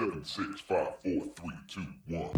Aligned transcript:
Seven, 0.00 0.24
six, 0.24 0.62
five, 0.66 0.94
four, 1.02 1.26
three, 1.36 1.58
two, 1.68 1.84
one. 2.08 2.30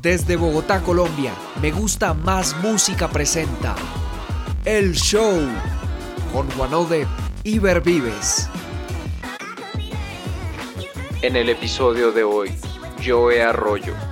Desde 0.00 0.36
Bogotá, 0.36 0.80
Colombia, 0.80 1.34
Me 1.60 1.70
Gusta 1.70 2.14
Más 2.14 2.56
Música 2.62 3.08
presenta 3.08 3.76
El 4.64 4.94
Show 4.94 5.46
con 6.32 6.50
Juanode 6.52 7.06
y 7.44 7.58
Vives. 7.58 8.48
En 11.20 11.36
el 11.36 11.50
episodio 11.50 12.12
de 12.12 12.24
hoy, 12.24 12.50
Joe 13.04 13.42
Arroyo. 13.42 14.05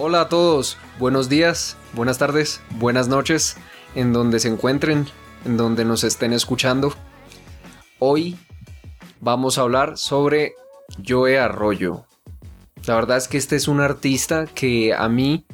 Hola 0.00 0.20
a 0.20 0.28
todos, 0.28 0.76
buenos 1.00 1.28
días, 1.28 1.76
buenas 1.92 2.18
tardes, 2.18 2.60
buenas 2.76 3.08
noches, 3.08 3.56
en 3.96 4.12
donde 4.12 4.38
se 4.38 4.46
encuentren, 4.46 5.08
en 5.44 5.56
donde 5.56 5.84
nos 5.84 6.04
estén 6.04 6.32
escuchando. 6.32 6.92
Hoy 7.98 8.36
vamos 9.20 9.58
a 9.58 9.62
hablar 9.62 9.98
sobre 9.98 10.54
Joe 11.04 11.40
Arroyo. 11.40 12.04
La 12.86 12.94
verdad 12.94 13.16
es 13.16 13.26
que 13.26 13.38
este 13.38 13.56
es 13.56 13.66
un 13.66 13.80
artista 13.80 14.46
que 14.46 14.94
a 14.94 15.08
mí, 15.08 15.44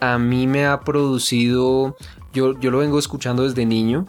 a 0.00 0.16
mí 0.16 0.46
me 0.46 0.64
ha 0.64 0.80
producido, 0.80 1.98
yo, 2.32 2.58
yo 2.58 2.70
lo 2.70 2.78
vengo 2.78 2.98
escuchando 2.98 3.42
desde 3.42 3.66
niño 3.66 4.06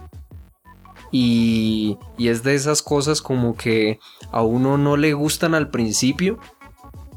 y, 1.11 1.97
y 2.17 2.29
es 2.29 2.41
de 2.41 2.55
esas 2.55 2.81
cosas 2.81 3.21
como 3.21 3.57
que 3.57 3.99
a 4.31 4.43
uno 4.43 4.77
no 4.77 4.95
le 4.95 5.11
gustan 5.11 5.55
al 5.55 5.69
principio 5.71 6.39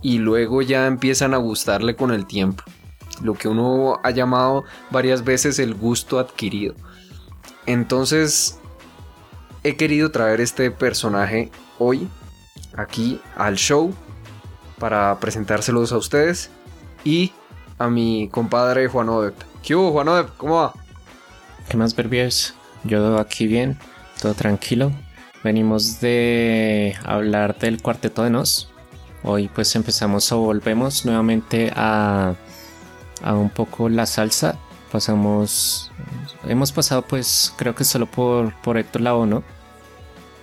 y 0.02 0.18
luego 0.18 0.62
ya 0.62 0.86
empiezan 0.86 1.34
a 1.34 1.38
gustarle 1.38 1.96
con 1.96 2.10
el 2.10 2.26
tiempo. 2.26 2.64
Lo 3.22 3.34
que 3.34 3.48
uno 3.48 3.98
ha 4.02 4.10
llamado 4.10 4.64
varias 4.90 5.24
veces 5.24 5.58
el 5.58 5.74
gusto 5.74 6.18
adquirido. 6.18 6.74
Entonces 7.66 8.58
he 9.62 9.76
querido 9.76 10.10
traer 10.10 10.40
este 10.40 10.70
personaje 10.70 11.50
hoy 11.78 12.08
aquí 12.76 13.20
al 13.36 13.56
show 13.56 13.92
para 14.78 15.18
presentárselos 15.20 15.92
a 15.92 15.98
ustedes 15.98 16.50
y 17.04 17.32
a 17.78 17.88
mi 17.88 18.28
compadre 18.30 18.88
Juan 18.88 19.08
Odep. 19.08 19.34
¿Qué 19.62 19.74
hubo, 19.74 19.92
Juan 19.92 20.08
Odep? 20.08 20.36
¿Cómo 20.36 20.56
va? 20.56 20.72
¿Qué 21.68 21.76
más, 21.76 21.94
Berbies? 21.94 22.54
Yo 22.84 23.18
aquí 23.18 23.46
bien, 23.46 23.78
todo 24.20 24.34
tranquilo. 24.34 24.90
Venimos 25.44 26.00
de 26.00 26.96
hablar 27.04 27.58
del 27.58 27.80
cuarteto 27.80 28.24
de 28.24 28.30
Nos. 28.30 28.70
Hoy 29.22 29.48
pues 29.48 29.74
empezamos 29.76 30.30
o 30.32 30.38
volvemos 30.38 31.04
nuevamente 31.04 31.72
a, 31.74 32.34
a 33.22 33.34
un 33.34 33.50
poco 33.50 33.88
la 33.88 34.06
salsa. 34.06 34.58
Pasamos, 34.90 35.90
hemos 36.48 36.72
pasado 36.72 37.02
pues 37.02 37.52
creo 37.56 37.74
que 37.74 37.84
solo 37.84 38.06
por, 38.06 38.54
por 38.62 38.76
Héctor 38.76 39.02
¿no? 39.02 39.42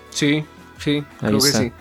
Sí, 0.10 0.46
sí, 0.78 1.04
creo 1.20 1.40
que 1.40 1.52
sí. 1.52 1.72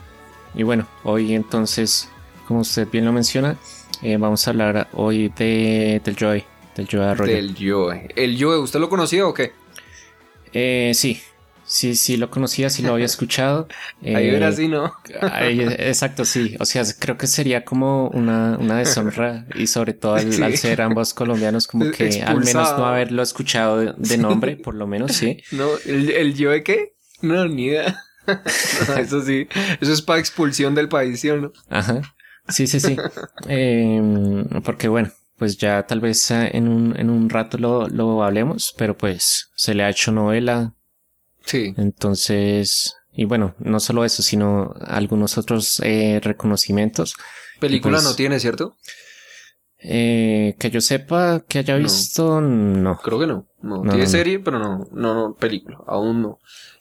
Y 0.55 0.63
bueno, 0.63 0.87
hoy 1.05 1.35
entonces 1.35 2.09
como 2.47 2.61
usted 2.61 2.89
bien 2.91 3.05
lo 3.05 3.13
menciona, 3.13 3.57
eh, 4.03 4.17
vamos 4.17 4.47
a 4.47 4.51
hablar 4.51 4.89
hoy 4.93 5.33
de, 5.37 6.01
del 6.05 6.17
Joy, 6.17 6.45
del 6.75 6.87
Joy 6.89 7.01
Arroyo. 7.01 7.33
Del 7.33 7.55
Joy. 7.55 8.09
¿El 8.15 8.39
Joy, 8.39 8.59
usted 8.59 8.81
lo 8.81 8.89
conocía 8.89 9.27
o 9.27 9.35
qué? 9.35 9.53
Eh, 10.53 10.93
sí, 10.95 11.21
sí, 11.67 11.97
sí 11.97 12.17
lo 12.17 12.31
conocía, 12.31 12.71
sí 12.71 12.83
lo 12.83 12.95
había 12.95 13.07
escuchado. 13.07 13.69
ahí 14.03 14.29
era 14.29 14.49
así, 14.49 14.69
¿no? 14.69 14.93
exacto, 15.41 16.25
sí. 16.25 16.57
O 16.61 16.65
sea, 16.65 16.85
creo 16.99 17.17
que 17.17 17.27
sería 17.27 17.65
como 17.65 18.09
una, 18.09 18.57
una 18.59 18.79
deshonra 18.79 19.47
y 19.55 19.67
sobre 19.67 19.93
todo 19.93 20.15
al, 20.15 20.57
ser 20.57 20.83
ambos 20.83 21.15
colombianos, 21.15 21.67
como 21.67 21.91
que 21.91 22.23
al 22.23 22.39
menos 22.39 22.79
no 22.79 22.87
haberlo 22.87 23.23
escuchado 23.23 23.95
de, 23.95 24.19
nombre, 24.19 24.57
por 24.57 24.75
lo 24.75 24.87
menos, 24.87 25.13
sí. 25.13 25.43
No, 25.53 25.69
¿el, 25.85 26.11
el 26.11 26.35
Joy 26.37 26.63
qué? 26.63 26.95
No, 27.23 27.47
ni 27.47 27.67
idea. 27.67 28.01
eso 28.99 29.23
sí, 29.23 29.49
eso 29.81 29.93
es 29.93 30.03
para 30.03 30.19
expulsión 30.19 30.75
del 30.75 30.89
país, 30.89 31.21
¿sí 31.21 31.31
o 31.31 31.37
no? 31.37 31.53
Ajá. 31.69 32.03
Sí, 32.49 32.67
sí, 32.67 32.79
sí. 32.79 32.97
Em, 33.49 34.45
porque 34.63 34.89
bueno, 34.89 35.11
pues 35.37 35.57
ya 35.57 35.85
tal 35.85 36.01
vez 36.01 36.31
eh, 36.31 36.51
en 36.53 36.69
un, 36.69 36.99
en 36.99 37.11
un 37.11 37.29
rato 37.29 37.59
lo, 37.59 37.89
lo 37.89 38.23
hablemos, 38.23 38.75
pero 38.79 38.97
pues 38.97 39.51
se 39.57 39.75
le 39.75 39.85
ha 39.85 39.91
hecho 39.91 40.13
novela. 40.13 40.75
Sí. 41.47 41.73
Entonces, 41.79 42.97
y 43.13 43.25
bueno, 43.25 43.55
no 43.59 43.81
solo 43.81 44.05
eso, 44.05 44.23
sino 44.23 44.75
algunos 44.81 45.39
otros 45.39 45.81
eh, 45.83 46.21
reconocimientos. 46.23 47.15
Película 47.59 47.97
pues 47.97 48.05
no 48.05 48.15
tiene, 48.15 48.39
¿cierto? 48.39 48.77
Eh, 49.79 50.57
que 50.59 50.71
yo 50.71 50.81
sepa 50.81 51.45
que 51.49 51.61
haya 51.61 51.77
visto, 51.77 52.41
no. 52.41 52.99
Creo 52.99 53.19
que 53.21 53.27
no. 53.27 53.47
No, 53.63 53.83
tiene 53.83 54.07
serie, 54.07 54.39
pero 54.39 54.59
no, 54.59 54.87
no, 54.93 55.15
no, 55.15 55.35
película, 55.35 55.79
aún 55.87 56.23
no. 56.23 56.39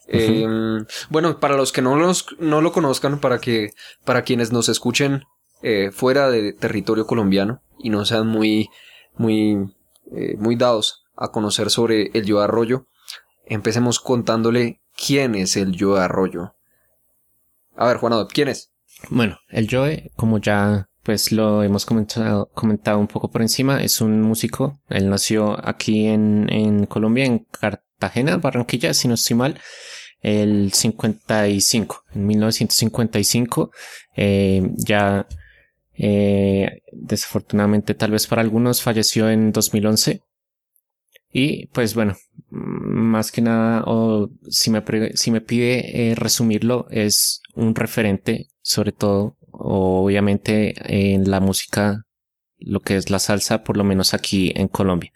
Em, 0.07 0.85
bueno, 1.09 1.39
para 1.39 1.55
los 1.55 1.71
que 1.71 1.81
no, 1.81 1.95
los, 1.95 2.27
no 2.39 2.61
lo 2.61 2.71
conozcan, 2.71 3.19
para 3.19 3.39
que, 3.39 3.71
para 4.03 4.23
quienes 4.23 4.51
nos 4.51 4.69
escuchen 4.69 5.23
eh, 5.63 5.91
fuera 5.91 6.29
de 6.29 6.53
territorio 6.53 7.07
colombiano 7.07 7.61
y 7.79 7.89
no 7.89 8.05
sean 8.05 8.27
muy, 8.27 8.69
muy, 9.15 9.57
eh, 10.15 10.35
muy 10.37 10.55
dados 10.55 11.05
a 11.15 11.31
conocer 11.31 11.71
sobre 11.71 12.11
el 12.13 12.25
Yo 12.25 12.39
Arroyo, 12.39 12.87
empecemos 13.45 13.99
contándole 13.99 14.81
quién 14.95 15.35
es 15.35 15.55
el 15.57 15.73
Yo 15.73 15.97
Arroyo. 15.97 16.55
A 17.75 17.87
ver, 17.87 17.97
Juan 17.97 18.27
¿quién 18.33 18.47
es? 18.47 18.71
Bueno, 19.09 19.39
el 19.49 19.67
Joe, 19.69 20.11
como 20.15 20.39
ya 20.39 20.89
pues 21.03 21.31
lo 21.31 21.61
hemos 21.61 21.85
comentado, 21.85 22.49
comentado 22.55 22.97
un 22.97 23.07
poco 23.07 23.29
por 23.29 23.43
encima, 23.43 23.83
es 23.83 24.01
un 24.01 24.21
músico. 24.21 24.79
Él 24.89 25.09
nació 25.09 25.55
aquí 25.63 26.07
en, 26.07 26.51
en 26.51 26.87
Colombia, 26.87 27.25
en 27.25 27.45
Cartagena, 27.51 28.37
Barranquilla, 28.37 28.93
si 28.95 29.07
no 29.07 29.13
estoy 29.13 29.35
mal, 29.35 29.59
el 30.21 30.73
55, 30.73 32.05
en 32.15 32.25
1955. 32.25 33.71
Eh, 34.15 34.67
ya 34.77 35.27
eh, 35.97 36.81
desafortunadamente, 36.91 37.93
tal 37.93 38.11
vez 38.11 38.25
para 38.25 38.41
algunos, 38.41 38.81
falleció 38.81 39.29
en 39.29 39.51
2011. 39.51 40.23
Y 41.31 41.67
pues 41.67 41.95
bueno, 41.95 42.15
más 42.49 43.31
que 43.31 43.41
nada, 43.41 43.83
o 43.85 44.29
si 44.47 44.71
me, 44.71 44.83
si 45.15 45.31
me 45.31 45.41
pide 45.41 46.11
eh, 46.11 46.15
resumirlo, 46.15 46.87
es 46.89 47.41
un 47.53 47.75
referente, 47.75 48.47
sobre 48.61 48.91
todo, 48.91 49.37
obviamente, 49.51 50.73
en 50.85 51.29
la 51.29 51.39
música, 51.39 52.05
lo 52.57 52.79
que 52.79 52.95
es 52.95 53.09
la 53.09 53.19
salsa, 53.19 53.63
por 53.63 53.77
lo 53.77 53.83
menos 53.83 54.13
aquí 54.13 54.53
en 54.55 54.67
Colombia. 54.67 55.11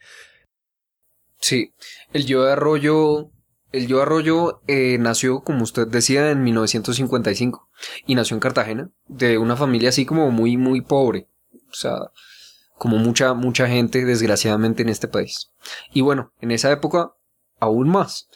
Sí, 1.40 1.74
el 2.12 2.26
Yo 2.26 2.44
Arroyo 2.44 3.32
el 3.72 3.88
Yo 3.88 4.02
Arroyo 4.02 4.62
eh, 4.68 4.98
nació, 5.00 5.42
como 5.42 5.64
usted 5.64 5.88
decía, 5.88 6.32
en 6.32 6.44
1955 6.44 7.70
y 8.08 8.16
nació 8.16 8.36
en 8.36 8.40
Cartagena, 8.40 8.92
de 9.08 9.38
una 9.38 9.56
familia 9.56 9.90
así 9.90 10.06
como 10.06 10.32
muy, 10.32 10.58
muy 10.58 10.82
pobre. 10.82 11.28
O 11.70 11.74
sea, 11.74 11.98
como 12.80 12.98
mucha, 12.98 13.36
mucha 13.36 13.68
gente, 13.68 14.06
desgraciadamente, 14.06 14.82
en 14.82 14.90
este 14.90 15.08
país. 15.08 15.52
Y 15.94 16.02
bueno, 16.02 16.32
en 16.42 16.50
esa 16.50 16.72
época, 16.72 17.12
aún 17.60 17.90
más. 17.90 18.28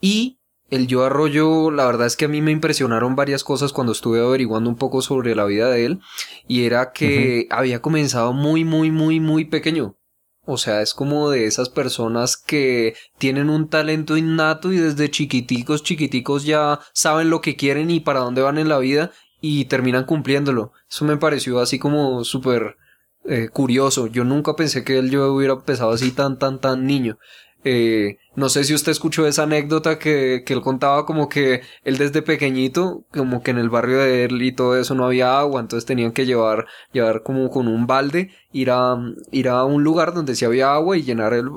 Y 0.00 0.40
el 0.70 0.86
Yo 0.86 1.04
Arroyo, 1.04 1.70
la 1.70 1.84
verdad 1.84 2.06
es 2.06 2.16
que 2.16 2.24
a 2.24 2.28
mí 2.28 2.40
me 2.40 2.50
impresionaron 2.50 3.14
varias 3.14 3.44
cosas 3.44 3.72
cuando 3.72 3.92
estuve 3.92 4.20
averiguando 4.20 4.70
un 4.70 4.76
poco 4.76 5.02
sobre 5.02 5.34
la 5.34 5.44
vida 5.44 5.68
de 5.68 5.84
él. 5.84 6.00
Y 6.48 6.64
era 6.64 6.92
que 6.92 7.46
había 7.50 7.82
comenzado 7.82 8.32
muy, 8.32 8.64
muy, 8.64 8.90
muy, 8.90 9.20
muy 9.20 9.44
pequeño. 9.44 9.96
O 10.44 10.56
sea, 10.56 10.80
es 10.80 10.94
como 10.94 11.30
de 11.30 11.44
esas 11.46 11.68
personas 11.68 12.36
que 12.36 12.94
tienen 13.18 13.48
un 13.48 13.68
talento 13.68 14.16
innato 14.16 14.72
y 14.72 14.78
desde 14.78 15.10
chiquiticos, 15.10 15.84
chiquiticos 15.84 16.44
ya 16.44 16.80
saben 16.94 17.30
lo 17.30 17.40
que 17.40 17.54
quieren 17.54 17.90
y 17.90 18.00
para 18.00 18.20
dónde 18.20 18.42
van 18.42 18.58
en 18.58 18.68
la 18.68 18.78
vida 18.78 19.12
y 19.40 19.66
terminan 19.66 20.04
cumpliéndolo. 20.04 20.72
Eso 20.90 21.04
me 21.04 21.18
pareció 21.18 21.60
así 21.60 21.78
como 21.78 22.24
súper 22.24 22.76
eh, 23.24 23.48
curioso. 23.48 24.06
Yo 24.06 24.24
nunca 24.24 24.54
pensé 24.56 24.84
que 24.84 24.98
él 24.98 25.10
yo 25.10 25.32
hubiera 25.32 25.54
empezado 25.54 25.92
así 25.92 26.10
tan, 26.10 26.38
tan, 26.38 26.60
tan 26.60 26.86
niño. 26.86 27.18
Eh, 27.64 28.18
no 28.34 28.48
sé 28.48 28.64
si 28.64 28.74
usted 28.74 28.90
escuchó 28.90 29.24
esa 29.26 29.44
anécdota 29.44 29.96
que, 29.98 30.42
que, 30.44 30.52
él 30.52 30.62
contaba 30.62 31.06
como 31.06 31.28
que 31.28 31.60
él 31.84 31.96
desde 31.96 32.20
pequeñito, 32.20 33.04
como 33.12 33.42
que 33.42 33.52
en 33.52 33.58
el 33.58 33.70
barrio 33.70 33.98
de 33.98 34.24
él 34.24 34.42
y 34.42 34.50
todo 34.50 34.76
eso 34.76 34.96
no 34.96 35.04
había 35.04 35.38
agua, 35.38 35.60
entonces 35.60 35.86
tenían 35.86 36.10
que 36.10 36.26
llevar, 36.26 36.66
llevar 36.92 37.22
como 37.22 37.50
con 37.50 37.68
un 37.68 37.86
balde, 37.86 38.30
ir 38.50 38.70
a, 38.72 38.96
ir 39.30 39.48
a 39.48 39.64
un 39.64 39.84
lugar 39.84 40.12
donde 40.12 40.34
sí 40.34 40.44
había 40.44 40.74
agua 40.74 40.96
y 40.96 41.02
llenar 41.02 41.34
el, 41.34 41.50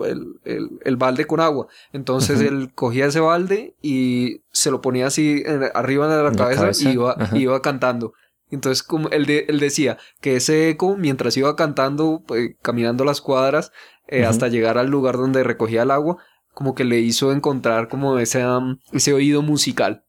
el, 0.44 0.70
el, 0.84 0.96
balde 0.96 1.26
con 1.26 1.40
agua. 1.40 1.68
Entonces 1.92 2.40
él 2.40 2.72
cogía 2.76 3.08
ese 3.08 3.20
balde 3.20 3.76
y 3.82 4.42
se 4.52 4.70
lo 4.70 4.82
ponía 4.82 5.08
así 5.08 5.44
arriba 5.74 6.08
de 6.08 6.24
la, 6.24 6.32
cabeza, 6.34 6.70
y 6.88 6.94
iba, 6.94 7.16
iba 7.34 7.62
cantando. 7.64 8.14
Entonces, 8.52 8.84
como 8.84 9.10
él, 9.10 9.30
él 9.30 9.60
decía 9.60 9.98
que 10.22 10.36
ese 10.36 10.70
eco, 10.70 10.96
mientras 10.98 11.36
iba 11.38 11.56
cantando, 11.56 12.24
pues, 12.26 12.52
caminando 12.62 13.04
las 13.04 13.22
cuadras, 13.22 13.72
eh, 14.08 14.26
hasta 14.26 14.48
llegar 14.48 14.78
al 14.78 14.88
lugar 14.88 15.16
donde 15.18 15.44
recogía 15.44 15.84
el 15.84 15.92
agua, 15.92 16.18
como 16.54 16.76
que 16.76 16.84
le 16.84 17.00
hizo 17.00 17.32
encontrar 17.32 17.90
como 17.90 18.20
ese, 18.20 18.46
ese 18.92 19.14
oído 19.14 19.42
musical. 19.42 20.04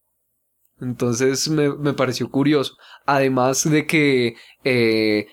Entonces 0.81 1.49
me, 1.49 1.75
me, 1.75 1.95
pareció 1.95 2.31
curioso. 2.31 2.77
Además 3.07 3.69
de 3.69 3.87
que 3.87 4.37
eh, 4.63 5.27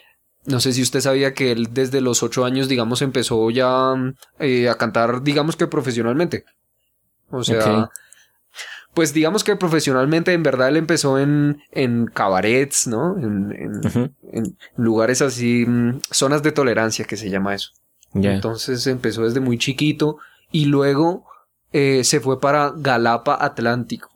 No 0.46 0.62
sé 0.62 0.72
si 0.72 0.82
usted 0.82 1.02
sabía 1.02 1.34
que 1.34 1.52
él 1.52 1.70
desde 1.72 2.00
los 2.00 2.24
ocho 2.24 2.46
años, 2.46 2.70
digamos, 2.70 3.02
empezó 3.02 3.50
ya 3.52 3.94
eh, 4.40 4.70
a 4.70 4.76
cantar, 4.76 5.24
digamos 5.24 5.58
que 5.58 5.68
profesionalmente. 5.68 6.46
O 7.30 7.44
sea. 7.44 7.90
Pues 8.94 9.14
digamos 9.14 9.44
que 9.44 9.56
profesionalmente, 9.56 10.34
en 10.34 10.44
verdad, 10.44 10.70
él 10.70 10.78
empezó 10.78 11.18
en, 11.20 11.62
en 11.72 12.06
cabarets, 12.06 12.88
¿no? 12.88 13.18
En, 13.18 13.52
en- 14.32 14.58
lugares 14.78 15.22
así, 15.22 15.66
mm, 15.68 16.00
zonas 16.12 16.44
de 16.44 16.52
tolerancia, 16.52 17.06
que 17.06 17.18
se 17.18 17.30
llama 17.30 17.56
eso. 17.56 17.72
Ya. 18.14 18.34
Entonces 18.34 18.86
empezó 18.88 19.24
desde 19.24 19.40
muy 19.40 19.58
chiquito 19.58 20.18
y 20.52 20.66
luego 20.66 21.26
eh, 21.72 22.04
se 22.04 22.20
fue 22.20 22.40
para 22.40 22.72
Galapa 22.76 23.38
Atlántico. 23.44 24.10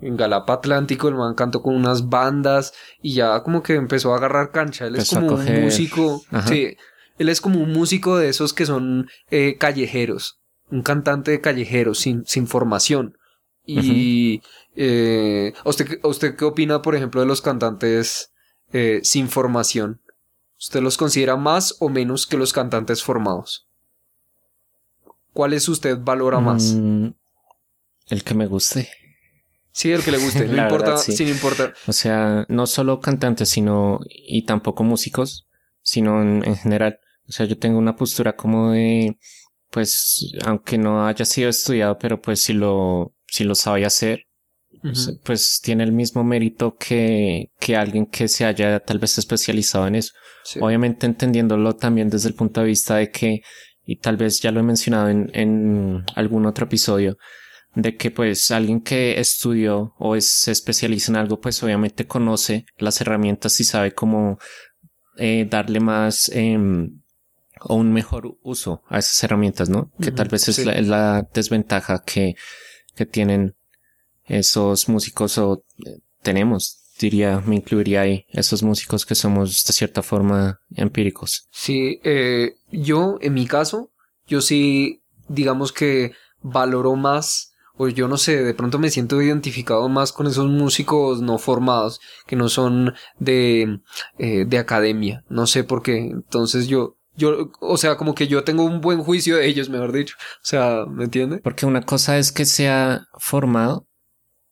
En 0.00 0.16
Galapa 0.16 0.54
Atlántico 0.54 1.08
el 1.08 1.14
man 1.16 1.34
cantó 1.34 1.60
con 1.62 1.74
unas 1.74 2.08
bandas 2.08 2.72
y 3.02 3.14
ya 3.14 3.42
como 3.42 3.62
que 3.62 3.74
empezó 3.74 4.14
a 4.14 4.16
agarrar 4.18 4.50
cancha. 4.50 4.86
Él 4.86 4.96
es 4.96 5.12
Empezó 5.12 5.26
como 5.36 5.42
un 5.42 5.60
músico, 5.62 6.22
Ajá. 6.30 6.46
sí, 6.48 6.76
él 7.18 7.28
es 7.28 7.40
como 7.40 7.60
un 7.60 7.72
músico 7.72 8.16
de 8.16 8.28
esos 8.28 8.54
que 8.54 8.64
son 8.66 9.08
eh, 9.30 9.56
callejeros, 9.58 10.40
un 10.70 10.82
cantante 10.82 11.32
de 11.32 11.40
callejeros 11.40 11.98
sin, 11.98 12.24
sin 12.26 12.46
formación. 12.46 13.16
Y 13.78 14.42
eh, 14.76 15.52
¿usted, 15.64 16.00
¿usted 16.02 16.36
qué 16.36 16.44
opina, 16.44 16.82
por 16.82 16.94
ejemplo, 16.94 17.20
de 17.20 17.26
los 17.26 17.42
cantantes 17.42 18.32
eh, 18.72 19.00
sin 19.02 19.28
formación? 19.28 20.00
¿Usted 20.58 20.80
los 20.80 20.96
considera 20.96 21.36
más 21.36 21.76
o 21.80 21.88
menos 21.88 22.26
que 22.26 22.36
los 22.36 22.52
cantantes 22.52 23.02
formados? 23.02 23.68
¿Cuáles 25.32 25.68
usted 25.68 25.98
valora 25.98 26.40
más? 26.40 26.74
Mm, 26.74 27.08
el 28.08 28.24
que 28.24 28.34
me 28.34 28.46
guste. 28.46 28.90
Sí, 29.72 29.92
el 29.92 30.02
que 30.02 30.10
le 30.10 30.18
guste, 30.18 30.44
no 30.46 30.62
importa, 30.62 30.90
verdad, 30.90 31.02
sí. 31.02 31.12
sin 31.12 31.28
importar. 31.28 31.74
O 31.86 31.92
sea, 31.92 32.44
no 32.48 32.66
solo 32.66 33.00
cantantes, 33.00 33.48
sino 33.48 34.00
y 34.08 34.42
tampoco 34.44 34.82
músicos, 34.82 35.48
sino 35.82 36.20
en, 36.20 36.44
en 36.44 36.56
general. 36.56 36.98
O 37.28 37.32
sea, 37.32 37.46
yo 37.46 37.56
tengo 37.58 37.78
una 37.78 37.96
postura 37.96 38.34
como 38.34 38.72
de, 38.72 39.16
pues, 39.70 40.32
aunque 40.44 40.78
no 40.78 41.06
haya 41.06 41.24
sido 41.24 41.48
estudiado, 41.48 41.96
pero 41.98 42.20
pues 42.20 42.42
si 42.42 42.52
lo, 42.52 43.14
si 43.30 43.44
lo 43.44 43.54
sabe 43.54 43.84
hacer, 43.84 44.24
Ujú. 44.84 45.18
pues 45.24 45.60
tiene 45.62 45.84
el 45.84 45.92
mismo 45.92 46.22
mérito 46.24 46.76
que, 46.76 47.50
que 47.58 47.76
alguien 47.76 48.06
que 48.06 48.28
se 48.28 48.44
haya 48.44 48.80
tal 48.80 48.98
vez 48.98 49.18
especializado 49.18 49.86
en 49.86 49.96
eso. 49.96 50.12
Sí. 50.44 50.58
Obviamente 50.62 51.06
entendiéndolo 51.06 51.74
también 51.76 52.08
desde 52.08 52.28
el 52.28 52.34
punto 52.34 52.60
de 52.60 52.66
vista 52.68 52.96
de 52.96 53.10
que, 53.10 53.40
y 53.84 53.96
tal 53.96 54.16
vez 54.16 54.40
ya 54.40 54.50
lo 54.52 54.60
he 54.60 54.62
mencionado 54.62 55.08
en, 55.08 55.30
en 55.34 56.04
algún 56.14 56.46
otro 56.46 56.66
episodio, 56.66 57.16
de 57.74 57.96
que 57.96 58.10
pues 58.10 58.50
alguien 58.50 58.80
que 58.80 59.20
estudió 59.20 59.94
o 59.98 60.16
es- 60.16 60.30
se 60.30 60.50
especializa 60.52 61.12
en 61.12 61.16
algo, 61.16 61.40
pues 61.40 61.62
obviamente 61.62 62.06
conoce 62.06 62.64
las 62.78 63.00
herramientas 63.00 63.60
y 63.60 63.64
sabe 63.64 63.92
cómo 63.92 64.38
eh, 65.16 65.46
darle 65.50 65.80
más 65.80 66.30
em, 66.30 67.00
o 67.60 67.74
un 67.74 67.92
mejor 67.92 68.38
uso 68.42 68.82
a 68.88 68.98
esas 68.98 69.22
herramientas, 69.22 69.68
¿no? 69.68 69.92
Que 70.00 70.10
tal 70.12 70.28
vez 70.28 70.48
es, 70.48 70.56
sí. 70.56 70.64
la, 70.64 70.72
es 70.72 70.88
la 70.88 71.28
desventaja 71.34 72.02
que, 72.04 72.34
que 73.00 73.06
tienen 73.06 73.54
esos 74.26 74.90
músicos 74.90 75.38
o 75.38 75.64
eh, 75.86 76.00
tenemos, 76.20 76.82
diría, 76.98 77.42
me 77.46 77.56
incluiría 77.56 78.02
ahí, 78.02 78.26
esos 78.28 78.62
músicos 78.62 79.06
que 79.06 79.14
somos 79.14 79.64
de 79.64 79.72
cierta 79.72 80.02
forma 80.02 80.60
empíricos. 80.74 81.48
Sí, 81.50 81.98
eh, 82.04 82.56
yo, 82.70 83.16
en 83.22 83.32
mi 83.32 83.46
caso, 83.46 83.90
yo 84.26 84.42
sí, 84.42 85.02
digamos 85.28 85.72
que 85.72 86.12
valoro 86.42 86.94
más, 86.94 87.54
o 87.78 87.88
yo 87.88 88.06
no 88.06 88.18
sé, 88.18 88.44
de 88.44 88.52
pronto 88.52 88.78
me 88.78 88.90
siento 88.90 89.22
identificado 89.22 89.88
más 89.88 90.12
con 90.12 90.26
esos 90.26 90.50
músicos 90.50 91.22
no 91.22 91.38
formados, 91.38 92.00
que 92.26 92.36
no 92.36 92.50
son 92.50 92.92
de, 93.18 93.80
eh, 94.18 94.44
de 94.46 94.58
academia, 94.58 95.24
no 95.30 95.46
sé 95.46 95.64
por 95.64 95.82
qué, 95.82 95.96
entonces 95.96 96.68
yo, 96.68 96.98
yo, 97.20 97.52
o 97.60 97.76
sea, 97.76 97.96
como 97.96 98.14
que 98.14 98.26
yo 98.26 98.42
tengo 98.42 98.64
un 98.64 98.80
buen 98.80 99.02
juicio 99.02 99.36
de 99.36 99.46
ellos, 99.46 99.68
mejor 99.68 99.92
dicho, 99.92 100.16
o 100.18 100.46
sea, 100.46 100.86
¿me 100.88 101.04
entiende? 101.04 101.38
Porque 101.38 101.66
una 101.66 101.82
cosa 101.82 102.18
es 102.18 102.32
que 102.32 102.46
sea 102.46 103.06
formado 103.18 103.86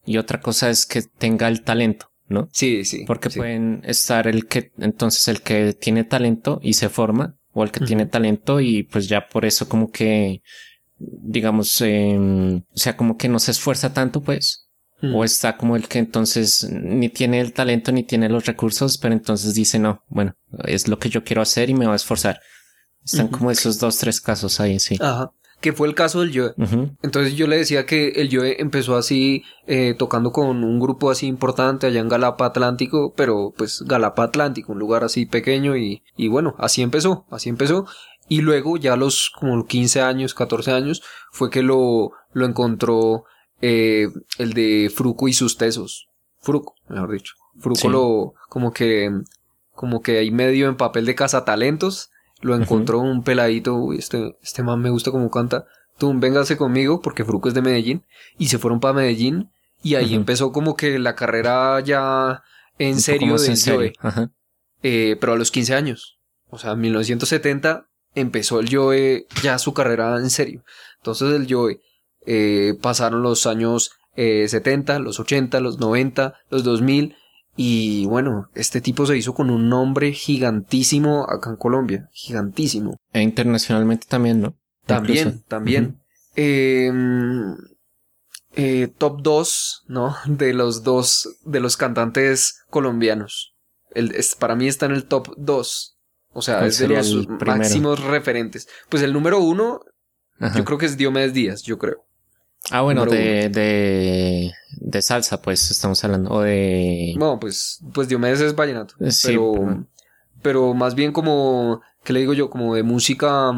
y 0.05 0.19
otra 0.19 0.41
cosa 0.41 0.71
es 0.71 0.87
que 0.87 1.03
tenga 1.03 1.49
el 1.49 1.63
talento, 1.63 2.13
¿no? 2.29 2.49
Sí, 2.53 2.85
sí. 2.85 3.05
Porque 3.07 3.31
sí. 3.31 3.39
pueden 3.39 3.83
estar 3.85 4.29
el 4.29 4.47
que, 4.47 4.73
entonces 4.79 5.27
el 5.29 5.41
que 5.43 5.73
tiene 5.73 6.05
talento 6.05 6.61
y 6.63 6.75
se 6.75 6.89
forma, 6.89 7.37
o 7.53 7.65
el 7.65 7.71
que 7.71 7.85
tiene 7.85 8.07
talento 8.07 8.61
y 8.61 8.85
pues 8.85 9.09
ya 9.09 9.27
por 9.27 9.45
eso 9.45 9.69
como 9.69 9.91
que, 9.91 10.43
digamos, 10.99 11.81
em, 11.81 12.59
o 12.59 12.79
sea, 12.79 12.97
como 12.97 13.17
que 13.17 13.29
no 13.29 13.39
se 13.39 13.51
esfuerza 13.51 13.93
tanto, 13.93 14.23
pues. 14.23 14.67
O 15.01 15.23
está 15.23 15.57
como 15.57 15.77
el 15.77 15.87
que 15.87 16.01
entonces 16.01 16.69
ni 16.73 17.09
tiene 17.09 17.41
el 17.41 17.53
talento 17.53 17.93
ni 17.93 18.03
tiene 18.03 18.29
los 18.29 18.47
recursos, 18.47 18.99
pero 18.99 19.15
entonces 19.15 19.55
dice, 19.55 19.79
no, 19.79 20.03
bueno, 20.09 20.35
es 20.65 20.89
lo 20.89 20.99
que 20.99 21.09
yo 21.09 21.23
quiero 21.23 21.41
hacer 21.41 21.71
y 21.71 21.75
me 21.75 21.87
voy 21.87 21.93
a 21.93 21.97
esforzar. 21.97 22.41
Están 23.13 23.29
como 23.29 23.51
esos 23.51 23.79
dos, 23.79 23.97
tres 23.99 24.21
casos 24.21 24.61
ahí, 24.61 24.79
sí. 24.79 24.97
Ajá. 25.01 25.33
Que 25.61 25.73
fue 25.73 25.89
el 25.89 25.95
caso 25.97 26.21
del 26.21 26.31
Joe. 26.33 26.55
Entonces 27.03 27.35
yo 27.35 27.49
le 27.49 27.57
decía 27.57 27.85
que 27.85 28.11
el 28.11 28.29
Joe 28.33 28.61
empezó 28.61 28.97
así, 28.97 29.43
eh, 29.67 29.95
tocando 29.99 30.31
con 30.31 30.63
un 30.63 30.79
grupo 30.79 31.11
así 31.11 31.27
importante 31.27 31.89
allá 31.89 31.99
en 32.01 32.09
Galapa 32.09 32.47
Atlántico, 32.47 33.13
pero 33.17 33.53
pues 33.57 33.83
Galapa 33.85 34.23
Atlántico, 34.23 34.73
un 34.73 34.79
lugar 34.79 35.03
así 35.03 35.27
pequeño 35.27 35.77
y, 35.77 36.05
y 36.17 36.29
bueno, 36.29 36.55
así 36.59 36.83
empezó, 36.83 37.27
así 37.31 37.49
empezó. 37.49 37.87
Y 38.29 38.43
luego 38.43 38.77
ya 38.77 38.93
a 38.93 38.97
los 38.97 39.33
como 39.37 39.67
15 39.67 40.01
años, 40.03 40.33
14 40.35 40.71
años, 40.71 41.03
fue 41.33 41.51
que 41.51 41.63
lo, 41.63 42.13
lo 42.33 42.47
encontró 42.47 43.25
eh, 43.61 44.09
el 44.39 44.53
de 44.53 44.93
Fruco 44.95 45.27
y 45.27 45.33
sus 45.33 45.57
tesos. 45.57 46.07
Fruco, 46.41 46.75
mejor 46.89 47.11
dicho. 47.11 47.35
Fruco 47.59 47.81
Sí. 47.81 47.89
lo, 47.89 48.35
como 48.49 48.73
que, 48.73 49.11
como 49.75 50.03
que 50.03 50.19
ahí 50.19 50.31
medio 50.31 50.69
en 50.69 50.77
papel 50.77 51.05
de 51.05 51.17
cazatalentos, 51.17 52.11
lo 52.41 52.55
encontró 52.55 53.01
un 53.01 53.23
peladito, 53.23 53.75
uy, 53.75 53.99
este, 53.99 54.37
este 54.43 54.63
man 54.63 54.81
me 54.81 54.91
gusta 54.91 55.11
como 55.11 55.31
canta, 55.31 55.67
tú 55.99 56.13
véngase 56.19 56.57
conmigo 56.57 57.01
porque 57.01 57.25
Fruco 57.25 57.49
es 57.49 57.55
de 57.55 57.63
Medellín 57.63 58.05
y 58.39 58.49
se 58.49 58.59
fueron 58.59 58.81
para 58.81 58.95
Medellín 58.95 59.51
y 59.83 59.95
ahí 59.95 60.15
empezó 60.15 60.53
como 60.53 60.77
que 60.77 60.99
la 60.99 61.15
carrera 61.15 61.81
ya 61.81 62.43
en 62.79 63.01
serio 63.01 63.39
serio. 63.39 63.77
Joe, 63.77 63.93
Ajá. 64.01 64.31
eh, 64.83 65.17
pero 65.21 65.33
a 65.33 65.37
los 65.37 65.51
15 65.51 65.75
años, 65.75 66.19
o 66.51 66.59
sea, 66.59 66.73
en 66.73 66.81
1970 66.81 67.89
empezó 68.15 68.61
el 68.61 68.75
Joe 68.75 69.27
ya 69.43 69.59
su 69.59 69.75
carrera 69.75 70.17
en 70.17 70.31
serio. 70.31 70.65
Entonces 70.99 71.33
el 71.35 71.53
Joe 71.53 71.81
eh, 72.27 72.75
pasaron 72.81 73.23
los 73.23 73.47
años 73.47 73.93
eh, 74.17 74.47
70, 74.49 74.99
los 74.99 75.21
80, 75.21 75.61
los 75.61 75.79
90, 75.79 76.35
los 76.51 76.65
2000 76.65 77.17
y 77.61 78.07
bueno, 78.07 78.49
este 78.55 78.81
tipo 78.81 79.05
se 79.05 79.17
hizo 79.17 79.35
con 79.35 79.51
un 79.51 79.69
nombre 79.69 80.13
gigantísimo 80.13 81.29
acá 81.29 81.51
en 81.51 81.57
Colombia, 81.57 82.09
gigantísimo. 82.13 82.97
E 83.13 83.21
internacionalmente 83.21 84.07
también, 84.09 84.41
¿no? 84.41 84.57
También, 84.87 85.27
Incluso. 85.27 85.45
también. 85.49 86.01
Eh, 86.37 86.93
eh, 88.55 88.89
top 88.97 89.23
2, 89.23 89.87
¿no? 89.89 90.15
De 90.29 90.55
los 90.55 90.85
dos, 90.85 91.41
de 91.45 91.59
los 91.59 91.77
cantantes 91.77 92.61
colombianos. 92.71 93.57
El, 93.91 94.15
es, 94.15 94.37
para 94.37 94.55
mí 94.55 94.69
está 94.69 94.87
en 94.87 94.93
el 94.93 95.07
top 95.07 95.35
2. 95.37 95.99
O 96.35 96.43
sea, 96.43 96.59
¿Cuál 96.59 96.69
es 96.69 96.79
de 96.79 96.87
los 96.87 97.29
máximos 97.45 98.05
referentes. 98.05 98.69
Pues 98.89 99.03
el 99.03 99.13
número 99.13 99.41
uno, 99.41 99.81
Ajá. 100.39 100.57
yo 100.57 100.65
creo 100.65 100.79
que 100.79 100.87
es 100.87 100.97
Diomedes 100.97 101.35
Díaz, 101.35 101.63
yo 101.65 101.77
creo. 101.77 102.05
Ah, 102.71 102.83
bueno, 102.83 103.07
de, 103.07 103.49
de, 103.49 104.53
de 104.73 105.03
salsa, 105.03 105.41
pues 105.41 105.71
estamos 105.71 106.03
hablando. 106.05 106.31
O 106.31 106.43
de. 106.43 107.15
No, 107.17 107.39
pues, 107.41 107.81
pues 107.95 108.09
Diomedes 108.09 108.41
es 108.41 108.55
vallenato. 108.55 108.95
Eh, 109.01 109.11
Sí, 109.11 109.29
pero, 109.29 109.53
pero- 109.55 109.87
pero 110.43 110.75
más 110.75 110.95
bien 110.95 111.13
como, 111.13 111.81
¿qué 112.05 112.13
le 112.13 112.21
digo 112.21 112.35
yo? 112.35 112.51
Como 112.51 112.75
de 112.75 112.83
música, 112.83 113.51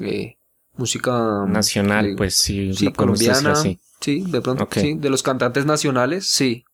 eh, 0.00 0.36
música 0.76 1.10
¿qué 1.44 1.48
le 1.48 1.52
nacional, 1.52 2.14
pues 2.16 2.36
sí, 2.36 2.72
colombiana. 2.94 3.52
así. 3.52 3.78
Sí, 4.00 4.22
de 4.26 4.40
pronto, 4.40 4.68
sí. 4.72 4.94
De 4.94 5.10
los 5.10 5.22
cantantes 5.22 5.64
nacionales, 5.66 6.26
sí. 6.26 6.64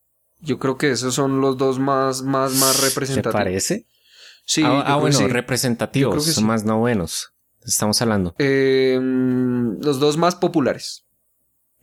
Yo 0.40 0.58
creo 0.58 0.76
que 0.78 0.90
esos 0.92 1.14
son 1.14 1.40
los 1.40 1.56
dos 1.58 1.78
más, 1.78 2.22
más, 2.22 2.52
más 2.56 2.76
¿Te 2.80 2.86
representativos. 2.88 3.32
parece? 3.34 3.86
Sí, 4.44 4.62
ah, 4.64 4.82
ah, 4.86 4.96
bueno, 4.96 5.16
sí. 5.18 5.26
representativos, 5.26 6.24
sí. 6.24 6.44
más 6.44 6.64
novenos. 6.64 7.32
Estamos 7.64 8.00
hablando. 8.02 8.34
Eh, 8.38 8.98
mm, 9.02 9.82
los 9.82 9.98
dos 9.98 10.16
más 10.16 10.36
populares. 10.36 11.04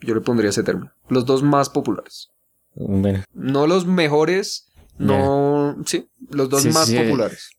Yo 0.03 0.13
le 0.15 0.21
pondría 0.21 0.49
ese 0.49 0.63
término. 0.63 0.91
Los 1.09 1.25
dos 1.25 1.43
más 1.43 1.69
populares. 1.69 2.29
Bueno, 2.75 3.23
No 3.33 3.67
los 3.67 3.85
mejores, 3.85 4.67
no... 4.97 5.75
Sí, 5.85 6.09
los 6.29 6.49
dos 6.49 6.63
Sí, 6.63 6.69
más 6.69 6.87
sí. 6.87 6.97
populares. 6.97 7.51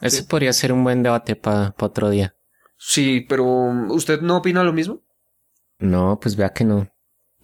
ese 0.00 0.18
Sí. 0.18 0.22
podría 0.24 0.52
ser 0.52 0.72
un 0.72 0.82
buen 0.84 1.02
debate 1.02 1.36
para 1.36 1.74
otro 1.78 2.10
día. 2.10 2.34
Sí, 2.78 3.24
pero 3.28 3.44
¿usted 3.90 4.20
no 4.22 4.38
opina 4.38 4.64
lo 4.64 4.72
mismo? 4.72 5.02
No, 5.78 6.18
pues 6.20 6.36
vea 6.36 6.50
que 6.52 6.64
no. 6.64 6.88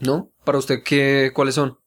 ¿No? 0.00 0.30
¿Para 0.44 0.58
usted 0.58 0.82
qué, 0.84 1.32
cuáles 1.34 1.54
son? 1.56 1.78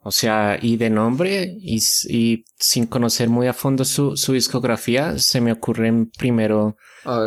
O 0.00 0.12
sea, 0.12 0.58
y 0.60 0.76
de 0.76 0.90
nombre 0.90 1.56
y, 1.60 1.80
sin 1.80 2.86
conocer 2.86 3.28
muy 3.28 3.46
a 3.46 3.52
fondo 3.52 3.84
su, 3.84 4.16
su 4.16 4.32
discografía, 4.32 5.18
se 5.18 5.40
me 5.40 5.52
ocurren 5.52 6.10
primero 6.16 6.76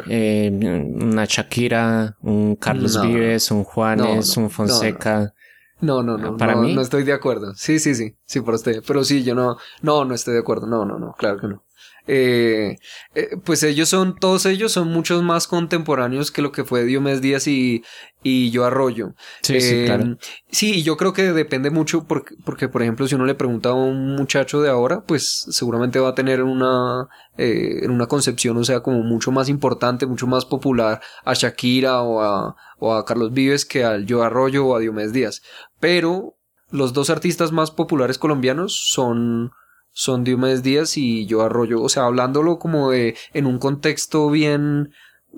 eh, 0.07 0.49
una 0.51 1.25
Shakira, 1.25 2.17
un 2.21 2.55
Carlos 2.55 2.95
No. 2.95 3.03
Vives, 3.03 3.51
un 3.51 3.63
Juanes, 3.63 4.35
No, 4.35 4.41
no, 4.41 4.45
un 4.45 4.49
Fonseca. 4.49 5.33
No, 5.81 6.03
no, 6.03 6.17
no. 6.17 6.37
¿Para 6.37 6.55
no, 6.55 6.61
mí? 6.61 6.73
No 6.73 6.81
estoy 6.81 7.03
de 7.03 7.13
acuerdo. 7.13 7.53
Sí, 7.55 7.79
sí, 7.79 7.95
sí. 7.95 8.15
Sí, 8.25 8.41
por 8.41 8.53
usted. 8.53 8.83
Pero 8.85 9.03
sí, 9.03 9.23
yo 9.23 9.35
no. 9.35 9.57
No, 9.81 10.05
no 10.05 10.13
estoy 10.13 10.35
de 10.35 10.39
acuerdo. 10.39 10.67
No, 10.67 10.85
no, 10.85 10.99
no. 10.99 11.13
Claro 11.17 11.39
que 11.39 11.47
no. 11.47 11.63
Eh, 12.07 12.77
eh, 13.15 13.29
pues 13.43 13.63
ellos 13.63 13.89
son, 13.89 14.15
todos 14.15 14.45
ellos 14.45 14.71
son 14.71 14.89
muchos 14.89 15.23
más 15.23 15.47
contemporáneos 15.47 16.31
que 16.31 16.41
lo 16.41 16.51
que 16.51 16.63
fue 16.63 16.83
Diomedes 16.83 17.21
Díaz 17.21 17.47
y, 17.47 17.83
y 18.23 18.51
Yo 18.51 18.65
Arroyo. 18.65 19.13
Sí, 19.41 19.61
sí, 19.61 19.75
Eh, 19.75 19.83
claro. 19.85 20.17
Sí, 20.49 20.83
yo 20.83 20.97
creo 20.97 21.13
que 21.13 21.31
depende 21.31 21.69
mucho 21.69 22.05
porque, 22.07 22.35
porque, 22.43 22.67
por 22.69 22.81
ejemplo, 22.81 23.07
si 23.07 23.15
uno 23.15 23.25
le 23.25 23.35
pregunta 23.35 23.69
a 23.69 23.73
un 23.73 24.15
muchacho 24.15 24.61
de 24.61 24.69
ahora, 24.69 25.01
pues 25.05 25.45
seguramente 25.49 25.99
va 25.99 26.09
a 26.09 26.15
tener 26.15 26.43
una, 26.43 27.07
eh, 27.37 27.87
una 27.87 28.07
concepción, 28.07 28.57
o 28.57 28.63
sea, 28.63 28.81
como 28.81 29.03
mucho 29.03 29.31
más 29.31 29.49
importante, 29.49 30.05
mucho 30.05 30.27
más 30.27 30.45
popular 30.45 31.01
a 31.23 31.33
Shakira 31.33 32.01
o 32.01 32.21
a, 32.21 32.55
o 32.79 32.93
a 32.93 33.05
Carlos 33.05 33.31
Vives 33.33 33.65
que 33.65 33.83
al 33.83 34.05
Yo 34.05 34.23
Arroyo 34.23 34.65
o 34.65 34.75
a 34.75 34.79
Diomedes 34.79 35.13
Díaz. 35.13 35.41
Pero 35.79 36.35
los 36.69 36.93
dos 36.93 37.09
artistas 37.09 37.51
más 37.51 37.71
populares 37.71 38.17
colombianos 38.17 38.73
son, 38.73 39.51
son 39.91 40.23
Diomedes 40.23 40.63
Díaz 40.63 40.97
y 40.97 41.25
Yo 41.25 41.41
Arroyo, 41.41 41.81
o 41.81 41.89
sea, 41.89 42.05
hablándolo 42.05 42.59
como 42.59 42.91
de, 42.91 43.15
en 43.33 43.45
un 43.45 43.59
contexto 43.59 44.29
bien, 44.29 44.91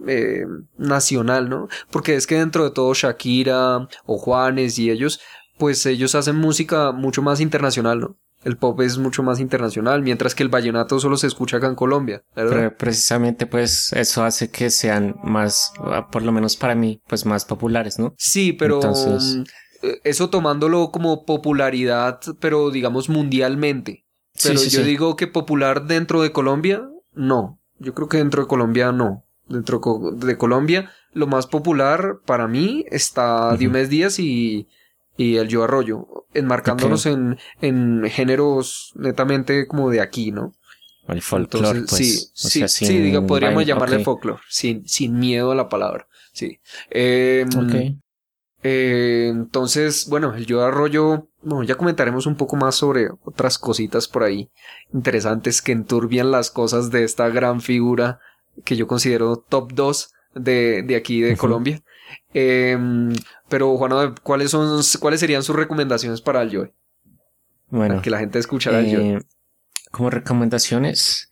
eh, 0.08 0.46
nacional, 0.78 1.50
¿no? 1.50 1.68
Porque 1.92 2.16
es 2.16 2.28
que 2.28 2.36
dentro 2.40 2.64
de 2.64 2.72
todo 2.72 2.94
Shakira 2.94 3.88
o 4.06 4.18
Juanes 4.18 4.80
y 4.80 4.90
ellos, 4.90 5.20
pues 5.58 5.86
ellos 5.86 6.16
hacen 6.16 6.36
música 6.36 6.92
mucho 6.92 7.22
más 7.22 7.40
internacional, 7.40 8.00
¿no? 8.00 8.18
El 8.44 8.58
pop 8.58 8.82
es 8.82 8.98
mucho 8.98 9.24
más 9.24 9.40
internacional, 9.40 10.02
mientras 10.02 10.36
que 10.36 10.44
el 10.44 10.50
vallenato 10.50 11.00
solo 11.00 11.16
se 11.16 11.28
escucha 11.28 11.58
acá 11.58 11.68
en 11.68 11.76
Colombia, 11.76 12.24
¿verdad? 12.36 12.52
Pero 12.56 12.78
precisamente 12.78 13.46
pues 13.46 13.94
eso 13.94 14.24
hace 14.24 14.50
que 14.50 14.70
sean 14.70 15.16
más, 15.24 15.72
ah, 15.80 16.10
por 16.12 16.24
lo 16.24 16.32
menos 16.34 16.58
para 16.58 16.76
mí, 16.76 17.02
pues 17.08 17.26
más 17.26 17.46
populares, 17.46 18.00
¿no? 18.00 18.14
Sí, 18.18 18.52
pero 18.52 18.76
Entonces- 18.76 19.44
eh, 19.82 20.00
eso 20.04 20.30
tomándolo 20.30 20.92
como 20.92 21.24
popularidad, 21.26 22.20
pero 22.42 22.70
digamos 22.70 23.08
mundialmente. 23.10 24.03
Pero 24.42 24.60
sí, 24.60 24.70
yo 24.70 24.82
sí. 24.82 24.84
digo 24.84 25.16
que 25.16 25.28
popular 25.28 25.86
dentro 25.86 26.22
de 26.22 26.32
Colombia, 26.32 26.90
no. 27.14 27.60
Yo 27.80 27.94
creo 27.94 28.08
que 28.10 28.18
dentro 28.18 28.42
de 28.42 28.48
Colombia 28.48 28.92
no. 28.92 29.24
Dentro 29.48 29.82
de 30.16 30.38
Colombia, 30.38 30.92
lo 31.14 31.28
más 31.28 31.48
popular 31.48 32.20
para 32.26 32.48
mí 32.48 32.86
está 32.90 33.52
Ujú. 33.54 33.58
Diomedes 33.60 33.90
Díaz 33.90 34.20
y, 34.20 34.68
y 35.18 35.36
el 35.36 35.48
Yo 35.50 35.64
Arroyo, 35.64 36.08
enmarcándonos 36.34 37.06
en, 37.06 37.38
en 37.62 38.04
géneros 38.10 38.94
netamente 38.96 39.68
como 39.68 39.90
de 39.90 40.02
aquí, 40.02 40.32
¿no? 40.32 40.54
El 41.08 41.22
folclore, 41.22 41.80
Entonces, 41.80 41.90
pues. 41.90 42.00
sí, 42.00 42.32
o 42.42 42.50
sí, 42.50 42.60
sea, 42.60 42.68
sí, 42.68 42.86
sin 42.86 43.04
diga, 43.04 43.26
podríamos 43.26 43.66
llamarle 43.66 43.98
ok, 43.98 44.06
folclore, 44.06 44.42
sin, 44.50 44.88
sin 44.88 45.20
miedo 45.20 45.52
a 45.52 45.56
la 45.56 45.68
palabra, 45.70 46.08
sí. 46.32 46.60
Em, 46.90 47.58
ok. 47.60 48.03
Eh, 48.64 49.28
entonces, 49.30 50.08
bueno, 50.10 50.34
el 50.34 50.46
Yo 50.46 50.64
Arroyo, 50.64 51.28
bueno, 51.42 51.64
ya 51.64 51.76
comentaremos 51.76 52.26
un 52.26 52.36
poco 52.36 52.56
más 52.56 52.76
sobre 52.76 53.10
otras 53.26 53.58
cositas 53.58 54.08
por 54.08 54.24
ahí 54.24 54.50
interesantes 54.94 55.62
que 55.62 55.74
enturbian 55.74 56.32
las 56.32 56.50
cosas 56.50 56.90
de 56.90 57.04
esta 57.04 57.30
gran 57.30 57.62
figura 57.62 58.20
que 58.64 58.76
yo 58.76 58.88
considero 58.88 59.38
top 59.38 59.74
2 59.74 60.12
de, 60.36 60.84
de 60.84 60.96
aquí 60.96 61.22
de. 61.22 61.36
Colombia. 61.38 61.84
Em, 62.34 63.14
pero, 63.50 63.76
Juan, 63.78 64.16
¿cuáles 64.24 64.52
son, 64.52 64.82
cuáles 65.00 65.20
serían 65.20 65.44
sus 65.44 65.56
recomendaciones 65.56 66.22
para 66.22 66.42
el 66.42 66.56
Joe? 66.56 66.74
Bueno, 67.70 67.96
Para 67.96 68.02
que 68.02 68.10
la 68.10 68.20
gente 68.20 68.40
escuchara 68.40 68.80
el 68.80 68.96
Joe. 68.96 69.10
eh, 69.16 69.20
como 69.92 70.10
recomendaciones, 70.10 71.32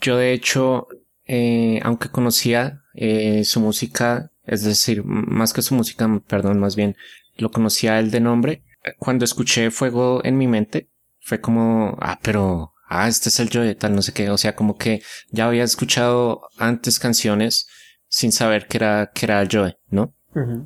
yo 0.00 0.16
de 0.16 0.32
hecho, 0.32 0.88
eh, 1.26 1.80
aunque 1.84 2.08
conocía 2.08 2.82
eh, 2.94 3.44
su 3.44 3.60
música, 3.60 4.30
es 4.50 4.64
decir, 4.64 5.04
más 5.04 5.52
que 5.52 5.62
su 5.62 5.76
música, 5.76 6.08
perdón, 6.26 6.58
más 6.58 6.74
bien, 6.74 6.96
lo 7.36 7.52
conocía 7.52 8.00
él 8.00 8.10
de 8.10 8.20
nombre, 8.20 8.64
eh, 8.84 8.94
cuando 8.98 9.24
escuché 9.24 9.70
Fuego 9.70 10.20
en 10.24 10.36
mi 10.36 10.48
mente, 10.48 10.90
fue 11.20 11.40
como, 11.40 11.96
ah, 12.00 12.18
pero, 12.20 12.74
ah, 12.88 13.06
este 13.06 13.28
es 13.28 13.38
el 13.38 13.48
Joe, 13.52 13.76
tal, 13.76 13.94
no 13.94 14.02
sé 14.02 14.12
qué, 14.12 14.28
o 14.28 14.36
sea, 14.36 14.56
como 14.56 14.76
que 14.76 15.02
ya 15.30 15.46
había 15.46 15.62
escuchado 15.62 16.48
antes 16.58 16.98
canciones 16.98 17.68
sin 18.08 18.32
saber 18.32 18.66
que 18.66 18.78
era, 18.78 19.12
que 19.14 19.26
era 19.26 19.46
Joe, 19.50 19.78
¿no? 19.88 20.14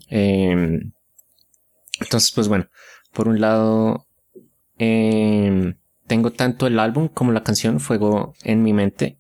Eh, 0.09 0.81
entonces, 2.01 2.33
pues 2.33 2.49
bueno, 2.49 2.69
por 3.13 3.29
un 3.29 3.39
lado, 3.39 4.07
eh, 4.79 5.75
tengo 6.07 6.31
tanto 6.33 6.67
el 6.67 6.79
álbum 6.79 7.09
como 7.09 7.33
la 7.33 7.45
canción 7.45 7.81
Fuego 7.81 8.35
en 8.43 8.63
mi 8.63 8.73
mente. 8.73 9.19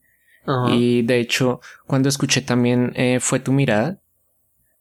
Y 0.68 1.02
de 1.02 1.21
hecho, 1.21 1.61
cuando 1.87 2.11
escuché 2.11 2.42
también 2.42 2.92
eh, 2.97 3.18
Fue 3.18 3.40
tu 3.40 3.50
mirada, 3.52 4.02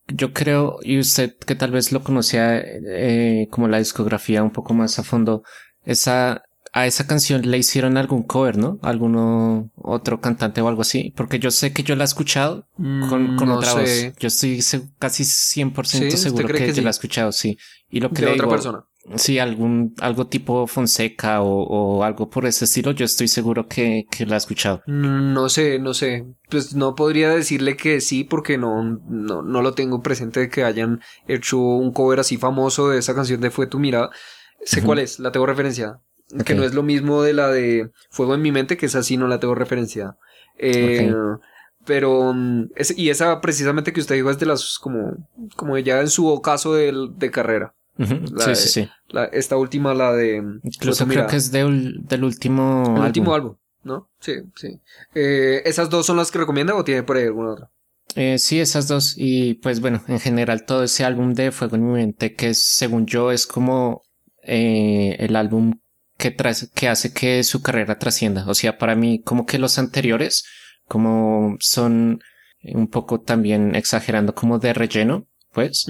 yo 0.07 0.33
creo, 0.33 0.77
y 0.83 0.99
usted 0.99 1.35
que 1.45 1.55
tal 1.55 1.71
vez 1.71 1.91
lo 1.91 2.03
conocía 2.03 2.59
eh, 2.59 3.47
como 3.51 3.67
la 3.67 3.79
discografía 3.79 4.43
un 4.43 4.51
poco 4.51 4.73
más 4.73 4.99
a 4.99 5.03
fondo, 5.03 5.43
esa, 5.85 6.43
a 6.73 6.87
esa 6.87 7.07
canción 7.07 7.49
le 7.49 7.57
hicieron 7.57 7.97
algún 7.97 8.23
cover, 8.23 8.57
¿no? 8.57 8.79
Alguno 8.81 9.71
otro 9.75 10.19
cantante 10.21 10.61
o 10.61 10.67
algo 10.67 10.81
así, 10.81 11.13
porque 11.15 11.39
yo 11.39 11.51
sé 11.51 11.73
que 11.73 11.83
yo 11.83 11.95
la 11.95 12.03
he 12.03 12.05
escuchado 12.05 12.67
con, 13.09 13.35
Mm, 13.35 13.35
con 13.35 13.49
no 13.49 13.55
otra 13.55 13.71
sé. 13.73 13.79
voz. 14.09 14.17
Yo 14.19 14.27
estoy 14.27 14.61
casi 14.99 15.23
100% 15.25 16.17
¿Sí? 16.17 16.17
¿Usted 16.17 16.17
seguro 16.17 16.49
que, 16.49 16.65
que 16.65 16.73
yo 16.73 16.73
sí? 16.73 16.81
la 16.81 16.89
he 16.89 16.91
escuchado, 16.91 17.31
sí. 17.31 17.57
Y 17.89 17.99
lo 17.99 18.13
que 18.13 18.21
De 18.21 18.27
le 18.27 18.31
otra 18.33 18.45
digo, 18.45 18.49
persona. 18.49 18.83
Sí, 19.15 19.39
algún, 19.39 19.93
algo 19.99 20.27
tipo 20.27 20.67
Fonseca 20.67 21.41
o, 21.41 21.63
o 21.63 22.03
algo 22.03 22.29
por 22.29 22.45
ese 22.45 22.65
estilo, 22.65 22.91
yo 22.91 23.05
estoy 23.05 23.27
seguro 23.27 23.67
que, 23.67 24.05
que 24.09 24.25
la 24.25 24.35
he 24.35 24.37
escuchado. 24.37 24.81
No 24.85 25.49
sé, 25.49 25.79
no 25.79 25.93
sé. 25.93 26.25
Pues 26.49 26.75
no 26.75 26.95
podría 26.95 27.29
decirle 27.29 27.75
que 27.75 28.01
sí 28.01 28.23
porque 28.23 28.57
no, 28.57 28.83
no, 29.09 29.41
no 29.41 29.61
lo 29.61 29.73
tengo 29.73 30.01
presente 30.01 30.39
de 30.41 30.49
que 30.49 30.63
hayan 30.63 31.01
hecho 31.27 31.57
un 31.59 31.91
cover 31.91 32.19
así 32.19 32.37
famoso 32.37 32.89
de 32.89 32.99
esa 32.99 33.13
canción 33.15 33.41
de 33.41 33.51
Fue 33.51 33.67
tu 33.67 33.79
mirada. 33.79 34.09
Sé 34.63 34.81
cuál 34.81 34.99
es, 34.99 35.19
la 35.19 35.31
tengo 35.31 35.45
referenciada. 35.45 36.01
Que 36.45 36.55
no 36.55 36.63
es 36.63 36.73
lo 36.73 36.83
mismo 36.83 37.21
de 37.21 37.33
la 37.33 37.49
de 37.49 37.91
Fuego 38.09 38.33
en 38.33 38.41
mi 38.41 38.51
mente, 38.51 38.77
que 38.77 38.85
esa 38.87 39.03
sí 39.03 39.17
no 39.17 39.27
la 39.27 39.39
tengo 39.39 39.55
referenciada. 39.55 40.17
Eh, 40.57 41.11
Pero, 41.85 42.33
mm, 42.33 42.69
es- 42.75 42.97
y 42.97 43.09
esa 43.09 43.41
precisamente 43.41 43.91
que 43.91 43.99
usted 43.99 44.15
dijo 44.15 44.29
es 44.29 44.39
de 44.39 44.45
las 44.45 44.79
como, 44.79 45.27
como 45.55 45.77
ya 45.77 45.99
en 45.99 46.09
su 46.09 46.27
ocaso 46.27 46.73
de, 46.73 46.93
de 47.17 47.31
carrera. 47.31 47.75
La 47.97 48.43
Sí, 48.45 48.49
de- 48.49 48.55
sí, 48.55 48.69
sí. 48.69 48.89
La- 49.09 49.25
esta 49.25 49.55
última, 49.57 49.93
la 49.93 50.13
de 50.13 50.37
Incluso 50.63 51.05
tu 51.05 51.11
creo 51.11 51.27
que 51.27 51.35
es 51.35 51.51
del, 51.51 51.99
del 52.07 52.23
último 52.23 52.83
El 52.85 52.91
álbum. 52.93 53.05
último 53.07 53.33
álbum, 53.35 53.55
¿no? 53.83 54.09
Sí, 54.19 54.33
sí. 54.55 54.79
Eh, 55.13 55.61
¿Esas 55.65 55.89
dos 55.89 56.05
son 56.05 56.17
las 56.17 56.31
que 56.31 56.39
recomienda 56.39 56.73
o 56.75 56.83
tiene 56.83 57.03
por 57.03 57.17
ahí 57.17 57.25
alguna 57.25 57.51
otra? 57.51 57.69
Eh, 58.15 58.37
sí, 58.39 58.59
esas 58.59 58.87
dos. 58.87 59.13
Y 59.17 59.55
pues 59.55 59.79
bueno, 59.79 60.03
en 60.07 60.19
general 60.19 60.65
todo 60.65 60.83
ese 60.83 61.03
álbum 61.05 61.33
de 61.33 61.51
Fuego 61.51 61.75
en 61.75 61.85
mi 61.87 61.93
mente, 61.93 62.35
que 62.35 62.49
es, 62.49 62.63
según 62.63 63.05
yo 63.05 63.31
es 63.31 63.45
como 63.47 64.01
eh, 64.43 65.15
el 65.19 65.35
álbum 65.35 65.79
que, 66.17 66.35
que 66.75 66.87
hace 66.89 67.13
que 67.13 67.43
su 67.43 67.61
carrera 67.61 67.97
trascienda. 67.99 68.45
O 68.47 68.53
sea, 68.53 68.77
para 68.77 68.95
mí 68.95 69.21
como 69.23 69.45
que 69.45 69.57
los 69.59 69.77
anteriores 69.77 70.45
como 70.87 71.57
son 71.59 72.21
un 72.63 72.87
poco 72.87 73.19
también 73.21 73.75
exagerando 73.75 74.33
como 74.35 74.57
de 74.59 74.73
relleno, 74.73 75.27
pues. 75.51 75.85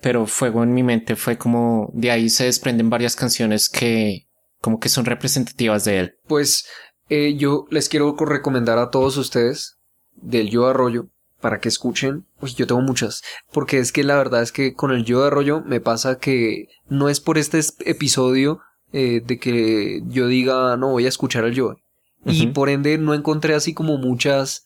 Pero 0.00 0.26
Fuego 0.26 0.62
en 0.62 0.72
mi 0.74 0.82
mente 0.82 1.16
fue 1.16 1.36
como 1.36 1.90
de 1.92 2.10
ahí 2.10 2.30
se 2.30 2.44
desprenden 2.44 2.88
varias 2.90 3.14
canciones 3.16 3.68
que 3.68 4.26
como 4.60 4.80
que 4.80 4.88
son 4.88 5.04
representativas 5.04 5.84
de 5.84 5.98
él. 5.98 6.14
Pues 6.26 6.66
eh, 7.08 7.36
yo 7.36 7.66
les 7.70 7.88
quiero 7.88 8.16
co- 8.16 8.24
recomendar 8.24 8.78
a 8.78 8.90
todos 8.90 9.16
ustedes 9.16 9.76
del 10.14 10.48
Yo 10.50 10.66
Arroyo 10.66 11.08
para 11.40 11.60
que 11.60 11.68
escuchen. 11.68 12.26
Uy, 12.40 12.54
yo 12.54 12.66
tengo 12.66 12.80
muchas. 12.80 13.22
Porque 13.52 13.78
es 13.78 13.92
que 13.92 14.02
la 14.02 14.16
verdad 14.16 14.42
es 14.42 14.50
que 14.50 14.72
con 14.74 14.90
el 14.92 15.04
Yo 15.04 15.22
Arroyo 15.24 15.62
me 15.66 15.80
pasa 15.80 16.18
que 16.18 16.68
no 16.88 17.08
es 17.10 17.20
por 17.20 17.36
este 17.38 17.58
es- 17.58 17.76
episodio 17.84 18.60
eh, 18.92 19.20
de 19.24 19.38
que 19.38 20.00
yo 20.06 20.26
diga 20.26 20.76
no 20.78 20.90
voy 20.92 21.04
a 21.04 21.10
escuchar 21.10 21.44
al 21.44 21.52
Yo. 21.52 21.76
Y 22.24 22.48
por 22.48 22.70
ende 22.70 22.98
no 22.98 23.14
encontré 23.14 23.54
así 23.54 23.72
como 23.74 23.98
muchas. 23.98 24.64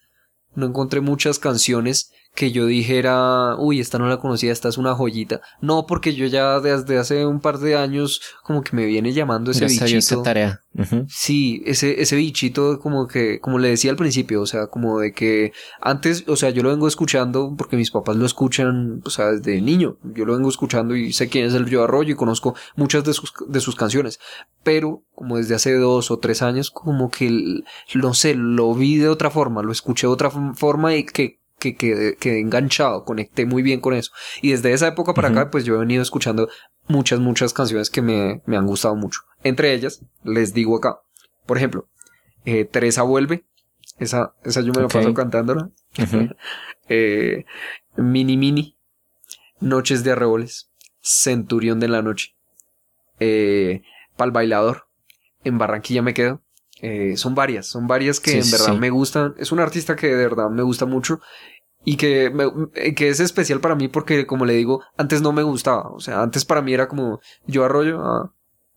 No 0.55 0.67
encontré 0.67 1.01
muchas 1.01 1.39
canciones 1.39 2.11
que 2.35 2.53
yo 2.53 2.67
dijera, 2.67 3.57
uy, 3.59 3.81
esta 3.81 3.99
no 3.99 4.09
la 4.09 4.19
conocía, 4.19 4.53
esta 4.53 4.69
es 4.69 4.79
una 4.79 4.95
joyita. 4.95 5.41
No, 5.61 5.87
porque 5.87 6.15
yo 6.15 6.27
ya 6.27 6.61
desde 6.61 6.99
hace 6.99 7.27
un 7.27 7.41
par 7.41 7.59
de 7.59 7.77
años 7.77 8.21
como 8.45 8.63
que 8.63 8.75
me 8.77 8.87
viene 8.87 9.13
llamando 9.13 9.51
ese 9.51 9.61
Ya 9.61 9.67
dio 9.67 9.99
esa 9.99 10.15
bichito. 10.15 10.23
tarea. 10.23 10.61
Sí, 11.09 11.63
ese, 11.67 12.01
ese 12.01 12.15
bichito 12.17 12.79
como 12.79 13.09
que, 13.09 13.41
como 13.41 13.59
le 13.59 13.69
decía 13.69 13.91
al 13.91 13.97
principio, 13.97 14.41
o 14.41 14.47
sea, 14.47 14.69
como 14.69 15.01
de 15.01 15.13
que 15.13 15.53
antes, 15.81 16.25
o 16.29 16.37
sea, 16.37 16.51
yo 16.51 16.63
lo 16.63 16.71
vengo 16.71 16.87
escuchando 16.87 17.55
porque 17.59 17.77
mis 17.77 17.91
papás 17.91 18.17
lo 18.17 18.25
escuchan, 18.25 19.03
o 19.05 19.11
sea, 19.11 19.33
desde 19.33 19.61
niño, 19.61 19.97
yo 20.15 20.25
lo 20.25 20.35
vengo 20.35 20.49
escuchando 20.49 20.95
y 20.95 21.13
sé 21.13 21.29
quién 21.29 21.47
es 21.47 21.55
el 21.55 21.67
Yo 21.67 21.83
Arroyo 21.83 22.13
y 22.13 22.17
conozco 22.17 22.55
muchas 22.77 23.03
de 23.05 23.13
sus, 23.13 23.33
de 23.49 23.61
sus 23.61 23.75
canciones, 23.75 24.21
pero 24.63 25.03
como 25.15 25.37
desde 25.37 25.57
hace 25.57 25.75
dos 25.75 26.11
o 26.13 26.19
tres 26.21 26.41
años, 26.41 26.71
como 26.71 27.11
que, 27.11 27.63
no 27.95 28.15
sé, 28.15 28.35
lo 28.37 28.73
vi 28.75 28.97
de 28.97 29.09
otra 29.09 29.31
forma, 29.31 29.63
lo 29.63 29.73
escuché 29.73 30.07
de 30.07 30.13
otra 30.13 30.31
forma 30.31 30.95
y 30.95 31.05
que 31.05 31.40
que 31.61 31.77
quedé, 31.77 32.17
quedé 32.17 32.41
enganchado, 32.41 33.05
conecté 33.05 33.47
muy 33.47 33.63
bien 33.63 33.81
con 33.81 33.95
eso. 33.95 34.11
Y 34.43 34.51
desde 34.51 34.73
esa 34.73 34.89
época 34.89 35.15
para 35.15 35.29
acá, 35.29 35.51
pues 35.51 35.65
yo 35.65 35.77
he 35.77 35.79
venido 35.79 36.03
escuchando 36.03 36.49
muchas, 36.89 37.21
muchas 37.21 37.53
canciones 37.53 37.91
que 37.91 38.03
me, 38.03 38.43
me 38.47 38.57
han 38.57 38.67
gustado 38.67 38.97
mucho. 38.97 39.21
Entre 39.45 39.73
ellas, 39.73 40.05
les 40.25 40.53
digo 40.53 40.77
acá, 40.77 41.01
por 41.47 41.57
ejemplo, 41.57 41.89
eh, 42.45 42.65
Teresa 42.65 43.03
vuelve. 43.03 43.45
Esa, 43.99 44.35
esa 44.45 44.63
yo 44.63 44.73
me 44.73 44.83
la 44.83 44.89
paso 44.89 45.15
cantándola. 45.15 45.71
Eh, 46.93 47.45
mini 47.97 48.37
Mini. 48.37 48.77
Noches 49.61 50.03
de 50.03 50.11
arreboles. 50.11 50.73
Centurión 51.01 51.79
de 51.79 51.87
la 51.87 52.03
noche. 52.03 52.35
Eh, 53.21 53.83
Pal 54.17 54.33
bailador. 54.33 54.89
En 55.45 55.57
Barranquilla 55.57 56.03
me 56.03 56.15
quedo. 56.15 56.43
Eh, 56.83 57.17
son 57.17 57.35
varias, 57.35 57.67
son 57.67 57.87
varias 57.87 58.21
que 58.21 58.31
Sí, 58.31 58.39
en 58.39 58.51
verdad 58.51 58.73
sí. 58.75 58.81
me 58.81 58.91
gustan. 58.91 59.35
Es 59.39 59.53
un 59.53 59.61
artista 59.61 59.97
que 59.97 60.09
de 60.09 60.17
verdad 60.17 60.49
me 60.51 60.63
gusta 60.63 60.87
mucho 60.87 61.21
y 61.85 61.97
que, 61.97 62.31
me- 62.31 62.51
eh, 62.75 62.95
que 62.95 63.09
es 63.09 63.21
especial 63.21 63.61
para 63.61 63.75
mí 63.75 63.89
porque, 63.89 64.27
como 64.27 64.45
le 64.45 64.55
digo, 64.55 64.83
antes 64.97 65.23
no 65.23 65.33
me 65.33 65.43
gustaba. 65.43 65.89
O 65.91 66.01
sea, 66.01 66.23
antes 66.23 66.45
para 66.45 66.63
mí 66.63 66.73
era 66.75 66.89
como 66.89 67.21
yo 67.47 67.65
arroyo, 67.65 68.01
ah, 68.03 68.33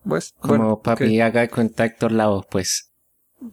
pues, 0.06 0.34
Como 0.40 0.56
bueno, 0.58 0.80
papi 0.82 1.18
ok. 1.20 1.24
haga 1.24 1.40
de 1.42 1.50
cuenta 1.50 1.84
Héctor 1.84 2.12
Lavoe, 2.12 2.44
pues. 2.50 2.90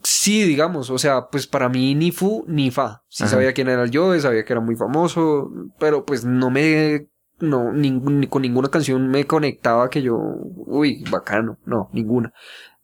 Sí, 0.02 0.44
digamos, 0.44 0.88
o 0.90 0.98
sea, 0.98 1.28
pues 1.30 1.46
para 1.46 1.68
mí 1.68 1.94
ni 1.94 2.12
fu 2.12 2.44
ni 2.48 2.70
fa. 2.70 3.02
Sí 3.08 3.24
Ajá. 3.24 3.32
sabía 3.32 3.52
quién 3.52 3.68
era 3.68 3.82
el 3.82 3.90
Joe, 3.92 4.20
sabía 4.20 4.44
que 4.44 4.52
era 4.54 4.60
muy 4.60 4.74
famoso, 4.76 5.50
pero 5.78 6.06
pues 6.06 6.24
no 6.24 6.48
me, 6.50 7.08
no, 7.40 7.72
ningún- 7.72 8.20
ni 8.20 8.26
con 8.26 8.40
ninguna 8.42 8.70
canción 8.70 9.08
me 9.10 9.26
conectaba 9.26 9.90
que 9.90 10.00
yo, 10.00 10.16
uy, 10.18 11.04
bacano, 11.10 11.58
no, 11.66 11.90
ninguna. 11.92 12.32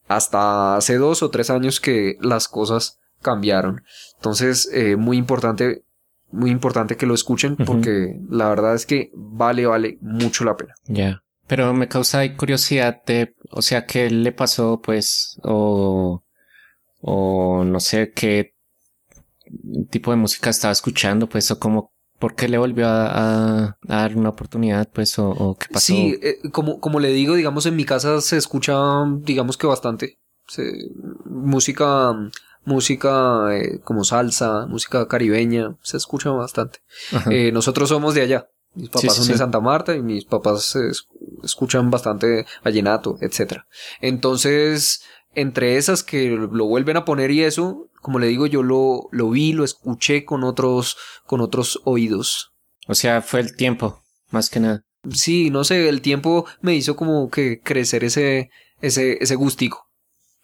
Hasta 0.06 0.76
hace 0.76 0.96
dos 0.96 1.22
o 1.22 1.30
tres 1.30 1.50
años 1.50 1.80
que 1.80 2.16
las 2.20 2.48
cosas 2.48 2.98
cambiaron. 3.22 3.82
Entonces, 4.16 4.68
eh, 4.72 4.96
muy 4.96 5.16
importante, 5.16 5.84
muy 6.30 6.50
importante 6.50 6.96
que 6.96 7.06
lo 7.06 7.14
escuchen 7.14 7.56
porque 7.56 8.20
la 8.28 8.48
verdad 8.48 8.74
es 8.74 8.84
que 8.86 9.10
vale, 9.14 9.66
vale 9.66 9.98
mucho 10.00 10.44
la 10.44 10.56
pena. 10.56 10.74
Ya. 10.86 11.22
Pero 11.46 11.72
me 11.72 11.88
causa 11.88 12.18
ahí 12.18 12.36
curiosidad 12.36 13.02
de, 13.06 13.34
o 13.50 13.62
sea, 13.62 13.86
qué 13.86 14.10
le 14.10 14.32
pasó, 14.32 14.80
pues, 14.82 15.38
o, 15.42 16.22
o 17.00 17.64
no 17.64 17.80
sé 17.80 18.12
qué 18.14 18.54
tipo 19.90 20.10
de 20.10 20.18
música 20.18 20.50
estaba 20.50 20.72
escuchando, 20.72 21.28
pues, 21.28 21.50
o 21.50 21.58
como, 21.58 21.92
¿por 22.18 22.34
qué 22.34 22.48
le 22.48 22.58
volvió 22.58 22.86
a, 22.86 23.06
a- 23.06 23.64
a 23.88 23.96
dar 23.96 24.16
una 24.16 24.28
oportunidad, 24.28 24.88
pues, 24.92 25.18
o, 25.18 25.30
o 25.30 25.56
qué 25.56 25.66
pasó? 25.72 25.86
Sí, 25.86 26.18
eh, 26.22 26.36
como, 26.52 26.80
como 26.80 27.00
le 27.00 27.08
digo, 27.12 27.34
digamos, 27.34 27.64
en 27.66 27.76
mi 27.76 27.84
casa 27.84 28.20
se 28.20 28.36
escucha, 28.36 28.76
digamos 29.20 29.56
que 29.56 29.66
bastante. 29.66 30.18
Se- 30.46 30.90
música, 31.24 32.12
música 32.64 33.48
eh, 33.56 33.80
como 33.84 34.04
salsa, 34.04 34.66
música 34.66 35.06
caribeña, 35.08 35.76
se 35.82 35.96
escucha 35.96 36.30
bastante. 36.30 36.80
Eh, 37.30 37.50
nosotros 37.52 37.88
somos 37.88 38.14
de 38.14 38.22
allá. 38.22 38.48
Mis 38.74 38.90
papás 38.90 39.12
Sí, 39.12 39.16
son 39.16 39.24
sí. 39.26 39.32
de 39.32 39.38
Santa 39.38 39.60
Marta 39.60 39.94
y 39.94 40.02
mis 40.02 40.24
papás 40.24 40.76
eh, 40.76 40.88
es- 40.90 41.06
escuchan 41.42 41.90
bastante 41.90 42.46
vallenato, 42.64 43.16
etcétera. 43.20 43.66
Entonces, 44.00 45.02
entre 45.34 45.76
esas 45.76 46.02
que 46.02 46.28
lo 46.30 46.66
vuelven 46.66 46.96
a 46.96 47.04
poner 47.04 47.30
y 47.30 47.42
eso, 47.44 47.88
como 48.02 48.18
le 48.18 48.26
digo, 48.26 48.46
yo 48.46 48.62
lo, 48.62 49.08
lo 49.10 49.30
vi, 49.30 49.52
lo 49.52 49.64
escuché 49.64 50.24
con 50.24 50.44
otros, 50.44 50.96
con 51.26 51.40
otros 51.40 51.80
oídos. 51.84 52.52
O 52.86 52.94
sea, 52.94 53.22
fue 53.22 53.40
el 53.40 53.54
tiempo, 53.56 54.02
más 54.30 54.50
que 54.50 54.60
nada. 54.60 54.84
Sí, 55.10 55.50
no 55.50 55.64
sé, 55.64 55.88
el 55.88 56.00
tiempo 56.02 56.44
me 56.60 56.74
hizo 56.74 56.96
como 56.96 57.30
que 57.30 57.60
crecer 57.60 58.04
ese, 58.04 58.50
ese, 58.80 59.18
ese 59.22 59.34
gustico. 59.36 59.88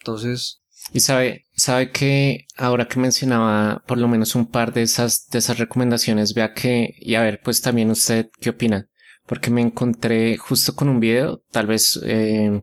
Entonces, 0.00 0.60
Y 0.92 1.00
sabe, 1.00 1.44
sabe 1.64 1.90
que 1.90 2.46
ahora 2.58 2.88
que 2.88 3.00
mencionaba 3.00 3.82
por 3.86 3.96
lo 3.96 4.06
menos 4.06 4.34
un 4.34 4.46
par 4.46 4.74
de 4.74 4.82
esas, 4.82 5.28
de 5.30 5.38
esas 5.38 5.58
recomendaciones, 5.58 6.34
vea 6.34 6.52
que, 6.52 6.94
y 6.98 7.14
a 7.14 7.22
ver, 7.22 7.40
pues 7.42 7.62
también 7.62 7.90
usted, 7.90 8.28
¿qué 8.38 8.50
opina? 8.50 8.90
Porque 9.26 9.50
me 9.50 9.62
encontré 9.62 10.36
justo 10.36 10.74
con 10.76 10.90
un 10.90 11.00
video, 11.00 11.42
tal 11.50 11.66
vez 11.66 11.98
eh, 12.04 12.62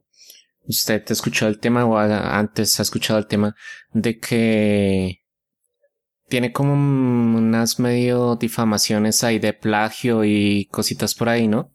usted 0.67 1.03
escuchó 1.10 1.48
el 1.48 1.60
tema 1.60 1.86
o 1.86 1.98
antes 1.98 2.79
ha 2.79 2.84
escuchado 2.84 3.17
el 3.17 3.25
tema, 3.25 3.55
de 3.91 4.20
que 4.20 5.22
tiene 6.29 6.53
como 6.53 6.74
unas 6.74 7.79
medio 7.79 8.36
difamaciones 8.36 9.24
ahí 9.24 9.39
de 9.39 9.53
plagio 9.53 10.24
y 10.24 10.67
cositas 10.72 11.15
por 11.15 11.29
ahí, 11.29 11.48
¿no? 11.48 11.74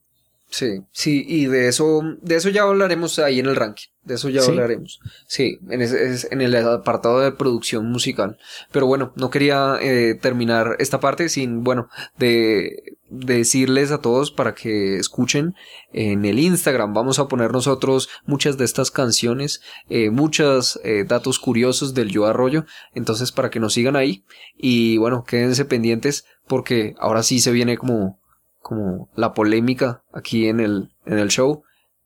Sí, 0.51 0.83
sí, 0.93 1.25
y 1.27 1.47
de 1.47 1.69
eso, 1.69 2.03
de 2.23 2.37
eso 2.37 2.49
ya 2.49 2.63
hablaremos 2.63 3.19
ahí 3.19 3.39
en 3.41 3.47
el 3.47 3.57
ranking. 3.57 3.87
De 4.05 4.15
eso 4.15 4.29
ya 4.29 4.41
¿Sí? 4.41 4.51
hablaremos. 4.53 5.01
Sí, 5.27 5.59
en, 5.69 5.83
ese- 5.83 6.07
es- 6.07 6.29
en 6.31 6.41
el 6.41 6.55
apartado 6.57 7.21
de 7.21 7.33
producción 7.33 7.91
musical. 7.91 8.39
Pero 8.71 8.87
bueno, 8.87 9.13
no 9.17 9.31
quería 9.31 9.77
eh, 9.83 10.15
terminar 10.15 10.77
esta 10.79 11.01
parte 11.01 11.29
sin, 11.29 11.65
bueno, 11.65 11.89
de, 12.17 12.85
de 13.11 13.39
decirles 13.39 13.91
a 13.91 13.99
todos 14.01 14.31
para 14.31 14.55
que 14.55 14.97
escuchen 14.99 15.57
en 15.93 16.25
el 16.25 16.39
Instagram. 16.39 16.95
Vamos 16.95 17.19
a 17.19 17.27
poner 17.27 17.51
nosotros 17.51 18.09
muchas 18.27 18.57
de 18.59 18.65
estas 18.65 18.93
canciones, 18.93 19.61
eh, 19.89 20.11
muchos 20.11 20.79
eh, 20.85 21.05
datos 21.07 21.41
curiosos 21.41 21.93
del 21.93 22.11
Yo 22.13 22.27
Arroyo. 22.27 22.65
Entonces, 22.95 23.33
para 23.33 23.51
que 23.51 23.59
nos 23.59 23.75
sigan 23.75 23.97
ahí. 23.97 24.25
Y 24.57 24.99
bueno, 24.99 25.25
quédense 25.25 25.65
pendientes 25.65 26.27
porque 26.47 26.95
ahora 27.01 27.25
sí 27.25 27.41
se 27.41 27.51
viene 27.51 27.77
como, 27.77 28.21
como 28.67 29.09
la 29.15 29.33
polémica 29.33 30.03
aquí 30.13 30.49
en 30.49 30.59
el, 30.59 30.91
en 31.05 31.21
el 31.21 31.29
show, 31.29 31.63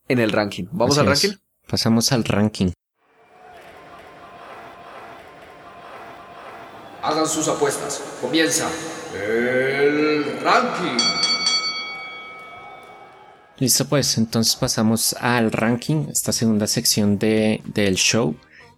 en 0.09 0.19
el 0.19 0.31
ranking. 0.31 0.67
¿Vamos 0.73 0.99
Así 0.99 1.07
al 1.07 1.13
es. 1.15 1.23
ranking? 1.23 1.39
Pasamos 1.67 2.13
al 2.13 2.23
ranking. 2.25 2.73
Hagan 7.03 7.27
sus 7.27 7.49
apuestas. 7.49 8.03
Comienza 8.21 8.69
el 9.15 10.39
ranking. 10.43 10.99
Listo, 13.57 13.87
pues 13.87 14.19
entonces 14.19 14.55
pasamos 14.55 15.15
al 15.19 15.53
ranking, 15.53 16.09
esta 16.11 16.31
segunda 16.31 16.67
sección 16.67 17.19
de, 17.19 17.63
del 17.73 17.95
show. 17.95 18.37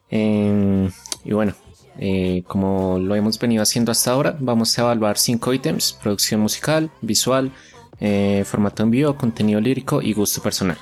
Eh, 0.08 0.88
y 1.24 1.32
bueno, 1.32 1.54
eh, 1.98 2.42
como 2.46 2.98
lo 2.98 3.14
hemos 3.14 3.38
venido 3.38 3.62
haciendo 3.62 3.92
hasta 3.92 4.12
ahora, 4.12 4.36
vamos 4.40 4.78
a 4.78 4.82
evaluar 4.82 5.18
cinco 5.18 5.52
ítems: 5.52 5.92
producción 6.02 6.40
musical, 6.40 6.90
visual, 7.00 7.52
eh, 8.00 8.44
formato 8.46 8.82
en 8.82 8.90
vivo, 8.90 9.16
contenido 9.16 9.60
lírico 9.60 10.02
y 10.02 10.12
gusto 10.12 10.42
personal. 10.42 10.78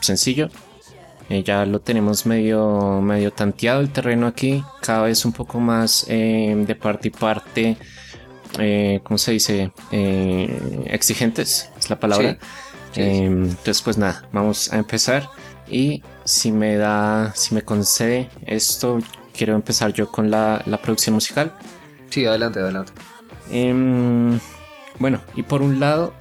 Sencillo. 0.00 0.48
Eh, 1.30 1.42
ya 1.42 1.64
lo 1.64 1.80
tenemos 1.80 2.26
medio, 2.26 3.00
medio 3.00 3.32
tanteado 3.32 3.80
el 3.80 3.88
terreno 3.90 4.26
aquí, 4.26 4.62
cada 4.82 5.04
vez 5.04 5.24
un 5.24 5.32
poco 5.32 5.58
más 5.58 6.06
de 6.06 6.78
parte 6.78 7.08
y 7.08 7.10
parte, 7.10 7.76
¿cómo 9.02 9.16
se 9.16 9.32
dice? 9.32 9.72
Exigentes, 10.84 11.70
es 11.78 11.88
la 11.88 11.98
palabra. 11.98 12.38
Sí, 12.92 13.00
sí. 13.00 13.00
Entonces, 13.00 13.80
pues 13.80 13.96
nada, 13.96 14.28
vamos 14.32 14.70
a 14.70 14.76
empezar. 14.76 15.30
Y 15.66 16.02
si 16.24 16.52
me 16.52 16.76
da, 16.76 17.32
si 17.34 17.54
me 17.54 17.62
concede 17.62 18.28
esto, 18.44 18.98
quiero 19.36 19.54
empezar 19.54 19.92
yo 19.92 20.10
con 20.10 20.30
la, 20.30 20.62
la 20.66 20.78
producción 20.78 21.14
musical. 21.14 21.52
Sí, 22.10 22.24
adelante, 22.24 22.60
adelante. 22.60 22.92
Em, 23.50 24.38
bueno, 24.98 25.20
y 25.34 25.42
por 25.42 25.62
un 25.62 25.80
lado, 25.80 26.14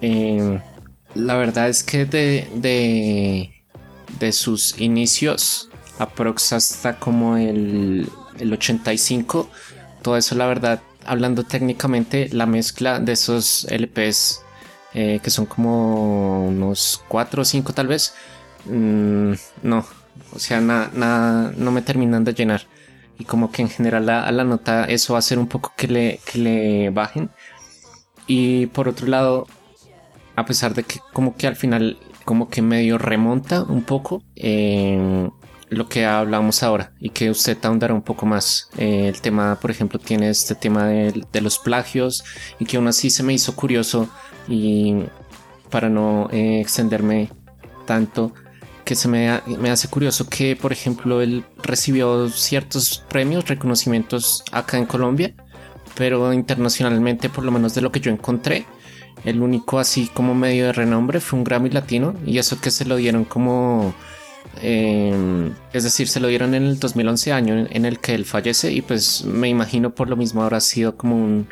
em, 0.00 0.60
la 1.14 1.34
verdad 1.36 1.68
es 1.68 1.82
que 1.82 2.04
de, 2.04 2.48
de, 2.54 3.64
de 4.18 4.32
sus 4.32 4.78
inicios, 4.78 5.70
aprox 5.98 6.52
hasta 6.52 6.98
como 6.98 7.36
el, 7.36 8.08
el 8.38 8.52
85, 8.52 9.48
todo 10.02 10.16
eso, 10.16 10.34
la 10.34 10.46
verdad, 10.46 10.82
hablando 11.04 11.44
técnicamente, 11.44 12.28
la 12.32 12.46
mezcla 12.46 13.00
de 13.00 13.12
esos 13.12 13.66
LPs, 13.70 14.42
eh, 14.94 15.20
que 15.22 15.30
son 15.30 15.46
como 15.46 16.46
unos 16.46 17.02
4 17.08 17.42
o 17.42 17.44
5 17.44 17.72
tal 17.72 17.86
vez, 17.86 18.14
mm, 18.66 19.32
no, 19.62 19.86
o 20.34 20.38
sea, 20.38 20.60
nada, 20.60 21.52
no 21.56 21.70
me 21.70 21.82
terminan 21.82 22.24
de 22.24 22.34
llenar 22.34 22.62
y 23.18 23.24
como 23.24 23.52
que 23.52 23.62
en 23.62 23.68
general 23.68 24.08
a, 24.08 24.30
la 24.32 24.44
nota 24.44 24.84
eso 24.84 25.12
va 25.12 25.18
a 25.18 25.20
hacer 25.20 25.38
un 25.38 25.46
poco 25.46 25.72
que 25.76 25.88
le, 25.88 26.20
que 26.30 26.38
le 26.38 26.90
bajen. 26.90 27.30
Y 28.26 28.66
por 28.66 28.88
otro 28.88 29.06
lado, 29.06 29.46
a 30.36 30.44
pesar 30.44 30.74
de 30.74 30.84
que 30.84 31.00
como 31.12 31.36
que 31.36 31.46
al 31.46 31.56
final 31.56 31.98
como 32.24 32.48
que 32.48 32.62
medio 32.62 32.98
remonta 32.98 33.62
un 33.62 33.82
poco 33.82 34.22
eh, 34.36 35.28
lo 35.68 35.88
que 35.88 36.04
hablamos 36.04 36.62
ahora 36.62 36.92
y 37.00 37.10
que 37.10 37.30
usted 37.30 37.58
ahondará 37.64 37.94
un 37.94 38.02
poco 38.02 38.26
más. 38.26 38.68
Eh, 38.76 39.08
el 39.08 39.20
tema, 39.20 39.58
por 39.60 39.70
ejemplo, 39.70 39.98
tiene 39.98 40.30
este 40.30 40.54
tema 40.54 40.86
de, 40.86 41.24
de 41.32 41.40
los 41.40 41.58
plagios 41.58 42.24
y 42.58 42.64
que 42.64 42.76
aún 42.76 42.88
así 42.88 43.10
se 43.10 43.22
me 43.22 43.32
hizo 43.32 43.54
curioso 43.56 44.08
y 44.48 45.04
para 45.70 45.88
no 45.88 46.28
eh, 46.30 46.60
extenderme 46.60 47.30
tanto, 47.86 48.32
que 48.84 48.94
se 48.94 49.08
me, 49.08 49.40
me 49.58 49.70
hace 49.70 49.88
curioso 49.88 50.28
que, 50.28 50.56
por 50.56 50.72
ejemplo, 50.72 51.20
él 51.20 51.44
recibió 51.62 52.28
ciertos 52.28 53.04
premios, 53.08 53.48
reconocimientos 53.48 54.44
acá 54.52 54.78
en 54.78 54.86
Colombia, 54.86 55.34
pero 55.94 56.32
internacionalmente, 56.32 57.28
por 57.28 57.44
lo 57.44 57.52
menos 57.52 57.74
de 57.74 57.82
lo 57.82 57.92
que 57.92 58.00
yo 58.00 58.10
encontré, 58.10 58.66
el 59.24 59.40
único 59.40 59.78
así 59.78 60.08
como 60.12 60.34
medio 60.34 60.66
de 60.66 60.72
renombre 60.72 61.20
fue 61.20 61.38
un 61.38 61.44
Grammy 61.44 61.70
Latino 61.70 62.14
y 62.26 62.38
eso 62.38 62.60
que 62.60 62.70
se 62.70 62.84
lo 62.84 62.96
dieron 62.96 63.24
como... 63.24 63.94
eh, 64.60 65.50
es 65.72 65.84
decir, 65.84 66.08
se 66.08 66.20
lo 66.20 66.28
dieron 66.28 66.54
en 66.54 66.64
el 66.64 66.78
2011 66.80 67.32
año 67.32 67.66
en, 67.70 67.84
el 67.84 68.00
que 68.00 68.14
él 68.14 68.24
fallece 68.24 68.72
y 68.72 68.82
pues 68.82 69.24
me 69.24 69.48
imagino 69.48 69.94
por 69.94 70.08
lo 70.08 70.16
mismo 70.16 70.42
habrá 70.42 70.60
sido 70.60 70.96
como 70.96 71.16
un... 71.16 71.48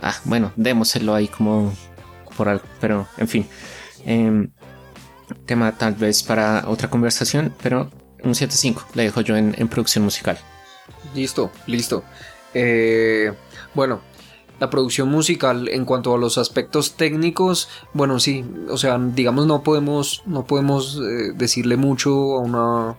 Ah, 0.00 0.14
bueno, 0.24 0.52
démoselo 0.54 1.14
ahí 1.14 1.26
como 1.26 1.72
por 2.36 2.48
algo, 2.48 2.64
pero 2.80 3.08
en 3.16 3.26
fin. 3.26 3.46
Em, 4.04 4.50
tema 5.46 5.72
tal 5.72 5.94
vez 5.94 6.22
para 6.22 6.64
otra 6.68 6.90
conversación, 6.90 7.54
pero 7.62 7.90
un 8.22 8.32
7.5 8.32 8.82
le 8.94 9.04
dejo 9.04 9.20
yo 9.20 9.36
en, 9.36 9.54
en 9.58 9.68
producción 9.68 10.04
musical. 10.04 10.38
Listo, 11.14 11.50
listo. 11.66 12.04
Eh, 12.54 13.32
bueno, 13.74 14.00
la 14.60 14.70
producción 14.70 15.08
musical 15.08 15.68
en 15.68 15.84
cuanto 15.84 16.14
a 16.14 16.18
los 16.18 16.38
aspectos 16.38 16.94
técnicos, 16.94 17.68
bueno, 17.92 18.18
sí, 18.18 18.44
o 18.68 18.76
sea, 18.76 18.98
digamos 18.98 19.46
no 19.46 19.62
podemos, 19.62 20.22
no 20.26 20.44
podemos 20.44 20.96
eh, 20.96 21.32
decirle 21.34 21.76
mucho 21.76 22.10
a 22.36 22.40
una, 22.40 22.96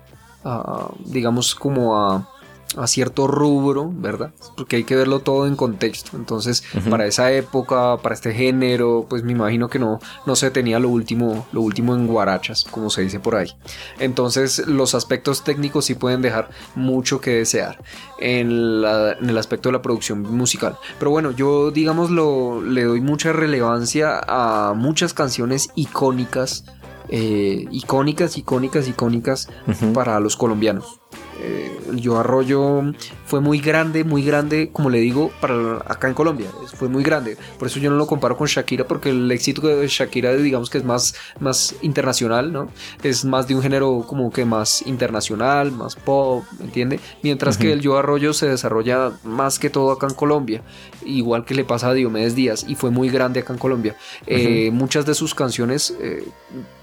digamos 1.06 1.56
como 1.56 1.98
a, 1.98 2.30
a 2.78 2.86
cierto 2.88 3.26
rubro, 3.28 3.90
¿verdad? 3.92 4.32
Porque 4.56 4.76
hay 4.76 4.84
que 4.84 4.96
verlo 4.96 5.20
todo 5.22 5.48
en 5.48 5.56
contexto. 5.56 6.16
Entonces, 6.16 6.64
para 6.90 7.08
esa 7.08 7.32
época, 7.32 7.98
para 7.98 8.14
este 8.14 8.32
género, 8.34 9.08
pues 9.10 9.24
me 9.24 9.32
imagino 9.32 9.70
que 9.70 9.80
no, 9.80 10.00
no 10.28 10.36
se 10.36 10.52
tenía 10.52 10.78
lo 10.80 10.90
último, 10.90 11.48
lo 11.52 11.62
último 11.62 11.96
en 11.96 12.06
guarachas, 12.06 12.66
como 12.70 12.90
se 12.92 13.02
dice 13.02 13.20
por 13.20 13.36
ahí. 13.36 13.52
Entonces, 14.00 14.68
los 14.68 14.94
aspectos 14.96 15.44
técnicos 15.44 15.86
sí 15.86 15.96
pueden 15.96 16.22
dejar 16.22 16.50
mucho 16.76 17.20
que 17.22 17.32
desear 17.32 17.82
en, 18.20 18.82
la- 18.82 19.14
en 19.14 19.30
el 19.30 19.38
aspecto 19.38 19.70
de 19.70 19.74
la 19.74 19.82
producción 19.82 20.22
musical. 20.22 20.78
Pero 21.00 21.12
bueno, 21.12 21.32
yo 21.32 21.72
digamos 21.72 22.12
lo, 22.12 22.62
le 22.62 22.84
doy 22.84 23.02
mucha 23.02 23.34
relevancia 23.34 24.22
a 24.28 24.74
muchas 24.76 25.14
canciones 25.14 25.70
icónicas. 25.76 26.66
eh, 27.12 27.66
icónicas, 27.72 28.38
icónicas, 28.38 28.88
icónicas 28.88 29.48
para 29.96 30.20
los 30.20 30.36
colombianos. 30.38 31.00
Eh, 31.42 31.80
el 31.90 32.02
Yo 32.02 32.18
Arroyo 32.20 32.82
fue 33.26 33.40
muy 33.42 33.60
grande, 33.60 34.04
muy 34.04 34.24
grande, 34.24 34.70
como 34.72 34.90
le 34.90 35.00
digo, 35.00 35.32
para 35.40 35.78
acá 35.86 36.08
en 36.08 36.14
Colombia. 36.14 36.48
Fue 36.76 36.90
muy 36.90 37.04
grande. 37.04 37.38
Por 37.58 37.68
eso 37.68 37.80
yo 37.80 37.90
no 37.90 37.98
lo 37.98 38.08
comparo 38.08 38.36
con 38.38 38.48
Shakira, 38.48 38.86
porque 38.88 39.10
el 39.10 39.32
éxito 39.32 39.62
de 39.68 39.88
Shakira, 39.88 40.34
digamos 40.36 40.70
que 40.70 40.78
es 40.78 40.84
más, 40.84 41.16
más 41.40 41.76
internacional, 41.82 42.52
¿no? 42.52 42.70
Es 43.04 43.26
más 43.26 43.48
de 43.48 43.56
un 43.56 43.62
género 43.62 44.04
como 44.08 44.32
que 44.32 44.46
más 44.46 44.86
internacional, 44.86 45.72
más 45.72 45.96
pop, 45.96 46.44
¿me 46.60 46.66
entiende? 46.66 47.00
Mientras 47.24 47.58
que 47.58 47.72
el 47.72 47.82
Yo 47.82 47.98
Arroyo 47.98 48.34
se 48.34 48.48
desarrolla 48.48 49.12
más 49.24 49.60
que 49.60 49.70
todo 49.70 49.92
acá 49.92 50.08
en 50.08 50.14
Colombia, 50.16 50.62
igual 51.06 51.46
que 51.46 51.54
le 51.56 51.64
pasa 51.64 51.90
a 51.90 51.94
Diomedes 51.94 52.36
Díaz, 52.36 52.66
y 52.68 52.76
fue 52.76 52.92
muy 52.92 53.10
grande 53.10 53.40
acá 53.42 53.54
en 53.54 53.60
Colombia. 53.60 53.96
Eh, 54.28 54.72
Muchas 54.72 55.06
de 55.06 55.14
sus 55.14 55.36
canciones, 55.36 55.96
eh, 56.00 56.24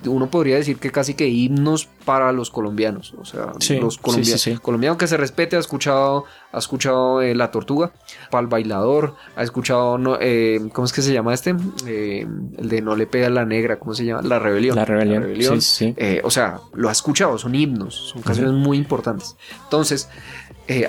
uno 0.05 0.31
podría 0.31 0.57
decir 0.57 0.77
que 0.79 0.90
casi 0.90 1.14
que 1.14 1.29
himnos 1.29 1.88
para 2.05 2.31
los 2.33 2.51
colombianos, 2.51 3.14
o 3.19 3.25
sea, 3.25 3.53
Sí, 3.59 3.79
los 3.79 3.99
colombianos. 3.99 4.40
sí, 4.40 4.45
sí. 4.45 4.45
Colombiano 4.62 4.96
que 4.96 5.06
se 5.06 5.16
respete, 5.16 5.56
ha 5.56 5.59
escuchado, 5.59 6.24
ha 6.52 6.59
escuchado 6.59 7.22
eh, 7.22 7.35
La 7.35 7.50
Tortuga, 7.50 7.92
para 8.30 8.42
el 8.42 8.46
bailador, 8.46 9.14
ha 9.37 9.42
escuchado, 9.42 9.98
no, 9.98 10.18
eh, 10.20 10.61
¿cómo 10.72 10.87
es 10.87 10.92
que 10.92 11.02
se 11.02 11.12
llama 11.12 11.35
este? 11.35 11.54
Eh, 11.87 12.26
el 12.59 12.68
de 12.68 12.82
No 12.82 12.96
le 12.96 13.06
pega 13.06 13.28
la 13.30 13.44
negra, 13.44 13.78
¿cómo 13.78 13.94
se 13.94 14.04
llama? 14.04 14.22
La 14.22 14.38
Rebelión. 14.38 14.76
La 14.76 14.85
rebelión. 14.85 15.61
Sí, 15.61 15.94
sí. 15.94 16.20
O 16.22 16.30
sea, 16.30 16.61
lo 16.74 16.88
ha 16.88 16.92
escuchado, 16.92 17.38
son 17.38 17.54
himnos, 17.54 17.94
son 17.94 18.22
canciones 18.22 18.52
muy 18.52 18.78
importantes. 18.78 19.37
Entonces, 19.64 20.09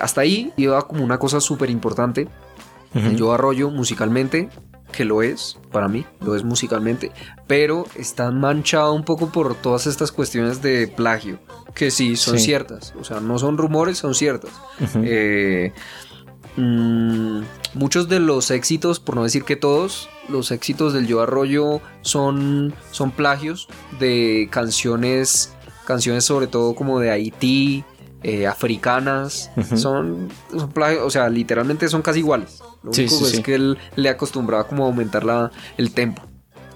hasta 0.00 0.20
ahí 0.20 0.52
iba 0.56 0.80
como 0.82 1.04
una 1.04 1.18
cosa 1.18 1.40
súper 1.40 1.70
importante. 1.70 2.28
El 2.94 3.16
Yo 3.16 3.32
Arroyo 3.32 3.70
musicalmente, 3.70 4.48
que 4.92 5.04
lo 5.04 5.22
es, 5.22 5.58
para 5.70 5.86
mí, 5.88 6.04
lo 6.20 6.34
es 6.34 6.44
musicalmente, 6.44 7.12
pero 7.46 7.84
está 7.94 8.30
manchado 8.30 8.92
un 8.94 9.04
poco 9.04 9.30
por 9.30 9.54
todas 9.54 9.86
estas 9.86 10.10
cuestiones 10.12 10.62
de 10.62 10.88
plagio, 10.88 11.38
que 11.74 11.90
sí 11.90 12.16
son 12.16 12.38
Sí. 12.38 12.46
ciertas, 12.46 12.94
o 12.98 13.04
sea, 13.04 13.20
no 13.20 13.38
son 13.38 13.58
rumores, 13.58 13.98
son 13.98 14.14
ciertas. 14.14 14.50
Ujú. 14.80 15.00
Eh, 15.04 15.72
mm, 16.56 17.40
muchos 17.74 18.08
de 18.08 18.20
los 18.20 18.50
éxitos, 18.50 19.00
por 19.00 19.14
no 19.16 19.22
decir 19.24 19.44
que 19.44 19.56
todos, 19.56 20.08
los 20.28 20.50
éxitos 20.50 20.92
del 20.92 21.06
Yo 21.06 21.20
Arroyo 21.20 21.80
son, 22.02 22.74
son 22.90 23.10
plagios 23.10 23.68
de 23.98 24.48
canciones, 24.50 25.52
canciones 25.86 26.24
sobre 26.24 26.46
todo 26.46 26.74
como 26.74 26.98
de 27.00 27.10
Haití, 27.10 27.84
eh, 28.22 28.46
africanas, 28.48 29.50
son, 29.76 30.28
son 30.50 30.72
plagios, 30.72 31.02
o 31.04 31.10
sea, 31.10 31.28
literalmente 31.28 31.88
son 31.88 32.02
casi 32.02 32.18
iguales. 32.18 32.60
Lo 32.88 32.92
Sí, 32.94 33.02
único 33.02 33.16
sí, 33.16 33.24
es 33.24 33.30
sí. 33.30 33.42
que 33.42 33.54
él 33.54 33.78
le 33.96 34.08
acostumbraba 34.08 34.66
como 34.66 34.84
a 34.84 34.88
aumentar 34.88 35.24
la, 35.24 35.50
el 35.76 35.92
tempo. 35.92 36.22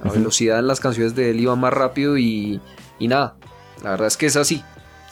La 0.05 0.11
velocidad 0.11 0.59
en 0.59 0.67
las 0.67 0.81
canciones 0.81 1.15
de 1.15 1.31
él 1.31 1.41
iba 1.41 1.55
más 1.57 1.73
rápido 1.73 2.19
y, 2.19 2.61
y 2.99 3.09
nada. 3.09 3.37
La 3.85 3.91
verdad 3.91 4.09
es 4.09 4.17
que 4.17 4.27
es 4.27 4.37
así. 4.37 4.63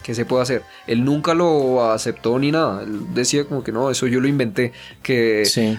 ¿Qué 0.03 0.15
se 0.15 0.25
puede 0.25 0.43
hacer? 0.43 0.63
Él 0.87 1.05
nunca 1.05 1.35
lo 1.35 1.91
aceptó 1.93 2.39
ni 2.39 2.51
nada. 2.51 2.83
Él 2.83 3.15
decía 3.15 3.45
como 3.45 3.63
que 3.63 3.71
no, 3.71 3.91
eso 3.91 4.07
yo 4.07 4.21
lo 4.21 4.27
inventé. 4.29 4.73
Que 5.03 5.45
Sí. 5.45 5.79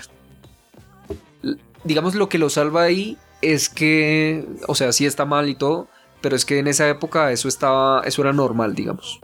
digamos 1.84 2.16
lo 2.16 2.30
que 2.30 2.38
lo 2.38 2.50
salva 2.50 2.84
ahí 2.84 3.18
es 3.42 3.70
que, 3.70 4.46
o 4.68 4.76
sea, 4.76 4.92
sí 4.92 5.06
está 5.06 5.26
mal 5.26 5.50
y 5.50 5.56
todo, 5.56 5.88
pero 6.22 6.36
es 6.36 6.46
que 6.46 6.60
en 6.60 6.68
esa 6.68 6.88
época 6.88 7.32
eso 7.32 7.48
estaba, 7.48 8.02
eso 8.06 8.22
era 8.22 8.32
normal, 8.34 8.76
digamos. 8.76 9.20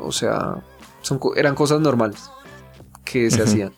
O 0.00 0.10
sea, 0.10 0.56
son, 1.02 1.20
eran 1.36 1.54
cosas 1.54 1.80
normales 1.80 2.28
que 3.04 3.30
se 3.30 3.42
hacían. 3.42 3.72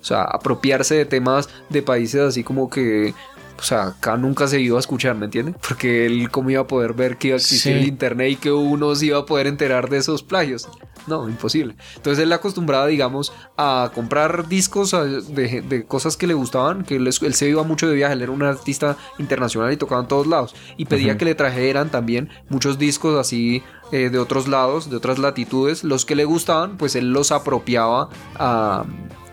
O 0.00 0.04
sea, 0.04 0.22
apropiarse 0.22 0.94
de 0.94 1.04
temas 1.04 1.48
de 1.68 1.82
países 1.82 2.20
así 2.20 2.44
como 2.44 2.70
que, 2.70 3.14
o 3.58 3.62
sea, 3.62 3.88
acá 3.88 4.16
nunca 4.16 4.46
se 4.46 4.60
iba 4.60 4.76
a 4.76 4.80
escuchar, 4.80 5.16
¿me 5.16 5.24
entiende? 5.24 5.54
Porque 5.66 6.06
él 6.06 6.30
cómo 6.30 6.50
iba 6.50 6.60
a 6.62 6.66
poder 6.66 6.92
ver 6.94 7.16
que 7.18 7.28
iba 7.28 7.34
a 7.34 7.38
existir 7.38 7.72
Sí. 7.74 7.78
el 7.80 7.86
internet 7.88 8.30
y 8.32 8.36
que 8.36 8.52
uno 8.52 8.94
se 8.94 9.06
iba 9.06 9.18
a 9.18 9.26
poder 9.26 9.46
enterar 9.48 9.88
de 9.90 9.96
esos 9.98 10.22
plagios. 10.22 10.68
No, 11.08 11.26
imposible. 11.26 11.74
Entonces 11.96 12.22
él 12.22 12.30
acostumbraba, 12.34 12.86
digamos, 12.86 13.32
a 13.56 13.90
comprar 13.94 14.46
discos 14.46 14.90
de, 14.92 15.62
de 15.62 15.84
cosas 15.86 16.18
que 16.18 16.26
le 16.26 16.34
gustaban, 16.34 16.84
que 16.84 16.96
él, 16.96 17.06
él 17.06 17.34
se 17.34 17.48
iba 17.48 17.62
mucho 17.62 17.88
de 17.88 17.94
viaje, 17.94 18.12
él 18.12 18.20
era 18.22 18.30
un 18.30 18.42
artista 18.42 18.96
internacional 19.18 19.72
y 19.72 19.78
tocaba 19.78 20.02
en 20.02 20.08
todos 20.08 20.26
lados. 20.26 20.54
Y 20.76 20.84
pedía 20.84 21.16
que 21.16 21.24
le 21.24 21.34
trajeran 21.34 21.90
también 21.90 22.28
muchos 22.50 22.78
discos 22.78 23.18
así 23.18 23.62
eh, 23.90 24.10
de 24.10 24.18
otros 24.18 24.48
lados, 24.48 24.90
de 24.90 24.96
otras 24.96 25.18
latitudes. 25.18 25.82
Los 25.82 26.04
que 26.04 26.14
le 26.14 26.26
gustaban, 26.26 26.76
pues 26.76 26.94
él 26.94 27.10
los 27.10 27.32
apropiaba 27.32 28.10
a 28.36 28.84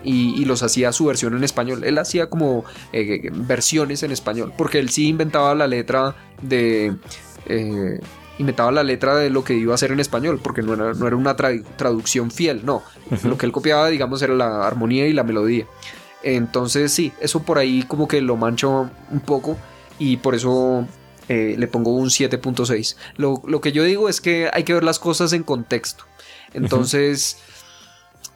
y, 0.05 0.39
y 0.41 0.45
los 0.45 0.63
hacía 0.63 0.93
su 0.93 1.05
versión 1.05 1.35
en 1.35 1.43
español. 1.43 1.83
Él 1.83 1.97
hacía 1.97 2.29
como 2.29 2.63
eh, 2.93 3.29
versiones 3.33 4.03
en 4.03 4.11
español, 4.11 4.53
porque 4.57 4.79
él 4.79 4.89
sí 4.89 5.07
inventaba 5.09 5.53
la 5.55 5.67
letra 5.67 6.15
de... 6.41 6.95
eh, 7.47 7.99
inventaba 8.37 8.69
la 8.71 8.83
letra 8.83 9.15
de 9.15 9.29
lo 9.29 9.45
que 9.45 9.53
iba 9.53 9.71
a 9.71 9.75
hacer 9.75 9.91
en 9.93 9.99
español, 10.01 10.41
porque 10.43 10.61
no 10.61 10.73
era, 10.73 10.93
no 10.93 11.07
era 11.07 11.15
una 11.15 11.37
tra- 11.37 11.63
traducción 11.77 12.31
fiel, 12.31 12.65
no. 12.65 12.83
Lo 13.23 13.37
que 13.37 13.45
él 13.45 13.53
copiaba, 13.53 13.87
digamos, 13.87 14.21
era 14.21 14.33
la 14.33 14.67
armonía 14.67 15.07
y 15.07 15.13
la 15.13 15.23
melodía. 15.23 15.65
Entonces 16.21 16.91
sí, 16.91 17.13
eso 17.21 17.43
por 17.43 17.57
ahí 17.59 17.83
como 17.83 18.07
que 18.07 18.19
lo 18.19 18.35
mancho 18.35 18.89
un 19.09 19.19
poco 19.21 19.57
y 19.99 20.17
por 20.17 20.35
eso 20.35 20.85
eh, 21.29 21.55
le 21.57 21.67
pongo 21.67 21.91
un 21.91 22.09
7.6. 22.09 22.97
Lo, 23.15 23.41
lo 23.47 23.61
que 23.61 23.71
yo 23.71 23.83
digo 23.83 24.09
es 24.09 24.19
que 24.19 24.49
hay 24.51 24.63
que 24.63 24.73
ver 24.73 24.83
las 24.83 24.99
cosas 24.99 25.31
en 25.31 25.43
contexto. 25.43 26.03
Entonces, 26.53 27.37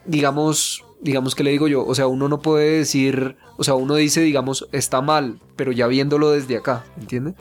digamos, 0.06 0.86
digamos 1.02 1.36
que 1.36 1.44
le 1.44 1.52
digo 1.52 1.68
yo, 1.68 1.86
o 1.86 1.96
sea, 1.96 2.08
uno 2.08 2.28
no 2.28 2.42
puede 2.42 2.80
decir, 2.80 3.38
o 3.58 3.64
sea, 3.64 3.74
uno 3.76 3.96
dice, 3.96 4.22
digamos, 4.22 4.68
está 4.72 5.02
mal, 5.02 5.40
pero 5.56 5.72
ya 5.72 5.88
viéndolo 5.88 6.32
desde 6.32 6.58
acá, 6.58 6.84
¿entiende? 7.00 7.34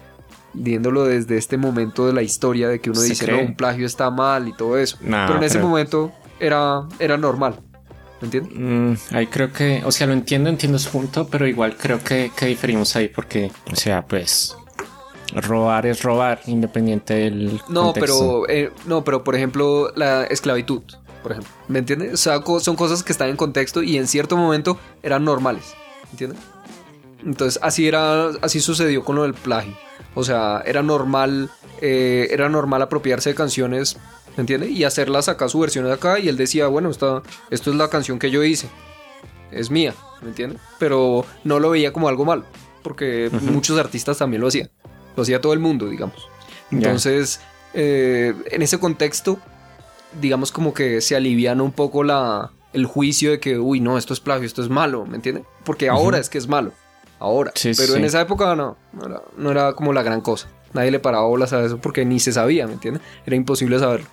Viéndolo 0.54 1.04
desde 1.04 1.36
este 1.36 1.56
momento 1.56 2.06
de 2.06 2.12
la 2.12 2.22
historia 2.22 2.68
de 2.68 2.80
que 2.80 2.90
uno 2.90 3.00
¿Se 3.00 3.08
dice, 3.10 3.24
cree? 3.26 3.36
no, 3.42 3.48
un 3.48 3.56
plagio 3.56 3.84
está 3.86 4.10
mal 4.10 4.48
y 4.48 4.52
todo 4.56 4.78
eso. 4.78 4.96
Pero 5.00 5.36
en 5.36 5.42
ese 5.42 5.56
pero- 5.56 5.68
momento 5.68 6.12
era, 6.40 6.82
era 6.98 7.16
normal, 7.16 7.56
¿me 8.20 8.26
entiendes? 8.26 8.52
Mm, 8.56 9.14
ahí 9.16 9.26
creo 9.26 9.52
que, 9.52 9.82
o 9.84 9.90
sea, 9.92 10.06
lo 10.06 10.12
entiendo, 10.14 10.48
entiendo 10.50 10.78
su 10.78 10.90
punto, 10.90 11.26
pero 11.28 11.46
igual 11.46 11.76
creo 11.76 12.02
que, 12.02 12.30
que 12.36 12.46
diferimos 12.46 12.94
ahí 12.96 13.08
porque, 13.08 13.50
o 13.70 13.76
sea, 13.76 14.06
pues 14.06 14.56
robar 15.34 15.84
es 15.86 16.02
robar, 16.02 16.40
independiente 16.46 17.14
del 17.14 17.60
No, 17.68 17.92
contexto. 17.92 18.44
pero 18.46 18.48
eh, 18.48 18.72
no, 18.86 19.04
pero 19.04 19.22
por 19.24 19.34
ejemplo 19.36 19.92
la 19.94 20.24
esclavitud, 20.24 20.82
por 21.22 21.32
ejemplo, 21.32 21.52
¿me 21.68 21.78
entiendes? 21.80 22.14
O 22.14 22.16
sea, 22.16 22.40
son 22.60 22.76
cosas 22.76 23.02
que 23.02 23.12
están 23.12 23.28
en 23.28 23.36
contexto 23.36 23.82
y 23.82 23.96
en 23.96 24.06
cierto 24.06 24.36
momento 24.36 24.78
eran 25.02 25.24
normales, 25.24 25.74
¿entiendes? 26.10 26.38
Entonces 27.24 27.60
así 27.62 27.86
era, 27.88 28.28
así 28.42 28.60
sucedió 28.60 29.04
con 29.04 29.16
lo 29.16 29.22
del 29.22 29.34
plagio. 29.34 29.74
O 30.14 30.24
sea, 30.24 30.62
era 30.64 30.82
normal, 30.82 31.50
eh, 31.80 32.28
era 32.30 32.48
normal 32.48 32.82
apropiarse 32.82 33.30
de 33.30 33.34
canciones, 33.34 33.96
¿me 34.36 34.42
entiendes? 34.42 34.70
Y 34.70 34.84
hacerlas 34.84 35.28
acá 35.28 35.48
su 35.48 35.58
versión 35.58 35.84
de 35.84 35.92
acá 35.92 36.18
y 36.18 36.28
él 36.28 36.36
decía, 36.36 36.68
bueno, 36.68 36.90
esta, 36.90 37.22
esto 37.50 37.70
es 37.70 37.76
la 37.76 37.88
canción 37.88 38.18
que 38.18 38.30
yo 38.30 38.42
hice, 38.44 38.68
es 39.50 39.70
mía, 39.70 39.94
¿me 40.22 40.28
entiendes? 40.28 40.60
Pero 40.78 41.24
no 41.44 41.58
lo 41.58 41.70
veía 41.70 41.92
como 41.92 42.08
algo 42.08 42.24
malo, 42.24 42.44
porque 42.82 43.30
Ujú. 43.32 43.46
muchos 43.46 43.78
artistas 43.78 44.18
también 44.18 44.40
lo 44.40 44.48
hacían, 44.48 44.70
lo 45.16 45.22
hacía 45.22 45.40
todo 45.40 45.52
el 45.52 45.58
mundo, 45.58 45.88
digamos. 45.88 46.28
Entonces, 46.70 47.40
eh, 47.74 48.34
en 48.50 48.62
ese 48.62 48.78
contexto, 48.78 49.38
digamos 50.20 50.52
como 50.52 50.74
que 50.74 51.00
se 51.00 51.16
aliviana 51.16 51.62
un 51.62 51.72
poco 51.72 52.02
la, 52.02 52.52
el 52.72 52.86
juicio 52.86 53.30
de 53.30 53.40
que, 53.40 53.58
uy, 53.58 53.80
no, 53.80 53.98
esto 53.98 54.12
es 54.12 54.20
plagio, 54.20 54.46
esto 54.46 54.62
es 54.62 54.68
malo, 54.68 55.06
¿me 55.06 55.16
entiendes? 55.16 55.44
Porque 55.64 55.88
ahora 55.88 56.18
es 56.18 56.28
que 56.28 56.38
es 56.38 56.48
malo, 56.48 56.72
ahora. 57.18 57.52
Sí, 57.54 57.72
Pero 57.76 57.92
sí. 57.92 57.98
en 57.98 58.04
esa 58.04 58.20
época 58.20 58.54
no, 58.56 58.76
no 58.92 59.06
era, 59.06 59.22
no 59.36 59.50
era 59.50 59.72
como 59.74 59.92
la 59.92 60.02
gran 60.02 60.20
cosa. 60.20 60.48
Nadie 60.72 60.90
le 60.90 60.98
paraba 60.98 61.26
bolas 61.26 61.52
a 61.52 61.64
eso 61.64 61.78
porque 61.78 62.04
ni 62.04 62.20
se 62.20 62.32
sabía, 62.32 62.66
¿me 62.66 62.74
entiendes? 62.74 63.02
Era 63.24 63.36
imposible 63.36 63.78
saberlo. 63.78 64.06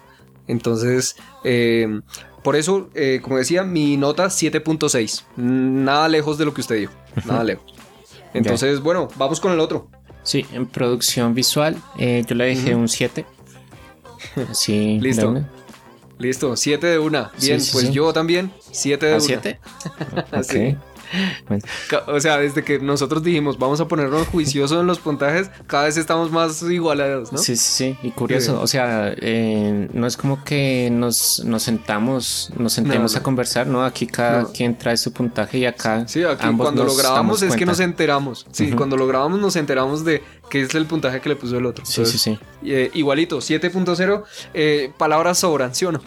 Entonces, 0.48 1.16
eh, 1.44 2.00
por 2.44 2.56
eso, 2.56 2.90
eh, 2.94 3.20
como 3.22 3.38
decía, 3.38 3.64
mi 3.64 3.98
nota 3.98 4.28
7.6. 4.28 5.24
Nada 5.36 6.08
lejos 6.08 6.38
de 6.38 6.46
lo 6.46 6.54
que 6.54 6.62
usted 6.62 6.76
dijo. 6.76 6.94
Nada 7.26 7.44
lejos. 7.44 7.74
Entonces, 8.34 8.82
bueno, 8.82 9.08
vamos 9.16 9.40
con 9.40 9.52
el 9.52 9.60
otro. 9.60 9.90
Sí, 10.24 10.46
en 10.54 10.66
producción 10.66 11.34
visual 11.34 11.78
eh, 11.98 12.24
yo 12.28 12.36
le 12.36 12.46
dejé 12.46 12.76
un 12.76 12.88
7. 12.88 13.26
Así, 14.50 15.00
Listo. 15.00 15.34
Listo, 16.18 16.56
7 16.56 16.88
de 16.88 17.00
una. 17.00 17.32
Bien, 17.42 17.60
sí, 17.60 17.72
pues 17.74 17.88
sí. 17.88 17.94
yo 17.94 18.14
también, 18.14 18.54
7 18.72 19.06
de 19.06 19.12
¿A 19.14 19.16
una. 19.18 19.26
7? 19.26 19.60
Sí. 20.44 20.78
Ca- 21.90 22.04
O 22.08 22.20
sea, 22.20 22.38
desde 22.38 22.64
que 22.64 22.80
nosotros 22.80 23.24
dijimos 23.24 23.58
vamos 23.58 23.80
a 23.80 23.88
ponernos 23.88 24.28
juiciosos 24.28 24.80
en 24.82 24.88
los 24.88 25.00
puntajes, 25.00 25.50
cada 25.68 25.86
vez 25.86 25.98
estamos 25.98 26.32
más 26.32 26.62
igualados, 26.64 27.32
¿no? 27.32 27.38
Sí, 27.38 27.56
sí, 27.56 27.96
sí. 27.96 27.98
Y 28.08 28.12
curioso, 28.12 28.60
o 28.62 28.68
sea, 28.68 29.14
eh, 29.18 29.88
no 29.94 30.08
es 30.08 30.18
como 30.18 30.44
que 30.44 30.90
nos, 30.92 31.44
nos 31.46 31.64
sentamos, 31.64 32.52
nos 32.58 32.74
sentemos 32.74 33.12
No, 33.14 33.18
no. 33.18 33.22
a 33.22 33.24
conversar, 33.24 33.68
¿no? 33.68 33.84
Aquí 33.86 34.08
cada 34.08 34.42
No. 34.44 34.52
quien 34.52 34.78
trae 34.78 34.98
su 34.98 35.12
puntaje 35.14 35.58
y 35.60 35.66
acá. 35.66 36.08
Sí, 36.08 36.24
aquí 36.24 36.46
ambos 36.46 36.66
cuando 36.66 36.84
lo 36.84 36.96
grabamos 36.96 37.42
es 37.42 37.56
que 37.56 37.66
nos 37.66 37.80
enteramos. 37.80 38.46
Sí, 38.52 38.72
cuando 38.72 38.98
lo 38.98 39.08
grabamos 39.08 39.40
nos 39.40 39.56
enteramos 39.56 40.04
de 40.06 40.24
qué 40.50 40.62
es 40.62 40.76
el 40.76 40.86
puntaje 40.86 41.22
que 41.22 41.30
le 41.30 41.36
puso 41.36 41.58
el 41.58 41.66
otro. 41.66 41.86
Sí, 41.86 42.06
sí, 42.06 42.18
sí. 42.18 42.40
Eh, 42.64 42.90
igualito, 42.94 43.40
7.0, 43.42 44.24
eh, 44.54 44.92
palabras 44.98 45.40
sobran, 45.40 45.74
¿sí 45.76 45.86
o 45.86 45.92
no? 45.92 46.02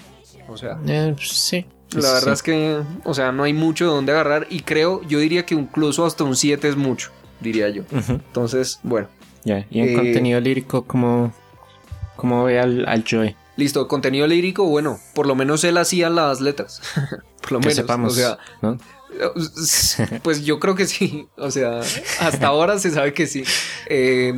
O 0.48 0.56
sea, 0.56 0.78
Eh, 0.86 1.14
sí. 1.20 1.66
La 1.92 2.12
verdad 2.12 2.32
es 2.34 2.42
que, 2.42 2.80
o 3.04 3.14
sea, 3.14 3.32
no 3.32 3.44
hay 3.44 3.52
mucho 3.54 3.84
de 3.86 3.90
dónde 3.92 4.12
agarrar 4.12 4.46
y 4.50 4.60
creo, 4.60 5.02
yo 5.08 5.18
diría 5.18 5.46
que 5.46 5.54
incluso 5.54 6.04
hasta 6.04 6.24
un 6.24 6.36
7 6.36 6.68
es 6.68 6.76
mucho, 6.76 7.10
diría 7.40 7.68
yo. 7.70 7.82
Entonces, 7.90 8.78
bueno, 8.82 9.08
Ya. 9.44 9.66
Y 9.70 9.80
en 9.80 9.88
Eh, 9.90 9.94
contenido 9.94 10.40
lírico, 10.40 10.84
¿cómo, 10.84 11.32
cómo 12.16 12.44
ve 12.44 12.58
al, 12.60 12.86
al 12.88 13.04
Joy? 13.04 13.34
listo, 13.56 13.88
contenido 13.88 14.26
lírico, 14.26 14.64
bueno, 14.64 15.00
por 15.14 15.26
lo 15.26 15.34
menos 15.34 15.64
él 15.64 15.78
hacía 15.78 16.10
las 16.10 16.40
letras. 16.40 16.80
por 17.42 17.52
lo 17.52 17.60
Que 17.60 17.68
menos, 17.68 17.74
sepamos. 17.76 18.12
o 18.12 18.16
sea, 18.16 18.38
¿no? 18.62 18.78
Pues 20.22 20.44
yo 20.44 20.60
creo 20.60 20.74
que 20.74 20.86
sí. 20.86 21.26
O 21.36 21.50
sea, 21.50 21.80
hasta 22.20 22.46
ahora 22.46 22.78
se 22.78 22.90
sabe 22.90 23.12
que 23.14 23.26
sí. 23.26 23.42
Eh, 23.86 24.32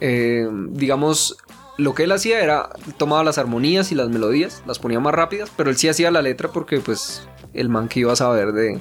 eh, 0.00 0.46
digamos, 0.70 1.36
lo 1.78 1.94
que 1.94 2.04
él 2.04 2.12
hacía 2.12 2.40
era 2.40 2.70
tomaba 2.96 3.24
las 3.24 3.38
armonías 3.38 3.92
y 3.92 3.94
las 3.94 4.08
melodías, 4.08 4.62
las 4.66 4.78
ponía 4.78 5.00
más 5.00 5.14
rápidas, 5.14 5.50
pero 5.56 5.70
él 5.70 5.76
sí 5.76 5.88
hacía 5.88 6.10
la 6.10 6.22
letra 6.22 6.50
porque, 6.50 6.80
pues, 6.80 7.28
el 7.52 7.68
man 7.68 7.88
que 7.88 8.00
iba 8.00 8.12
a 8.12 8.16
saber 8.16 8.52
de, 8.52 8.80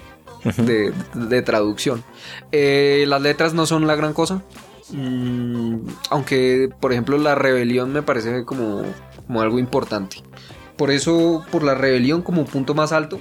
de, 0.58 0.94
de 1.14 1.42
traducción. 1.42 2.04
Eh, 2.52 3.06
las 3.08 3.22
letras 3.22 3.54
no 3.54 3.66
son 3.66 3.88
la 3.88 3.96
gran 3.96 4.14
cosa. 4.14 4.44
Mm, 4.92 5.88
aunque, 6.10 6.70
por 6.80 6.92
ejemplo, 6.92 7.18
la 7.18 7.36
rebelión 7.36 7.92
me 7.92 8.04
parece 8.04 8.46
como, 8.46 8.84
como 9.28 9.42
algo 9.42 9.60
importante. 9.60 10.18
Por 10.78 10.92
eso, 10.92 11.46
por 11.52 11.64
la 11.64 11.76
rebelión 11.76 12.22
como 12.22 12.46
punto 12.46 12.76
más 12.76 12.92
alto, 12.92 13.20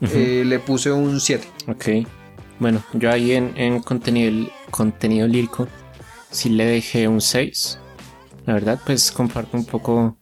eh, 0.00 0.42
le 0.46 0.58
puse 0.58 0.90
un 0.90 1.20
7. 1.20 1.46
Ok. 1.68 2.08
Bueno, 2.58 2.82
yo 2.92 3.10
ahí 3.10 3.32
en, 3.32 3.52
en 3.56 3.80
contenido, 3.80 4.48
contenido 4.70 5.26
lírico 5.26 5.68
sí 6.30 6.48
le 6.48 6.64
dejé 6.64 7.08
un 7.08 7.20
6. 7.20 7.78
La 8.46 8.54
verdad, 8.54 8.80
pues 8.84 9.12
comparto 9.12 9.56
un 9.56 9.64
poco 9.64 10.16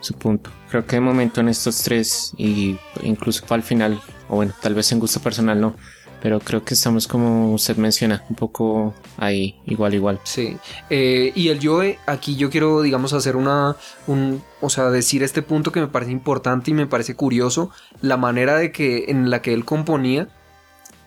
su 0.00 0.14
punto. 0.14 0.50
Creo 0.70 0.86
que 0.86 0.96
de 0.96 1.00
momento 1.00 1.40
en 1.40 1.48
estos 1.48 1.82
tres, 1.82 2.32
y 2.36 2.78
incluso 3.02 3.44
para 3.46 3.56
el 3.56 3.62
final, 3.62 4.00
o 4.28 4.36
bueno, 4.36 4.52
tal 4.60 4.74
vez 4.74 4.90
en 4.92 5.00
gusto 5.00 5.20
personal 5.20 5.60
no, 5.60 5.74
pero 6.22 6.38
creo 6.40 6.64
que 6.64 6.74
estamos 6.74 7.06
como 7.06 7.52
usted 7.52 7.76
menciona, 7.76 8.24
un 8.28 8.36
poco 8.36 8.94
ahí, 9.16 9.60
igual, 9.66 9.94
igual. 9.94 10.20
Sí. 10.24 10.56
Eh, 10.90 11.32
y 11.34 11.48
el 11.48 11.66
Joe, 11.66 11.98
aquí 12.06 12.36
yo 12.36 12.50
quiero, 12.50 12.82
digamos, 12.82 13.12
hacer 13.12 13.36
una. 13.36 13.76
Un, 14.06 14.42
o 14.60 14.68
sea, 14.68 14.90
decir 14.90 15.22
este 15.22 15.42
punto 15.42 15.72
que 15.72 15.80
me 15.80 15.88
parece 15.88 16.12
importante 16.12 16.70
y 16.70 16.74
me 16.74 16.86
parece 16.86 17.14
curioso. 17.14 17.70
La 18.02 18.16
manera 18.16 18.56
de 18.56 18.70
que. 18.70 19.06
en 19.08 19.30
la 19.30 19.40
que 19.42 19.54
él 19.54 19.64
componía. 19.64 20.28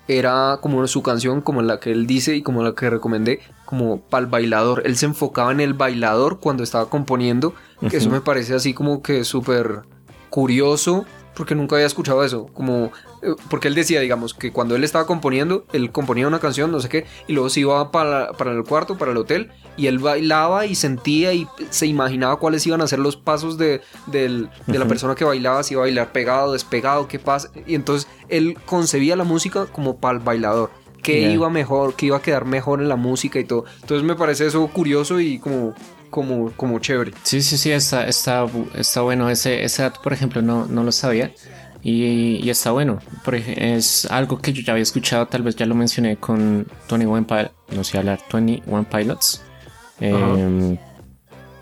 Era 0.06 0.58
como 0.62 0.86
su 0.88 1.02
canción, 1.02 1.40
como 1.40 1.62
la 1.62 1.80
que 1.80 1.92
él 1.92 2.08
dice 2.08 2.36
y 2.36 2.42
como 2.42 2.62
la 2.62 2.76
que 2.76 2.90
recomendé, 2.90 3.40
como 3.74 4.02
para 4.02 4.24
el 4.26 4.30
bailador. 4.30 4.84
Él 4.86 4.96
se 4.98 5.08
enfocaba 5.08 5.52
en 5.52 5.60
el 5.60 5.74
bailador 5.74 6.40
cuando 6.40 6.62
estaba 6.62 6.90
componiendo. 6.92 7.56
Que 7.90 7.98
eso 7.98 8.10
me 8.12 8.22
parece 8.22 8.54
así 8.54 8.76
como 8.76 9.02
que 9.02 9.24
súper 9.24 9.82
curioso. 10.30 11.06
Porque 11.36 11.56
nunca 11.56 11.76
había 11.78 11.88
escuchado 11.88 12.24
eso. 12.24 12.46
Como. 12.54 12.92
eh, 13.24 13.34
Porque 13.50 13.68
él 13.68 13.74
decía, 13.74 14.00
digamos, 14.00 14.36
que 14.36 14.52
cuando 14.52 14.76
él 14.76 14.84
estaba 14.84 15.08
componiendo, 15.08 15.66
él 15.74 15.92
componía 15.92 16.28
una 16.28 16.38
canción, 16.40 16.72
no 16.72 16.80
sé 16.80 16.90
qué, 16.90 17.06
y 17.28 17.34
luego 17.34 17.50
se 17.50 17.62
iba 17.62 17.92
para, 17.92 18.34
para 18.34 18.52
el 18.52 18.64
cuarto, 18.64 19.00
para 19.00 19.10
el 19.14 19.18
hotel, 19.18 19.50
y 19.76 19.88
él 19.88 19.98
bailaba 19.98 20.68
y 20.68 20.76
sentía 20.76 21.34
y 21.34 21.48
se 21.72 21.88
imaginaba 21.88 22.36
cuáles 22.38 22.68
iban 22.68 22.82
a 22.82 22.88
ser 22.88 23.00
los 23.00 23.18
pasos 23.18 23.58
de, 23.58 23.82
del- 24.06 24.50
de 24.68 24.78
la 24.78 24.88
persona 24.88 25.16
que 25.16 25.24
bailaba, 25.26 25.64
si 25.64 25.74
iba 25.74 25.82
a 25.82 25.86
bailar 25.86 26.12
pegado, 26.12 26.54
despegado, 26.54 27.08
qué 27.08 27.18
pasa. 27.18 27.50
Y 27.66 27.74
entonces 27.74 28.08
él 28.30 28.56
concebía 28.68 29.16
la 29.16 29.24
música 29.24 29.66
como 29.66 29.98
para 29.98 30.20
el 30.20 30.24
bailador. 30.24 30.70
Que 31.04 31.22
Ya. 31.22 31.30
iba 31.32 31.50
mejor, 31.50 31.96
que 31.96 32.08
iba 32.08 32.18
a 32.18 32.22
quedar 32.22 32.46
mejor 32.46 32.82
en 32.82 32.90
la 32.90 32.96
música 32.96 33.40
y 33.40 33.44
todo. 33.44 33.66
Entonces 33.82 34.04
me 34.04 34.16
parece 34.16 34.48
eso 34.48 34.66
curioso 34.68 35.20
y 35.20 35.38
como, 35.38 35.74
como, 36.10 36.52
como 36.54 36.80
chévere. 36.80 37.12
Sí, 37.24 37.42
sí, 37.42 37.58
sí, 37.58 37.72
está, 37.72 38.08
está, 38.08 38.48
está 38.76 39.02
bueno. 39.02 39.30
Ese, 39.30 39.64
ese 39.64 39.84
dato, 39.84 40.02
por 40.02 40.14
ejemplo, 40.14 40.42
no, 40.42 40.66
no 40.66 40.84
lo 40.84 40.92
sabía. 40.92 41.32
Y, 41.84 42.40
y 42.42 42.50
está 42.50 42.72
bueno. 42.72 43.00
Por 43.26 43.36
es 43.36 44.06
algo 44.06 44.40
que 44.40 44.54
yo 44.54 44.62
ya 44.64 44.72
había 44.72 44.84
escuchado, 44.84 45.28
tal 45.28 45.44
vez 45.44 45.56
ya 45.58 45.66
lo 45.66 45.76
mencioné 45.76 46.16
con 46.16 46.66
Tony 46.88 47.06
One 47.06 47.26
Pilots. 47.28 47.52
No 47.76 47.84
sé 47.84 47.98
hablar, 47.98 48.20
Tony 48.30 48.64
One 48.68 48.88
Pilots. 48.90 49.44
Eh, 50.00 50.78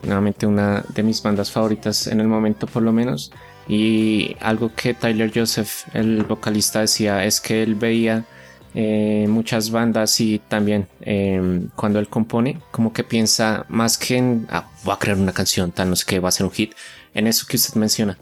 nuevamente 0.04 0.46
una 0.48 0.84
de 0.94 1.04
mis 1.04 1.22
bandas 1.24 1.52
favoritas 1.52 2.08
en 2.08 2.20
el 2.20 2.28
momento, 2.28 2.68
por 2.68 2.84
lo 2.84 2.92
menos. 2.92 3.32
Y 3.68 4.36
algo 4.42 4.72
que 4.76 4.94
Tyler 4.94 5.32
Joseph, 5.34 5.86
el 5.94 6.24
vocalista, 6.24 6.82
decía 6.82 7.24
es 7.26 7.40
que 7.42 7.64
él 7.64 7.76
veía 7.76 8.26
eh, 8.74 9.26
muchas 9.28 9.72
bandas 9.72 10.20
y 10.22 10.40
también 10.40 10.88
eh, 11.02 11.68
cuando 11.76 12.00
él 12.00 12.08
compone, 12.08 12.60
como 12.72 12.94
que 12.94 13.04
piensa 13.04 13.66
más 13.70 13.98
que 13.98 14.18
en 14.18 14.48
ah, 14.50 14.70
voy 14.84 14.94
a 14.94 14.98
crear 14.98 15.18
una 15.18 15.34
canción, 15.34 15.72
tal, 15.72 15.90
no 15.90 15.96
sé 15.96 16.06
qué, 16.08 16.20
va 16.20 16.30
a 16.30 16.32
ser 16.32 16.46
un 16.46 16.52
hit, 16.52 16.74
en 17.14 17.28
eso 17.28 17.46
que 17.48 17.58
usted 17.58 17.76
menciona, 17.76 18.18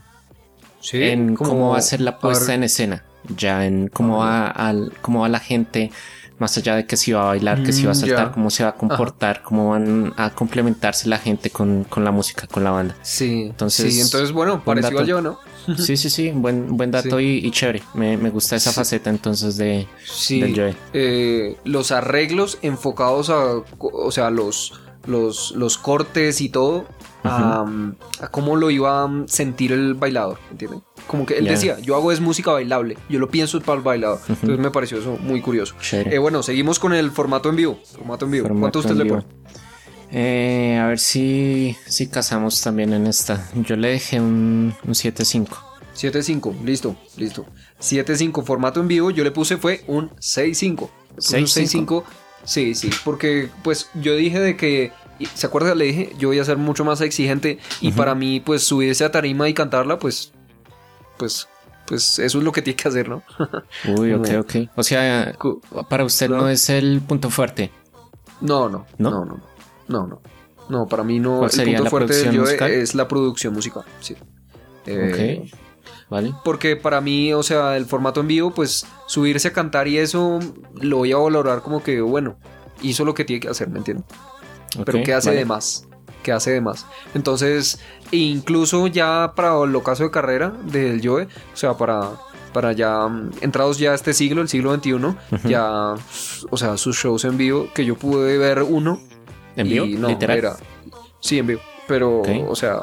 Sí, 0.81 1.03
en 1.03 1.35
cómo 1.35 1.71
va 1.71 1.77
a 1.77 1.81
ser 1.81 2.01
la 2.01 2.19
puesta 2.19 2.53
en 2.53 2.63
escena, 2.63 3.03
ya 3.35 3.65
en 3.65 3.89
cómo 3.89 4.19
va, 4.19 4.47
al, 4.47 4.93
cómo 5.01 5.21
va 5.21 5.29
la 5.29 5.39
gente, 5.39 5.91
más 6.39 6.57
allá 6.57 6.75
de 6.75 6.85
que 6.85 6.97
si 6.97 7.11
va 7.11 7.23
a 7.23 7.25
bailar, 7.27 7.63
que 7.63 7.71
si 7.73 7.85
va 7.85 7.91
a 7.91 7.93
Mm, 7.93 7.97
saltar, 7.97 8.31
cómo 8.31 8.49
se 8.49 8.63
va 8.63 8.69
a 8.69 8.75
comportar, 8.75 9.43
cómo 9.43 9.69
van 9.71 10.13
a 10.17 10.29
complementarse 10.31 11.07
la 11.09 11.17
gente 11.17 11.49
con, 11.49 11.83
con 11.83 12.03
la 12.03 12.11
música, 12.11 12.47
con 12.47 12.63
la 12.63 12.71
banda. 12.71 12.95
Sí, 13.01 13.43
Entonces, 13.49 13.93
sí, 13.93 14.01
entonces 14.01 14.31
bueno, 14.31 14.61
buen 14.65 14.77
pareció 14.81 14.89
dato. 14.97 14.99
al 15.01 15.07
yo, 15.07 15.21
¿no? 15.21 15.39
Sí, 15.77 15.97
sí, 15.97 16.09
sí, 16.09 16.31
buen, 16.33 16.77
buen 16.77 16.89
dato 16.91 17.19
Sí. 17.19 17.41
y, 17.43 17.47
y 17.47 17.51
chévere. 17.51 17.83
Me, 17.93 18.17
me 18.17 18.29
gusta 18.29 18.55
esa 18.55 18.71
Sí. 18.71 18.75
faceta 18.77 19.09
entonces 19.09 19.57
de, 19.57 19.87
Sí, 20.05 20.39
del 20.39 20.55
Joey. 20.55 20.75
eh, 20.93 21.57
los 21.65 21.91
arreglos 21.91 22.57
enfocados 22.61 23.29
a, 23.29 23.55
o 23.79 24.11
sea, 24.11 24.29
los, 24.31 24.79
los, 25.05 25.51
los 25.55 25.77
cortes 25.77 26.41
y 26.41 26.49
todo, 26.49 26.85
a, 27.23 27.65
a 28.21 28.27
cómo 28.29 28.55
lo 28.55 28.69
iba 28.71 29.03
a 29.03 29.09
sentir 29.27 29.71
el 29.73 29.93
bailador, 29.93 30.39
¿entienden? 30.51 30.81
Como 31.09 31.25
que 31.25 31.39
él 31.39 31.45
Ya. 31.45 31.53
decía, 31.53 31.79
yo 31.79 31.95
hago 31.95 32.11
es 32.11 32.19
música 32.21 32.51
bailable, 32.51 32.95
yo 33.09 33.17
lo 33.17 33.31
pienso 33.31 33.59
para 33.61 33.79
el 33.79 33.83
bailador. 33.83 34.19
Entonces 34.29 34.59
me 34.59 34.69
pareció 34.69 34.99
eso 34.99 35.17
muy 35.19 35.41
curioso. 35.41 35.73
Eh, 35.91 36.19
bueno, 36.19 36.43
seguimos 36.43 36.77
con 36.77 36.93
el 36.93 37.09
formato 37.09 37.49
en 37.49 37.55
vivo. 37.55 37.79
Formato 37.95 38.25
en 38.25 38.31
vivo. 38.31 38.45
Formato 38.47 38.79
¿Cuánto 38.79 38.79
usted 38.79 39.03
le 39.03 39.09
pone? 39.09 39.25
Eh, 40.11 40.77
a 40.79 40.85
ver 40.85 40.99
si, 40.99 41.75
si 41.87 42.05
casamos 42.09 42.61
también 42.61 42.93
en 42.93 43.07
esta. 43.07 43.49
Yo 43.55 43.75
le 43.75 43.89
dejé 43.89 44.19
un, 44.19 44.75
un 44.85 44.93
7.5. 44.93 45.47
7.5, 45.95 46.61
listo, 46.63 46.95
listo. 47.17 47.47
7.5, 47.81 48.43
formato 48.45 48.79
en 48.79 48.87
vivo, 48.87 49.09
yo 49.09 49.23
le 49.23 49.31
puse 49.31 49.57
fue 49.57 49.83
un 49.87 50.11
6.5. 50.11 50.89
Le 51.15 51.15
puse 51.15 51.37
un 51.39 51.45
6.5. 51.45 51.85
6.5, 51.87 52.03
sí, 52.43 52.75
sí, 52.75 52.89
porque 53.03 53.49
pues 53.63 53.89
yo 53.95 54.15
dije 54.15 54.39
de 54.39 54.55
que, 54.55 54.91
¿se 55.33 55.47
acuerda? 55.47 55.73
Le 55.73 55.85
dije, 55.85 56.13
yo 56.19 56.27
voy 56.29 56.37
a 56.37 56.45
ser 56.45 56.57
mucho 56.57 56.85
más 56.85 57.01
exigente 57.01 57.57
y 57.81 57.87
Ujú. 57.89 57.97
para 57.97 58.13
mí 58.15 58.39
pues 58.39 58.63
subirse 58.63 59.03
a 59.03 59.11
tarima 59.11 59.49
y 59.49 59.53
cantarla, 59.55 59.97
pues, 59.99 60.31
pues, 61.19 61.47
pues 61.85 62.17
eso 62.17 62.37
es 62.39 62.43
lo 62.43 62.51
que 62.51 62.63
tiene 62.63 62.77
que 62.77 62.87
hacer, 62.87 63.07
¿no? 63.09 63.21
Uy, 63.97 64.13
ok, 64.13 64.27
ok. 64.39 64.55
O 64.75 64.81
sea, 64.83 65.35
para 65.89 66.03
usted 66.05 66.29
no, 66.29 66.49
es 66.49 66.69
el 66.69 67.01
punto 67.01 67.29
fuerte. 67.29 67.71
No, 68.41 68.69
no, 68.69 68.87
¿No? 68.97 69.11
no, 69.11 69.25
no, 69.25 69.41
no, 69.87 70.07
no, 70.07 70.21
no, 70.69 70.87
para 70.87 71.03
mí 71.03 71.19
no, 71.19 71.37
¿Cuál 71.39 71.51
el 71.51 71.55
sería 71.55 71.77
punto 71.77 71.83
la 71.83 71.89
fuerte 71.89 72.15
del 72.15 72.31
yo 72.31 72.41
musical? 72.41 72.71
es 72.71 72.95
la 72.95 73.07
producción 73.07 73.53
musical, 73.53 73.83
sí. 73.99 74.15
Eh, 74.85 75.41
Ok. 75.43 75.59
Vale. 76.09 76.33
Porque 76.43 76.75
para 76.75 77.01
mí, 77.01 77.33
o 77.33 77.43
sea, 77.43 77.77
el 77.77 77.85
formato 77.85 78.21
en 78.21 78.27
vivo, 78.27 78.51
pues 78.51 78.85
subirse 79.05 79.49
a 79.49 79.53
cantar 79.53 79.87
y 79.87 79.99
eso 79.99 80.39
lo 80.81 80.97
voy 80.97 81.11
a 81.11 81.17
valorar 81.17 81.61
como 81.61 81.83
que, 81.83 82.01
bueno, 82.01 82.39
hizo 82.81 83.05
lo 83.05 83.13
que 83.13 83.25
tiene 83.25 83.41
que 83.41 83.49
hacer, 83.49 83.69
¿me 83.69 83.77
entiendes? 83.77 84.05
Pero 84.85 85.03
¿qué 85.03 85.13
hace 85.13 85.29
vale. 85.29 85.39
de 85.39 85.45
más? 85.45 85.87
¿Qué 86.29 86.33
hace 86.33 86.51
de 86.51 86.61
más? 86.61 86.85
Entonces, 87.15 87.79
incluso 88.11 88.85
ya 88.85 89.33
para 89.35 89.59
el 89.63 89.75
ocaso 89.75 90.03
de 90.03 90.11
carrera 90.11 90.53
del 90.65 91.01
Joe, 91.03 91.23
o 91.23 91.57
sea, 91.57 91.73
para, 91.73 92.11
para 92.53 92.71
ya 92.71 93.07
mm, 93.07 93.31
entrados 93.41 93.79
ya 93.79 93.95
este 93.95 94.13
siglo, 94.13 94.43
el 94.43 94.47
siglo 94.47 94.71
XXI, 94.75 94.93
Ujú. 94.93 95.15
ya, 95.45 95.95
o 96.51 96.55
sea, 96.57 96.77
sus 96.77 96.95
shows 96.97 97.25
en 97.25 97.35
vivo, 97.35 97.67
que 97.73 97.83
yo 97.83 97.95
pude 97.95 98.37
ver 98.37 98.61
uno. 98.61 99.01
¿En 99.55 99.65
y 99.65 99.69
vivo? 99.71 99.87
no, 99.99 100.09
¿Literal? 100.09 100.37
era- 100.37 100.55
sí, 101.19 101.39
en 101.39 101.47
vivo. 101.47 101.61
Pero, 101.87 102.21
o 102.47 102.55
sea, 102.55 102.81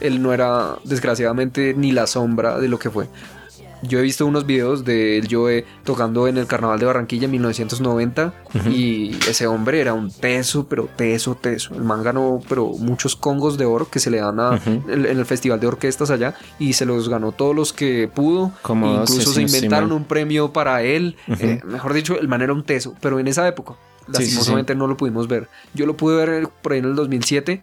él 0.00 0.20
no 0.20 0.32
era, 0.32 0.74
desgraciadamente, 0.82 1.74
ni 1.76 1.92
la 1.92 2.08
sombra 2.08 2.58
de 2.58 2.66
lo 2.66 2.80
que 2.80 2.90
fue. 2.90 3.06
Yo 3.82 3.98
he 3.98 4.02
visto 4.02 4.26
unos 4.26 4.46
videos 4.46 4.84
de 4.84 5.26
Joe 5.30 5.64
tocando 5.84 6.28
en 6.28 6.36
el 6.36 6.46
Carnaval 6.46 6.78
de 6.78 6.86
Barranquilla 6.86 7.26
en 7.26 7.30
1990 7.32 8.34
y 8.70 9.14
ese 9.28 9.46
hombre 9.46 9.80
era 9.80 9.94
un 9.94 10.10
teso, 10.10 10.66
pero 10.68 10.88
teso, 10.96 11.34
teso. 11.34 11.74
El 11.74 11.84
man 11.84 12.02
ganó, 12.02 12.40
pero 12.48 12.68
muchos 12.78 13.16
congos 13.16 13.58
de 13.58 13.64
oro 13.64 13.88
que 13.90 14.00
se 14.00 14.10
le 14.10 14.18
dan 14.18 14.40
a, 14.40 14.60
en, 14.66 14.82
en 14.88 15.18
el 15.18 15.26
Festival 15.26 15.60
de 15.60 15.66
Orquestas 15.66 16.10
allá 16.10 16.34
y 16.58 16.72
se 16.72 16.86
los 16.86 17.08
ganó 17.08 17.32
todos 17.32 17.54
los 17.54 17.72
que 17.72 18.10
pudo. 18.12 18.52
Como 18.62 19.02
Incluso 19.02 19.32
se 19.32 19.42
inventaron 19.42 19.92
un 19.92 20.04
premio 20.04 20.52
para 20.52 20.82
él. 20.82 21.16
Eh, 21.28 21.60
mejor 21.64 21.92
dicho, 21.94 22.18
el 22.18 22.28
man 22.28 22.42
era 22.42 22.52
un 22.52 22.64
teso, 22.64 22.94
pero 23.00 23.18
en 23.18 23.28
esa 23.28 23.46
época. 23.46 23.74
Lastimosamente 24.08 24.74
no 24.74 24.86
lo 24.86 24.96
pudimos 24.96 25.28
ver. 25.28 25.48
Yo 25.74 25.84
lo 25.84 25.96
pude 25.96 26.16
ver 26.16 26.48
por 26.62 26.72
ahí 26.72 26.78
en 26.78 26.86
el 26.86 26.96
2007 26.96 27.62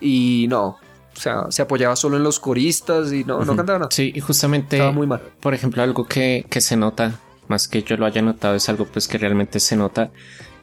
y 0.00 0.46
no. 0.48 0.76
O 1.16 1.20
sea, 1.20 1.46
se 1.50 1.62
apoyaba 1.62 1.96
solo 1.96 2.16
en 2.16 2.22
los 2.22 2.40
coristas 2.40 3.12
y 3.12 3.24
no, 3.24 3.44
no 3.44 3.56
cantaba 3.56 3.78
nada. 3.78 3.90
Sí, 3.90 4.12
y 4.14 4.20
justamente, 4.20 4.76
Estaba 4.76 4.92
muy 4.92 5.06
mal. 5.06 5.20
por 5.40 5.54
ejemplo, 5.54 5.82
algo 5.82 6.06
que, 6.06 6.44
que 6.50 6.60
se 6.60 6.76
nota, 6.76 7.20
más 7.48 7.68
que 7.68 7.82
yo 7.82 7.96
lo 7.96 8.06
haya 8.06 8.22
notado, 8.22 8.54
es 8.54 8.68
algo 8.68 8.86
pues 8.86 9.06
que 9.06 9.18
realmente 9.18 9.60
se 9.60 9.76
nota, 9.76 10.10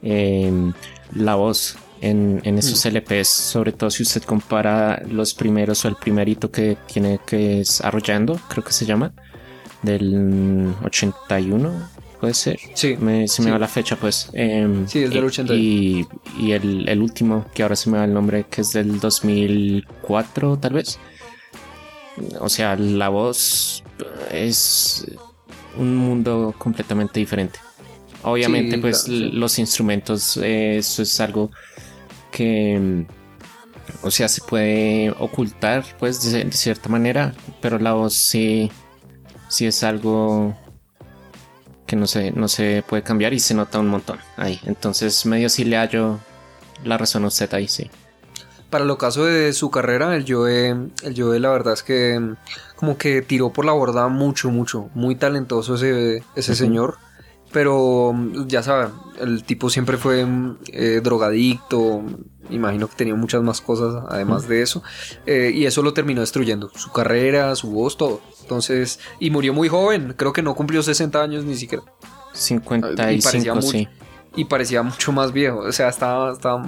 eh, 0.04 0.52
la 1.14 1.36
voz 1.36 1.78
en, 2.02 2.42
en 2.44 2.58
esos 2.58 2.84
LPs, 2.86 3.28
sobre 3.28 3.72
todo 3.72 3.92
si 3.92 4.04
usted 4.04 4.24
compara 4.24 5.02
los 5.10 5.34
primeros 5.34 5.86
o 5.86 5.88
el 5.88 5.96
primerito 5.96 6.52
que 6.52 6.78
tiene 6.92 7.20
que 7.26 7.62
es 7.62 7.82
Arrollando, 7.82 8.40
creo 8.50 8.64
que 8.64 8.74
se 8.74 8.86
llama, 8.86 9.14
del 9.84 10.74
81, 10.84 11.72
puede 12.22 12.34
ser. 12.34 12.58
Sí. 12.76 12.96
Me, 13.00 13.28
se 13.28 13.42
me 13.42 13.48
Sí. 13.48 13.52
va 13.52 13.60
la 13.60 13.68
fecha, 13.68 13.98
pues. 13.98 14.30
em, 14.34 14.88
Sí, 14.88 15.00
es 15.04 15.10
del 15.10 15.24
y- 15.24 15.28
81. 15.28 15.60
Y, 15.62 16.08
y 16.40 16.52
el, 16.54 16.88
el 16.88 17.02
último, 17.02 17.46
que 17.54 17.64
ahora 17.64 17.76
se 17.76 17.90
me 17.90 17.98
va 17.98 18.06
el 18.06 18.14
nombre, 18.14 18.46
que 18.50 18.62
es 18.62 18.72
del 18.72 19.00
2004, 19.02 20.58
tal 20.58 20.74
vez. 20.74 21.00
O 22.40 22.48
sea, 22.50 22.76
la 22.76 23.10
voz 23.10 23.84
es 24.32 25.06
un 25.78 25.96
mundo 25.96 26.54
completamente 26.58 27.20
diferente. 27.20 27.60
Obviamente, 28.24 28.76
Sí, 28.76 28.82
pues 28.82 29.04
claro, 29.04 29.20
sí. 29.20 29.32
los 29.32 29.60
instrumentos, 29.60 30.38
eh, 30.38 30.78
eso 30.78 31.02
es 31.02 31.20
algo 31.20 31.50
que, 32.32 32.78
mm, 32.80 33.06
o 34.06 34.12
sea, 34.12 34.28
se 34.28 34.42
puede 34.42 35.10
ocultar, 35.18 35.84
pues, 35.98 36.32
de, 36.32 36.44
de 36.44 36.52
cierta 36.52 36.88
manera, 36.90 37.34
pero 37.62 37.80
la 37.80 37.94
voz 37.94 38.14
sí, 38.14 38.70
sí 39.50 39.66
es 39.66 39.84
algo 39.84 40.56
que 41.92 41.98
no 41.98 42.08
se, 42.08 42.32
no 42.32 42.48
se 42.48 42.86
puede 42.88 43.04
cambiar 43.04 43.34
y 43.34 43.40
se 43.42 43.54
nota 43.54 43.78
un 43.78 43.90
montón 43.90 44.18
ahí. 44.38 44.62
Entonces, 44.66 45.26
medio 45.26 45.50
sí 45.50 45.66
le 45.66 45.76
hallo 45.76 46.20
la 46.86 46.98
razón 46.98 47.26
a 47.26 47.28
usted 47.28 47.54
ahí, 47.54 47.68
sí. 47.68 47.92
Para 48.70 48.86
lo 48.86 48.98
caso 48.98 49.26
de 49.26 49.52
su 49.52 49.70
carrera, 49.70 50.16
el 50.16 50.24
Joe, 50.26 50.70
el 50.70 51.14
Joe 51.18 51.38
la 51.42 51.50
verdad 51.50 51.74
es 51.74 51.84
que 51.84 52.18
mm, 52.18 52.36
como 52.78 52.98
que 52.98 53.22
tiró 53.22 53.52
por 53.52 53.66
la 53.66 53.74
borda 53.74 54.08
mucho, 54.08 54.50
mucho. 54.52 54.90
Muy 54.94 55.16
talentoso 55.16 55.76
ese, 55.76 56.24
ese 56.38 56.52
Ujú. 56.54 56.58
señor. 56.58 56.98
Pero 57.52 58.14
mm, 58.14 58.48
ya 58.48 58.64
saben, 58.64 58.92
el 59.20 59.44
tipo 59.44 59.70
siempre 59.70 59.98
fue 59.98 60.24
mm, 60.26 60.58
eh, 60.72 61.02
drogadicto. 61.04 62.04
Imagino 62.50 62.88
que 62.88 62.96
tenía 62.96 63.16
muchas 63.16 63.42
más 63.44 63.60
cosas 63.60 64.04
además 64.10 64.48
de 64.48 64.62
eso. 64.62 64.82
eh, 65.26 65.52
y 65.54 65.66
eso 65.66 65.82
lo 65.84 65.92
terminó 65.94 66.22
destruyendo. 66.22 66.72
Su 66.74 66.90
carrera, 66.94 67.54
su 67.58 67.70
voz, 67.72 67.98
todo. 67.98 68.22
Entonces, 68.42 69.00
y 69.20 69.30
murió 69.30 69.54
muy 69.54 69.70
joven. 69.70 70.14
Creo 70.18 70.34
que 70.34 70.42
no 70.42 70.56
cumplió 70.56 70.84
60 70.84 71.22
años 71.22 71.46
ni 71.46 71.56
siquiera. 71.56 71.84
Y 71.84 72.60
parecía 72.60 73.20
55, 73.20 73.56
mucho. 73.56 73.68
sí. 73.68 73.88
Y 74.36 74.46
parecía 74.46 74.84
mucho 74.84 75.12
más 75.12 75.34
viejo. 75.34 75.60
O 75.60 75.72
sea, 75.72 75.90
estaba, 75.90 76.32
estaba, 76.32 76.66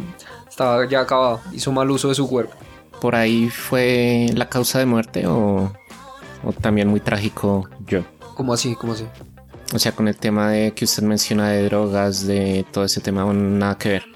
estaba 0.49 0.87
ya 0.87 1.01
acabado. 1.01 1.41
Hizo 1.53 1.71
mal 1.71 1.89
uso 1.89 2.09
de 2.09 2.15
su 2.15 2.27
cuerpo. 2.27 2.53
¿Por 2.99 3.15
ahí 3.15 3.49
fue 3.49 4.27
la 4.33 4.49
causa 4.49 4.79
de 4.79 4.85
muerte 4.85 5.27
o, 5.27 5.71
o 6.43 6.53
también 6.61 6.87
muy 6.87 6.99
trágico 6.99 7.69
yo? 7.85 8.03
¿Cómo 8.35 8.53
así? 8.53 8.75
¿Cómo 8.75 8.93
así? 8.93 9.05
O 9.73 9.79
sea, 9.79 9.91
con 9.91 10.07
el 10.07 10.15
tema 10.15 10.51
de 10.51 10.73
que 10.73 10.85
usted 10.85 11.03
menciona 11.03 11.49
de 11.49 11.63
drogas, 11.63 12.27
de 12.27 12.65
todo 12.71 12.83
ese 12.83 13.01
tema, 13.01 13.25
nada 13.33 13.77
que 13.77 13.89
ver. 13.89 14.12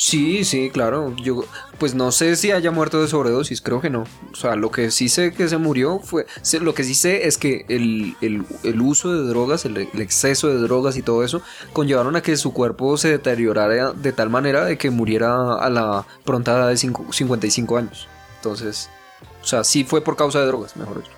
Sí, 0.00 0.44
sí, 0.44 0.70
claro. 0.70 1.12
Yo, 1.16 1.42
pues 1.78 1.96
no 1.96 2.12
sé 2.12 2.36
si 2.36 2.52
haya 2.52 2.70
muerto 2.70 3.02
de 3.02 3.08
sobredosis, 3.08 3.60
creo 3.60 3.80
que 3.80 3.90
no. 3.90 4.04
O 4.32 4.36
sea, 4.36 4.54
lo 4.54 4.70
que 4.70 4.92
sí 4.92 5.08
sé 5.08 5.32
que 5.32 5.48
se 5.48 5.56
murió 5.58 5.98
fue. 5.98 6.24
Lo 6.60 6.72
que 6.72 6.84
sí 6.84 6.94
sé 6.94 7.26
es 7.26 7.36
que 7.36 7.66
el, 7.68 8.14
el- 8.20 8.44
el 8.62 8.80
uso 8.80 9.12
de 9.12 9.28
drogas, 9.28 9.64
el, 9.64 9.76
el 9.76 10.00
exceso 10.00 10.46
de 10.46 10.54
drogas 10.58 10.96
y 10.96 11.02
todo 11.02 11.24
eso, 11.24 11.42
conllevaron 11.72 12.14
a 12.14 12.22
que 12.22 12.36
su 12.36 12.52
cuerpo 12.52 12.96
se 12.96 13.08
deteriorara 13.08 13.92
de 13.92 14.12
tal 14.12 14.30
manera 14.30 14.64
de 14.64 14.78
que 14.78 14.90
muriera 14.90 15.54
a 15.54 15.68
la 15.68 16.06
pronta 16.24 16.52
edad 16.56 16.68
de 16.68 16.76
cinco- 16.76 17.12
55 17.12 17.76
años. 17.76 18.06
Entonces, 18.36 18.88
o 19.42 19.46
sea, 19.46 19.64
sí 19.64 19.82
fue 19.82 20.00
por 20.02 20.14
causa 20.14 20.38
de 20.38 20.46
drogas, 20.46 20.76
mejor 20.76 20.98
dicho. 21.02 21.10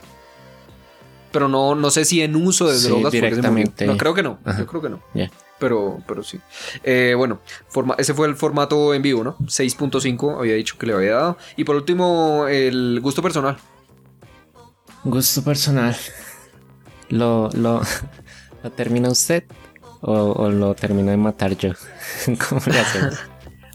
Pero 1.32 1.48
no, 1.48 1.74
no 1.74 1.90
sé 1.90 2.06
si 2.06 2.22
en 2.22 2.34
uso 2.34 2.66
de 2.66 2.78
Sí, 2.78 2.88
drogas 2.88 3.12
se 3.12 3.18
murió. 3.18 3.28
directamente. 3.28 3.86
No, 3.86 3.98
creo 3.98 4.14
que 4.14 4.22
no. 4.22 4.38
Ajá. 4.42 4.58
Yo 4.60 4.66
creo 4.66 4.80
que 4.80 4.88
no. 4.88 5.00
Pero, 5.60 5.98
pero 6.08 6.22
sí. 6.24 6.40
Eh, 6.82 7.14
bueno, 7.16 7.38
forma- 7.68 7.94
ese 7.98 8.14
fue 8.14 8.26
el 8.26 8.34
formato 8.34 8.92
en 8.94 9.02
vivo, 9.02 9.22
¿no? 9.22 9.36
6.5 9.46 10.38
había 10.40 10.54
dicho 10.54 10.76
que 10.78 10.86
le 10.86 10.94
había 10.94 11.12
dado. 11.14 11.36
Y 11.56 11.64
por 11.64 11.76
último, 11.76 12.46
el 12.48 12.98
gusto 13.02 13.22
personal. 13.22 13.58
Gusto 15.04 15.42
personal. 15.44 15.96
¿Lo, 17.08 17.48
lo, 17.52 17.80
¿lo 18.62 18.70
termina 18.72 19.08
usted 19.10 19.44
o, 20.00 20.12
o 20.32 20.50
lo 20.50 20.74
termino 20.74 21.10
de 21.10 21.16
matar 21.16 21.56
yo? 21.56 21.70
¿Cómo 22.48 22.60
le 22.66 22.78
hacemos? 22.78 23.18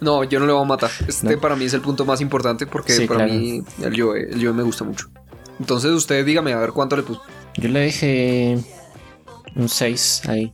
No, 0.02 0.24
yo 0.24 0.39
no 0.39 0.45
le 0.45 0.54
voy 0.54 0.62
a 0.63 0.65
matar. 0.65 0.91
Este 1.08 1.36
No. 1.36 1.39
para 1.41 1.56
mí 1.56 1.65
es 1.65 1.74
el 1.74 1.82
punto 1.82 2.06
más 2.06 2.21
importante 2.21 2.67
porque 2.67 2.93
Sí, 2.93 3.06
para 3.08 3.26
claro. 3.26 3.34
mí 3.39 3.62
el 3.82 3.93
yo, 3.93 4.13
el 4.15 4.39
yo 4.39 4.54
me 4.54 4.63
gusta 4.63 4.84
mucho. 4.84 5.08
Entonces 5.60 5.91
usted 5.91 6.26
dígame 6.26 6.54
a 6.54 6.60
ver 6.60 6.71
cuánto 6.71 6.95
le 6.98 7.04
puso. 7.04 7.21
Yo 7.56 7.69
le 7.69 7.80
dejé 7.80 8.58
un 9.56 9.69
6 9.69 10.24
ahí. 10.28 10.54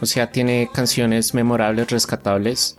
O 0.00 0.06
sea, 0.06 0.30
tiene 0.30 0.68
canciones 0.72 1.34
memorables, 1.34 1.90
rescatables. 1.90 2.76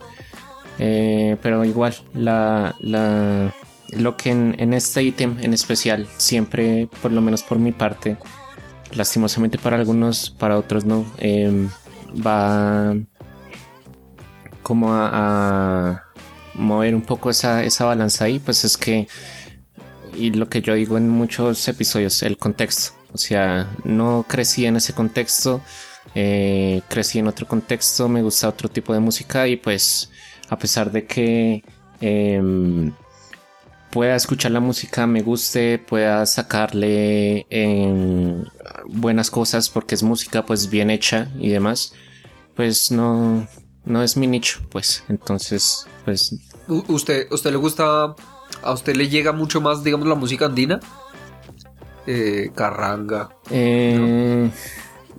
Eh, 0.78 1.36
pero 1.42 1.64
igual, 1.64 1.94
la, 2.14 2.74
la, 2.80 3.54
lo 3.90 4.16
que 4.16 4.30
en, 4.30 4.72
este 4.72 5.02
ítem 5.02 5.36
en 5.40 5.52
especial, 5.52 6.08
siempre, 6.16 6.88
por 7.02 7.12
lo 7.12 7.20
menos 7.20 7.42
por 7.42 7.58
mi 7.58 7.72
parte, 7.72 8.16
lastimosamente 8.94 9.58
para 9.58 9.76
algunos, 9.76 10.30
para 10.30 10.56
otros 10.56 10.84
no, 10.84 11.04
eh, 11.18 11.68
va 12.26 12.94
como 14.62 14.94
a, 14.94 15.10
a 15.12 16.04
mover 16.54 16.94
un 16.94 17.02
poco 17.02 17.28
esa, 17.30 17.62
esa 17.62 17.84
balanza 17.84 18.24
ahí, 18.24 18.38
pues 18.38 18.64
es 18.64 18.76
que 18.78 19.06
y 20.14 20.30
lo 20.32 20.48
que 20.48 20.62
yo 20.62 20.74
digo 20.74 20.96
en 20.96 21.08
muchos 21.08 21.66
episodios, 21.68 22.22
el 22.22 22.36
contexto. 22.36 22.94
O 23.12 23.18
sea, 23.18 23.68
no 23.84 24.24
crecí 24.28 24.66
en 24.66 24.76
ese 24.76 24.92
contexto, 24.92 25.60
eh, 26.14 26.82
crecí 26.88 27.18
en 27.18 27.28
otro 27.28 27.46
contexto, 27.46 28.08
me 28.08 28.22
gusta 28.22 28.48
otro 28.48 28.68
tipo 28.68 28.92
de 28.92 29.00
música 29.00 29.46
y 29.48 29.56
pues 29.56 30.10
a 30.48 30.58
pesar 30.58 30.90
de 30.90 31.06
que 31.06 31.62
em, 32.00 32.92
pueda 33.90 34.16
escuchar 34.16 34.50
la 34.52 34.60
música, 34.60 35.06
me 35.06 35.22
guste, 35.22 35.78
pueda 35.78 36.24
sacarle 36.26 37.46
em, 37.50 38.44
buenas 38.88 39.30
cosas 39.30 39.68
porque 39.68 39.94
es 39.94 40.02
música 40.02 40.44
pues 40.46 40.68
bien 40.70 40.90
hecha 40.90 41.28
y 41.38 41.48
demás, 41.50 41.92
pues 42.56 42.90
no, 42.90 43.46
no 43.84 44.02
es 44.02 44.16
mi 44.16 44.26
nicho, 44.26 44.60
pues 44.70 45.04
entonces 45.08 45.86
pues 46.04 46.34
U- 46.68 46.84
¿Usted, 46.88 47.26
¿Usted 47.32 47.50
le 47.50 47.56
gusta, 47.56 48.14
a 48.62 48.72
usted 48.72 48.94
le 48.94 49.08
llega 49.08 49.32
mucho 49.32 49.60
más, 49.60 49.82
digamos, 49.82 50.06
la 50.06 50.14
música 50.14 50.46
andina? 50.46 50.78
Eh, 52.06 52.50
carranga, 52.54 53.28
eh, 53.50 54.50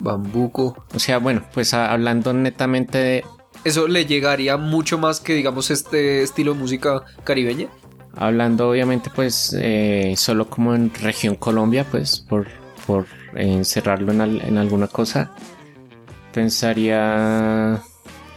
bambuco. 0.02 0.86
O 0.94 1.00
sea, 1.00 1.18
bueno, 1.20 1.44
pues 1.54 1.74
a- 1.74 1.92
hablando 1.92 2.34
netamente 2.34 2.98
de, 2.98 3.26
¿Eso 3.64 3.88
le 3.88 4.06
llegaría 4.06 4.58
mucho 4.58 4.98
más 4.98 5.20
que, 5.20 5.34
digamos, 5.36 5.70
este 5.72 6.24
estilo 6.24 6.54
de 6.54 6.60
música 6.60 7.04
caribeña? 7.24 7.68
hablando 8.14 8.70
obviamente 8.70 9.10
pues 9.16 9.56
eh, 9.58 10.16
solo 10.18 10.50
como 10.50 10.76
en 10.76 10.94
región 10.94 11.36
Colombia, 11.36 11.86
pues 11.90 12.20
por, 12.20 12.48
por 12.86 13.06
encerrarlo 13.36 14.12
en, 14.12 14.20
al- 14.22 14.42
en 14.42 14.58
alguna 14.58 14.88
cosa, 14.88 15.32
pensaría... 16.34 17.82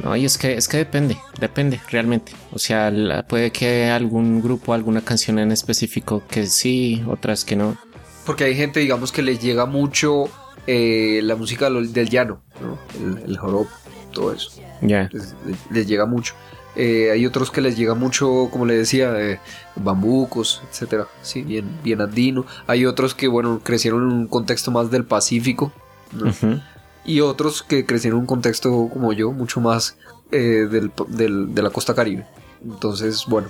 No, 0.03 0.17
y 0.17 0.25
es 0.25 0.39
que, 0.39 0.55
es 0.55 0.67
que 0.69 0.77
depende, 0.79 1.17
depende 1.39 1.81
realmente. 1.91 2.33
O 2.53 2.59
sea, 2.59 2.91
la- 2.91 3.27
puede 3.27 3.51
que 3.53 3.87
algún 3.91 4.43
grupo, 4.43 4.75
alguna 4.75 5.01
canción 5.03 5.39
en 5.39 5.53
específico 5.53 6.23
que 6.29 6.47
sí, 6.47 7.03
otras 7.09 7.45
que 7.45 7.55
no. 7.57 7.77
Porque 8.27 8.45
hay 8.45 8.57
gente, 8.57 8.81
digamos, 8.81 9.13
que 9.13 9.23
les 9.23 9.41
llega 9.41 9.67
mucho 9.67 10.25
eh, 10.67 11.21
la 11.23 11.37
música 11.37 11.69
del 11.71 12.09
llano, 12.09 12.41
¿no? 12.61 12.79
El, 13.01 13.31
el 13.31 13.37
joropo, 13.39 13.71
todo 14.13 14.33
eso. 14.33 14.51
Ya. 14.83 15.09
Les, 15.71 15.87
llega 15.87 16.07
mucho. 16.07 16.35
Eh, 16.77 17.11
hay 17.13 17.25
otros 17.25 17.51
que 17.53 17.61
les 17.61 17.77
llega 17.77 17.95
mucho, 17.95 18.49
como 18.51 18.67
le 18.67 18.77
decía, 18.77 19.13
eh, 19.21 19.39
bambucos, 19.77 20.63
etcétera. 20.71 21.07
Sí, 21.23 21.43
bien, 21.43 21.67
bien 21.85 22.01
andino. 22.01 22.45
Hay 22.67 22.85
otros 22.85 23.15
que, 23.15 23.29
bueno, 23.29 23.61
crecieron 23.63 24.03
en 24.03 24.09
un 24.17 24.27
contexto 24.27 24.71
más 24.71 24.91
del 24.91 25.05
Pacífico. 25.05 25.73
Y 27.05 27.21
otros 27.21 27.63
que 27.63 27.85
crecieron 27.87 28.19
en 28.19 28.21
un 28.23 28.27
contexto 28.27 28.71
como 28.93 29.13
yo, 29.13 29.31
mucho 29.33 29.61
más 29.61 29.97
del, 30.31 30.91
del- 31.09 31.55
de 31.55 31.63
la 31.63 31.71
costa 31.71 31.95
caribe. 31.95 32.27
Entonces, 32.65 33.25
bueno, 33.29 33.49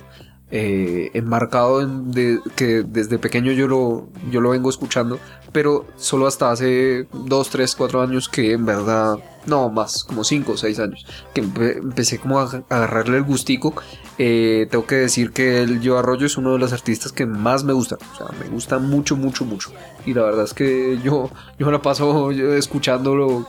eh, 0.51 1.09
enmarcado 1.13 1.81
en 1.81 2.11
que 2.55 2.83
desde 2.83 3.17
pequeño 3.17 3.51
yo 3.51 3.67
lo, 3.67 4.09
yo 4.31 4.41
lo 4.41 4.51
vengo 4.51 4.69
escuchando, 4.69 5.19
pero 5.51 5.85
solo 5.95 6.27
hasta 6.27 6.51
hace 6.51 7.07
2, 7.13 7.49
3, 7.49 7.75
4 7.75 8.01
años 8.01 8.29
que 8.29 8.51
en 8.51 8.65
verdad, 8.65 9.17
no 9.47 9.69
más, 9.69 10.03
como 10.03 10.23
5 10.23 10.51
o 10.51 10.57
6 10.57 10.79
años, 10.79 11.05
que 11.33 11.43
empe- 11.43 11.77
empecé 11.77 12.19
como 12.19 12.39
a 12.39 12.63
agarrarle 12.69 13.17
el 13.17 13.23
gustico. 13.23 13.73
Eh, 14.17 14.67
tengo 14.69 14.85
que 14.85 14.95
decir 14.95 15.31
que 15.31 15.61
el 15.63 15.81
Yo 15.81 15.97
Arroyo 15.97 16.25
es 16.25 16.37
uno 16.37 16.53
de 16.53 16.59
los 16.59 16.71
artistas 16.73 17.11
que 17.11 17.25
más 17.25 17.63
me 17.63 17.73
gusta, 17.73 17.97
o 18.13 18.17
sea, 18.17 18.27
me 18.39 18.47
gusta 18.49 18.79
mucho, 18.79 19.15
mucho, 19.17 19.45
mucho. 19.45 19.71
Y 20.05 20.13
la 20.13 20.23
verdad 20.23 20.43
es 20.45 20.53
que 20.53 20.99
yo, 21.03 21.29
yo 21.57 21.65
me 21.65 21.71
la 21.71 21.81
paso 21.81 22.31
escuchándolo 22.31 23.47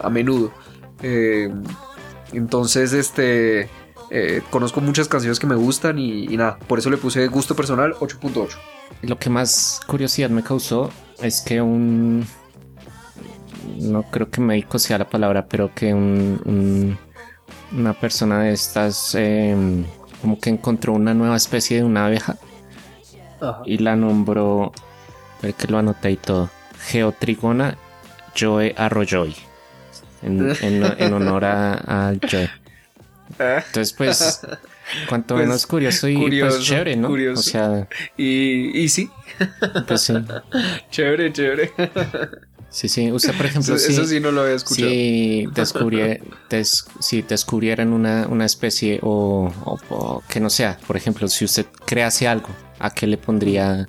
a 0.00 0.10
menudo. 0.10 0.50
Eh, 1.02 1.48
entonces, 2.32 2.92
este... 2.92 3.70
eh, 4.10 4.42
conozco 4.50 4.80
muchas 4.80 5.08
canciones 5.08 5.38
que 5.38 5.46
me 5.46 5.54
gustan 5.56 5.98
y, 5.98 6.24
y 6.32 6.36
nada, 6.36 6.58
por 6.66 6.78
eso 6.78 6.90
le 6.90 6.96
puse 6.96 7.26
gusto 7.28 7.54
personal 7.56 7.94
8.8. 7.94 8.56
Lo 9.02 9.18
que 9.18 9.30
más 9.30 9.80
curiosidad 9.86 10.30
me 10.30 10.42
causó 10.42 10.90
es 11.22 11.40
que 11.40 11.60
un. 11.60 12.26
No 13.78 14.02
creo 14.04 14.30
que 14.30 14.40
médico 14.40 14.78
sea 14.78 14.98
la 14.98 15.08
palabra, 15.08 15.46
pero 15.46 15.72
que 15.74 15.92
un, 15.94 16.40
un- 16.44 16.98
una 17.78 17.92
persona 17.92 18.40
de 18.44 18.52
estas 18.52 19.14
em, 19.14 19.84
como 20.22 20.38
que 20.40 20.48
encontró 20.50 20.94
una 20.94 21.12
nueva 21.14 21.36
especie 21.36 21.76
de 21.78 21.84
una 21.84 22.06
abeja 22.06 22.36
y 23.66 23.78
la 23.78 23.94
nombró, 23.94 24.72
ver 25.42 25.54
que 25.54 25.68
lo 25.68 25.78
anoté 25.78 26.10
y 26.12 26.16
todo, 26.16 26.48
Geotrigona 26.86 27.76
Joe 28.38 28.74
Arroyoy, 28.76 29.34
en, 30.22 30.50
en- 30.62 30.82
en 30.98 31.12
honor 31.12 31.44
a, 31.44 31.74
a 32.08 32.14
Joe. 32.30 32.48
Entonces, 33.38 33.92
pues, 33.92 34.40
cuanto 35.08 35.34
Pues, 35.34 35.46
menos 35.46 35.66
curioso 35.66 36.08
y 36.08 36.14
curioso, 36.16 36.56
pues 36.56 36.66
chévere, 36.66 36.96
¿no? 36.96 37.08
curioso. 37.08 37.40
O 37.40 37.42
sea, 37.42 37.88
Y, 38.16 38.78
y 38.78 38.88
sí, 38.88 39.10
pues 39.86 40.00
sí. 40.02 40.14
chévere, 40.90 41.32
chévere. 41.32 41.72
Sí, 42.70 42.88
sí. 42.88 43.10
Usted, 43.10 43.34
por 43.34 43.46
ejemplo, 43.46 43.74
Eso, 43.76 43.86
sí, 43.86 43.92
eso 43.92 44.04
sí 44.04 44.20
no 44.20 44.30
lo 44.30 44.42
había 44.42 44.54
escuchado. 44.54 44.88
si, 44.90 45.46
descubrie- 45.54 46.20
des- 46.50 46.84
si 47.00 47.22
descubrieran 47.22 47.92
una, 47.92 48.26
una 48.28 48.44
especie 48.44 48.98
o, 49.02 49.52
o- 49.64 49.78
o 49.88 50.22
que 50.28 50.38
no 50.40 50.50
sea, 50.50 50.78
por 50.86 50.96
ejemplo, 50.96 51.28
si 51.28 51.44
usted 51.46 51.66
crease 51.86 52.28
algo, 52.28 52.48
¿a 52.78 52.90
qué 52.90 53.06
le 53.06 53.16
pondría 53.16 53.88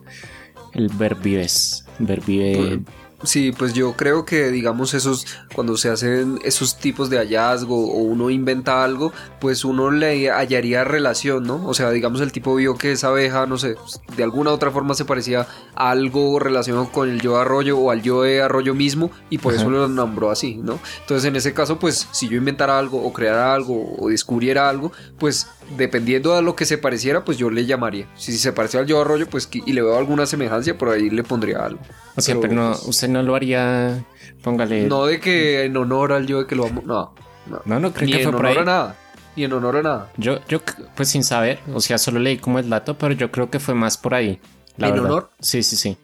el 0.74 0.88
verbives? 0.90 1.84
Verbive. 2.00 2.80
Sí, 3.24 3.52
pues 3.52 3.74
yo 3.74 3.94
creo 3.94 4.24
que, 4.24 4.50
digamos, 4.50 4.94
esos, 4.94 5.28
cuando 5.54 5.76
se 5.76 5.90
hacen 5.90 6.40
esos 6.46 6.78
tipos 6.78 7.10
de 7.10 7.18
hallazgo 7.18 7.76
o 7.76 7.98
uno 7.98 8.30
inventa 8.30 8.84
algo, 8.84 9.12
pues 9.42 9.66
uno 9.66 9.92
le 9.92 10.30
hallaría 10.30 10.86
relación, 10.86 11.44
¿no? 11.44 11.68
O 11.68 11.74
sea, 11.74 11.92
digamos, 11.92 12.22
el 12.22 12.32
tipo 12.32 12.56
vio 12.56 12.78
que 12.78 12.94
esa 12.94 13.10
abeja, 13.10 13.46
no 13.46 13.58
sé, 13.58 13.76
de 14.16 14.24
alguna 14.24 14.52
otra 14.52 14.72
forma 14.72 14.94
se 14.94 15.04
parecía 15.04 15.48
a 15.76 15.90
algo 15.92 16.40
relacionado 16.40 16.92
con 16.94 17.10
el 17.10 17.20
yo 17.20 17.38
arroyo 17.38 17.78
o 17.78 17.92
al 17.92 18.02
yo 18.02 18.22
de 18.22 18.42
arroyo 18.42 18.74
mismo 18.74 19.12
y 19.30 19.38
por 19.38 19.54
Ajá. 19.54 19.62
eso 19.62 19.70
lo 19.70 19.88
nombró 19.90 20.32
así, 20.32 20.56
¿no? 20.56 20.80
Entonces, 21.02 21.26
en 21.28 21.36
ese 21.36 21.54
caso, 21.54 21.78
pues, 21.78 22.08
si 22.12 22.30
yo 22.30 22.38
inventara 22.38 22.80
algo 22.80 23.04
o 23.04 23.12
creara 23.12 23.54
algo 23.54 23.96
o 24.00 24.08
descubriera 24.10 24.70
algo, 24.70 24.94
pues, 25.18 25.48
dependiendo 25.78 26.36
de 26.36 26.42
lo 26.42 26.56
que 26.56 26.66
se 26.66 26.78
pareciera, 26.78 27.24
pues 27.24 27.38
yo 27.38 27.50
le 27.50 27.66
llamaría. 27.66 28.08
Si 28.16 28.38
se 28.38 28.54
parecía 28.54 28.80
al 28.82 28.86
yo 28.88 29.02
arroyo, 29.02 29.28
pues, 29.30 29.50
y 29.52 29.72
le 29.74 29.82
veo 29.82 29.98
alguna 29.98 30.26
semejanza, 30.26 30.74
por 30.76 30.90
ahí 30.90 31.10
le 31.10 31.24
pondría 31.24 31.66
algo. 31.66 31.80
o 32.16 32.22
sea, 32.22 32.36
pero, 32.36 32.42
pero 32.42 32.54
no, 32.54 32.70
pues, 32.72 32.84
usted 32.88 33.10
no 33.10 33.24
lo 33.24 33.36
haría, 33.36 34.04
póngale. 34.42 34.88
no 34.88 35.06
de 35.06 35.20
que 35.20 35.64
en 35.66 35.78
honor 35.78 36.14
al 36.14 36.28
yo 36.28 36.40
de 36.40 36.48
que 36.48 36.56
lo 36.56 36.66
amo. 36.68 36.82
No, 36.86 37.14
no. 37.46 37.62
no, 37.66 37.80
no 37.80 37.94
creo 37.94 38.08
Ni 38.08 38.12
que 38.14 38.20
en 38.20 38.24
fue 38.24 38.34
por 38.34 38.46
honor 38.46 38.58
ahí. 38.58 38.58
a 38.58 38.66
nada. 38.66 38.96
Ni 39.36 39.44
en 39.46 39.54
honor 39.54 39.78
a 39.78 39.82
nada. 39.84 40.12
Yo, 40.18 40.40
yo, 40.48 40.60
pues 40.96 41.10
sin 41.10 41.24
saber, 41.24 41.60
o 41.74 41.80
sea, 41.80 41.98
solo 41.98 42.20
leí 42.20 42.38
como 42.38 42.60
el 42.60 42.70
dato, 42.70 42.98
pero 42.98 43.14
yo 43.14 43.32
creo 43.32 43.50
que 43.50 43.60
fue 43.60 43.76
más 43.76 43.98
por 43.98 44.14
ahí. 44.14 44.40
La 44.78 44.88
¿En 44.88 44.94
verdad. 44.96 45.12
honor? 45.12 45.30
Sí, 45.40 45.64
sí, 45.64 45.76
sí. 45.76 45.98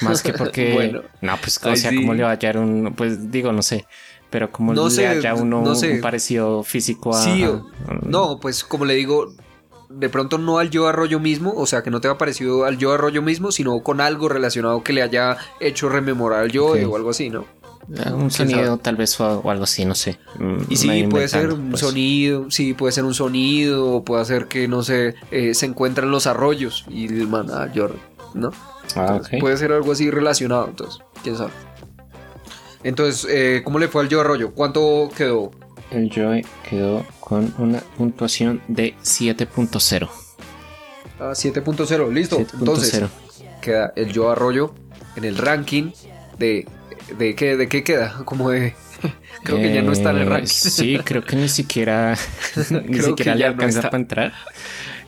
Más 0.00 0.22
que 0.22 0.32
porque. 0.34 0.72
Bueno. 0.74 1.02
no, 1.20 1.36
pues, 1.40 1.58
o 1.64 1.76
sea, 1.76 1.90
sí. 1.90 1.96
como 1.96 2.14
le 2.14 2.22
va 2.24 2.30
a 2.30 2.32
hallar 2.32 2.58
un. 2.58 2.94
Pues 2.96 3.30
digo, 3.30 3.52
no 3.52 3.62
sé. 3.62 3.86
Pero 4.30 4.50
como 4.52 4.74
No 4.74 4.84
le 4.84 4.90
sé, 4.90 5.06
haya 5.06 5.34
uno 5.34 5.62
no 5.62 5.74
sé. 5.74 5.94
un 5.94 6.00
parecido 6.00 6.62
físico 6.62 7.14
a. 7.14 7.22
Sí, 7.22 7.44
No, 8.02 8.38
pues 8.40 8.62
como 8.64 8.84
le 8.84 8.94
digo, 8.94 9.32
de 9.88 10.08
pronto 10.10 10.36
no 10.36 10.58
al 10.58 10.68
yo 10.70 10.86
arroyo 10.86 11.18
mismo, 11.18 11.52
o 11.56 11.64
sea, 11.66 11.82
que 11.82 11.90
no 11.90 12.00
te 12.00 12.08
ha 12.08 12.18
parecido 12.18 12.64
al 12.64 12.76
yo 12.76 12.92
arroyo 12.92 13.22
mismo, 13.22 13.52
sino 13.52 13.80
con 13.82 14.00
algo 14.02 14.28
relacionado 14.28 14.82
que 14.82 14.92
le 14.92 15.02
haya 15.02 15.38
hecho 15.60 15.88
rememorar 15.88 16.40
al 16.42 16.50
yo 16.52 16.66
o 16.66 16.96
algo 16.96 17.10
así, 17.10 17.30
¿no? 17.30 17.46
Ah, 18.04 18.10
Un 18.12 18.18
¿Quién 18.28 18.30
sonido 18.30 18.64
sabe? 18.66 18.82
tal 18.82 18.96
vez 18.96 19.18
o, 19.18 19.50
algo 19.50 19.64
así, 19.64 19.86
no 19.86 19.94
sé. 19.94 20.18
Mm, 20.38 20.56
Y 20.68 20.76
sí, 20.76 21.04
puede 21.08 21.26
ser 21.26 21.50
un 21.54 21.70
pues. 21.70 21.80
sonido, 21.80 22.50
sí, 22.50 22.74
puede 22.74 22.92
ser 22.92 23.04
un 23.04 23.14
sonido, 23.14 23.94
o 23.94 24.04
puede 24.04 24.26
ser 24.26 24.46
que, 24.46 24.68
no 24.68 24.82
sé, 24.82 25.14
eh, 25.30 25.54
se 25.54 25.64
encuentran 25.64 26.10
los 26.10 26.26
arroyos 26.26 26.84
y 26.90 27.06
el 27.06 27.26
man, 27.28 27.46
ah, 27.50 27.72
yo, 27.72 27.88
¿no? 28.34 28.50
Ah, 28.94 29.06
Entonces. 29.12 29.40
Puede 29.40 29.56
ser 29.56 29.72
algo 29.72 29.90
así 29.92 30.10
relacionado, 30.10 30.66
entonces, 30.68 31.00
quién 31.22 31.38
sabe. 31.38 31.52
Entonces, 32.82 33.26
eh, 33.30 33.62
¿cómo 33.64 33.78
le 33.78 33.88
fue 33.88 34.02
al 34.02 34.08
yo 34.08 34.20
arroyo? 34.20 34.52
¿Cuánto 34.52 35.10
quedó? 35.16 35.50
El 35.90 36.10
Joe 36.14 36.44
quedó 36.68 37.04
con 37.20 37.54
una 37.58 37.80
puntuación 37.80 38.60
de 38.68 38.94
7.0. 39.02 40.08
Ah, 41.18 41.32
7.0, 41.32 42.12
listo. 42.12 42.38
Entonces, 42.38 43.02
7.0. 43.02 43.08
queda 43.60 43.92
el 43.96 44.12
yo 44.12 44.30
arroyo 44.30 44.74
en 45.16 45.24
el 45.24 45.36
ranking 45.36 45.90
de 46.38 46.66
de 47.16 47.34
qué 47.34 47.56
de 47.56 47.68
qué 47.68 47.82
queda 47.82 48.20
como 48.26 48.50
de 48.50 48.74
creo 49.42 49.56
que 49.56 49.72
ya 49.72 49.82
no 49.82 49.92
está 49.92 50.10
en 50.10 50.18
el 50.18 50.22
Eh, 50.22 50.30
ranking 50.30 50.46
Sí, 50.46 50.98
creo 51.04 51.24
que 51.24 51.36
ni 51.36 51.48
siquiera, 51.48 52.16
ni 52.86 53.00
siquiera 53.00 53.34
le 53.34 53.44
no 53.44 53.50
alcanza 53.50 53.82
para 53.82 53.96
entrar. 53.96 54.32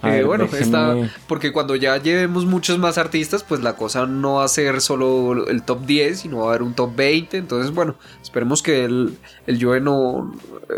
Eh, 0.02 0.10
ver, 0.10 0.24
bueno 0.24 0.44
está 0.44 0.96
porque 1.26 1.52
cuando 1.52 1.76
ya 1.76 1.96
llevemos 1.98 2.46
muchos 2.46 2.78
más 2.78 2.96
artistas 2.96 3.44
pues 3.44 3.60
la 3.60 3.76
cosa 3.76 4.06
no 4.06 4.36
va 4.36 4.44
a 4.44 4.48
ser 4.48 4.80
solo 4.80 5.46
el 5.46 5.62
top 5.62 5.84
10 5.84 6.20
sino 6.20 6.38
va 6.38 6.46
a 6.46 6.48
haber 6.50 6.62
un 6.62 6.74
top 6.74 6.96
20 6.96 7.36
entonces 7.36 7.74
bueno 7.74 7.96
esperemos 8.22 8.62
que 8.62 8.84
el 8.84 9.18
el 9.46 9.62
Joe 9.62 9.80
no 9.80 10.34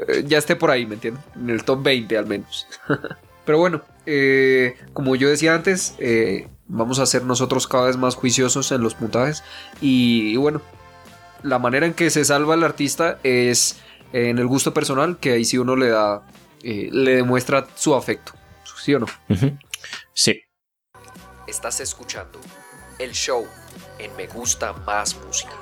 eh, 0.08 0.24
ya 0.26 0.38
esté 0.38 0.56
por 0.56 0.70
ahí 0.70 0.86
me 0.86 0.94
entiendes 0.94 1.22
en 1.36 1.50
el 1.50 1.62
top 1.64 1.82
20 1.82 2.18
al 2.18 2.26
menos. 2.26 2.66
Pero 3.44 3.58
bueno 3.58 3.82
eh, 4.06 4.76
como 4.92 5.14
yo 5.14 5.28
decía 5.28 5.54
antes 5.54 5.94
eh, 5.98 6.48
vamos 6.66 6.98
a 6.98 7.06
ser 7.06 7.24
nosotros 7.24 7.68
cada 7.68 7.86
vez 7.86 7.96
más 7.96 8.16
juiciosos 8.16 8.72
en 8.72 8.82
los 8.82 8.94
puntajes. 8.94 9.44
Y, 9.80 10.32
y 10.32 10.36
bueno 10.36 10.60
la 11.42 11.58
manera 11.58 11.86
en 11.86 11.94
que 11.94 12.10
se 12.10 12.24
salva 12.24 12.54
el 12.54 12.64
artista 12.64 13.18
es 13.22 13.80
en 14.12 14.38
el 14.38 14.46
gusto 14.46 14.74
personal, 14.74 15.18
que 15.18 15.32
ahí 15.32 15.44
sí 15.44 15.58
uno 15.58 15.76
le 15.76 15.88
da, 15.88 16.22
eh, 16.62 16.88
le 16.92 17.16
demuestra 17.16 17.66
su 17.74 17.94
afecto, 17.94 18.32
¿sí 18.82 18.94
o 18.94 18.98
no? 18.98 19.06
Sí. 20.12 20.40
Estás 21.46 21.80
escuchando 21.80 22.40
el 22.98 23.12
show 23.12 23.46
en 23.98 24.14
Me 24.16 24.26
Gusta 24.26 24.72
Más 24.72 25.16
Música. 25.24 25.52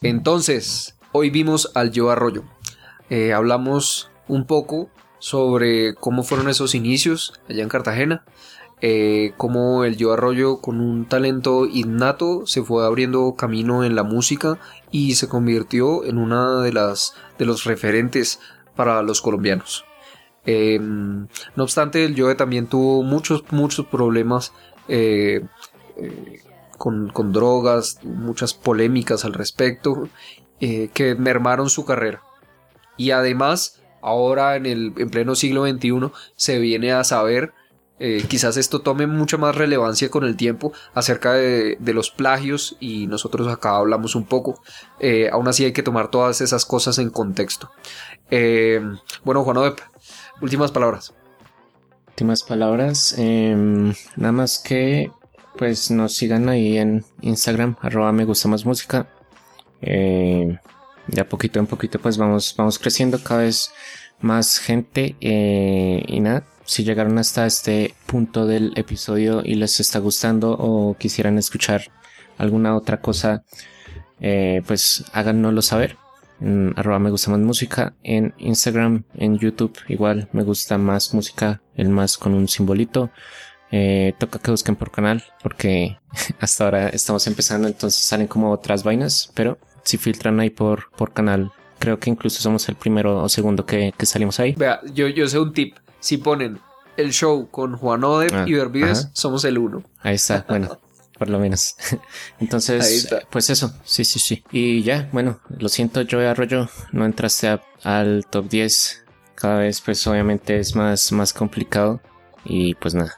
Entonces, 0.00 0.96
hoy 1.12 1.30
vimos 1.30 1.72
al 1.74 1.90
Yo 1.90 2.10
Arroyo. 2.10 2.44
Eh, 3.10 3.32
hablamos 3.32 4.10
un 4.28 4.46
poco 4.46 4.90
sobre 5.18 5.94
cómo 5.94 6.22
fueron 6.22 6.48
esos 6.48 6.74
inicios 6.74 7.40
allá 7.48 7.62
en 7.62 7.68
Cartagena. 7.68 8.24
eh, 8.84 9.32
cómo 9.36 9.84
el 9.84 9.96
Yo 9.96 10.12
Arroyo 10.12 10.60
con 10.60 10.80
un 10.80 11.06
talento 11.06 11.66
innato 11.66 12.46
se 12.46 12.62
fue 12.64 12.84
abriendo 12.84 13.34
camino 13.36 13.84
en 13.84 13.94
la 13.94 14.02
música 14.02 14.58
y 14.90 15.14
se 15.14 15.28
convirtió 15.28 16.04
en 16.04 16.18
una 16.18 16.60
de 16.62 16.72
las 16.72 17.14
de 17.38 17.44
los 17.46 17.62
referentes 17.62 18.40
para 18.74 19.02
los 19.02 19.22
colombianos. 19.22 19.84
Eh, 20.44 20.78
no 20.80 21.62
obstante, 21.62 22.04
el 22.04 22.20
Joe 22.20 22.34
también 22.34 22.66
tuvo 22.66 23.02
muchos, 23.02 23.44
muchos 23.50 23.86
problemas 23.86 24.52
eh, 24.88 25.42
eh, 25.96 26.40
con, 26.78 27.10
con 27.10 27.32
drogas, 27.32 28.00
muchas 28.02 28.54
polémicas 28.54 29.24
al 29.24 29.34
respecto, 29.34 30.08
eh, 30.60 30.90
que 30.92 31.14
mermaron 31.14 31.70
su 31.70 31.84
carrera. 31.84 32.22
Y 32.96 33.12
además, 33.12 33.80
ahora 34.00 34.56
en 34.56 34.66
el 34.66 34.92
en 34.96 35.10
pleno 35.10 35.34
siglo 35.34 35.66
XXI, 35.66 36.10
se 36.36 36.58
viene 36.58 36.92
a 36.92 37.04
saber, 37.04 37.54
quizás 38.28 38.56
esto 38.56 38.80
tome 38.80 39.06
mucha 39.06 39.36
más 39.36 39.54
relevancia 39.54 40.10
con 40.10 40.24
el 40.24 40.36
tiempo, 40.36 40.72
acerca 40.92 41.34
de, 41.34 41.78
los 41.94 42.10
plagios, 42.10 42.76
y 42.80 43.06
nosotros 43.06 43.46
acá 43.46 43.76
hablamos 43.76 44.16
un 44.16 44.24
poco. 44.24 44.60
Aún 45.30 45.46
así 45.46 45.64
hay 45.64 45.72
que 45.72 45.84
tomar 45.84 46.10
todas 46.10 46.40
esas 46.40 46.66
cosas 46.66 46.98
en 46.98 47.10
contexto. 47.10 47.70
Eh, 48.34 48.80
bueno, 49.24 49.44
Juan 49.44 49.58
Odep, 49.58 49.78
últimas 50.42 50.70
palabras. 50.70 51.14
Últimas 52.08 52.42
palabras. 52.42 53.14
em, 53.16 53.94
nada 54.16 54.32
más 54.32 54.58
que 54.58 55.10
pues 55.56 55.90
nos 55.90 56.14
sigan 56.14 56.48
ahí 56.48 56.78
en 56.78 57.04
Instagram, 57.20 57.76
arroba 57.80 58.12
me 58.12 58.24
gusta 58.24 58.48
más 58.48 58.64
música. 58.66 59.08
Eh, 59.80 60.58
de 61.06 61.20
a 61.20 61.28
poquito 61.28 61.58
en 61.58 61.66
poquito 61.66 61.98
pues 61.98 62.16
vamos, 62.16 62.54
vamos 62.56 62.78
creciendo 62.78 63.22
cada 63.22 63.42
vez 63.42 63.72
más 64.20 64.58
gente. 64.58 65.16
eh, 65.20 66.02
y 66.06 66.20
nada, 66.20 66.46
si 66.64 66.84
llegaron 66.84 67.18
hasta 67.18 67.46
este 67.46 67.94
punto 68.06 68.46
del 68.46 68.72
episodio 68.76 69.42
y 69.44 69.54
les 69.56 69.80
está 69.80 69.98
gustando 69.98 70.52
o 70.58 70.96
quisieran 70.96 71.38
escuchar 71.38 71.82
alguna 72.38 72.76
otra 72.76 73.00
cosa, 73.00 73.44
eh, 74.20 74.62
pues 74.66 75.04
háganoslo 75.12 75.62
saber. 75.62 75.96
En 76.40 76.72
arroba 76.76 76.98
me 76.98 77.10
gusta 77.10 77.30
más 77.30 77.40
música, 77.40 77.94
en 78.02 78.34
Instagram, 78.38 79.04
en 79.14 79.38
YouTube 79.38 79.76
igual 79.88 80.28
me 80.32 80.42
gusta 80.42 80.78
más 80.78 81.14
música, 81.14 81.60
el 81.76 81.88
más 81.88 82.18
con 82.18 82.34
un 82.34 82.48
simbolito. 82.48 83.10
Eh, 83.74 84.12
toca 84.18 84.38
que 84.38 84.50
busquen 84.50 84.76
por 84.76 84.90
canal 84.90 85.24
porque 85.42 85.98
hasta 86.40 86.64
ahora 86.64 86.88
estamos 86.90 87.26
empezando, 87.26 87.68
entonces 87.68 88.02
salen 88.02 88.26
como 88.26 88.50
otras 88.50 88.84
vainas, 88.84 89.30
pero 89.34 89.58
si 89.82 89.96
filtran 89.96 90.40
ahí 90.40 90.50
por, 90.50 90.90
por 90.96 91.12
canal, 91.12 91.52
creo 91.78 91.98
que 91.98 92.10
incluso 92.10 92.42
somos 92.42 92.68
el 92.68 92.74
primero 92.76 93.22
o 93.22 93.28
segundo 93.28 93.64
que, 93.64 93.94
que 93.96 94.04
salimos 94.06 94.38
ahí. 94.40 94.52
Vea, 94.52 94.80
yo, 94.92 95.08
yo 95.08 95.26
sé 95.26 95.38
un 95.38 95.52
tip. 95.52 95.76
Si 96.00 96.18
ponen 96.18 96.58
el 96.96 97.12
show 97.12 97.48
con 97.50 97.76
Juan 97.76 98.04
Odep 98.04 98.32
Ah, 98.34 98.44
y 98.46 98.52
Bervides, 98.52 99.04
ajá. 99.04 99.10
somos 99.14 99.44
el 99.44 99.56
uno. 99.56 99.82
Ahí 100.02 100.16
está, 100.16 100.44
bueno, 100.48 100.78
por 101.22 101.30
lo 101.30 101.38
menos. 101.38 101.76
Entonces, 102.40 103.08
pues 103.30 103.48
eso, 103.48 103.72
sí, 103.84 104.04
sí, 104.04 104.18
sí. 104.18 104.42
Y 104.50 104.82
ya, 104.82 105.08
bueno, 105.12 105.38
lo 105.56 105.68
siento, 105.68 106.02
Joey 106.10 106.26
Arroyo, 106.26 106.68
no 106.90 107.04
entraste 107.06 107.46
a- 107.46 107.62
al 107.84 108.26
top 108.28 108.48
10. 108.48 109.04
Cada 109.36 109.60
vez, 109.60 109.80
pues 109.80 110.04
obviamente 110.08 110.58
es 110.58 110.74
más, 110.74 111.12
más 111.12 111.32
complicado. 111.32 112.00
Y 112.44 112.74
pues 112.74 112.94
nada, 112.94 113.16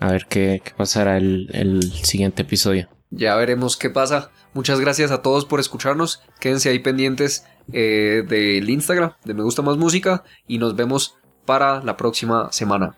a 0.00 0.10
ver 0.10 0.26
qué, 0.28 0.60
qué 0.64 0.72
pasará 0.76 1.16
el, 1.18 1.48
el 1.52 1.92
siguiente 1.92 2.42
episodio. 2.42 2.88
Ya 3.10 3.36
veremos 3.36 3.76
qué 3.76 3.90
pasa. 3.90 4.32
Muchas 4.54 4.80
gracias 4.80 5.12
a 5.12 5.22
todos 5.22 5.44
por 5.44 5.60
escucharnos. 5.60 6.20
Quédense 6.40 6.68
ahí 6.68 6.80
pendientes 6.80 7.44
eh, 7.72 8.24
del 8.28 8.68
Instagram 8.68 9.12
de 9.24 9.34
Me 9.34 9.44
Gusta 9.44 9.62
Más 9.62 9.76
Música 9.76 10.24
y 10.48 10.58
nos 10.58 10.74
vemos 10.74 11.14
para 11.46 11.80
la 11.84 11.96
próxima 11.96 12.50
semana. 12.50 12.96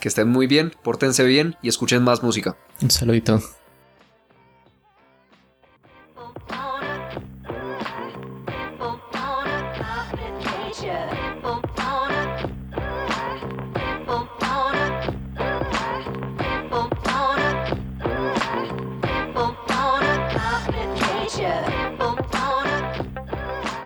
Que 0.00 0.08
estén 0.08 0.28
muy 0.28 0.46
bien, 0.46 0.72
pórtense 0.82 1.24
bien 1.24 1.56
y 1.62 1.68
escuchen 1.68 2.02
más 2.02 2.22
música. 2.22 2.56
Un 2.82 2.90
saludito. 2.90 3.40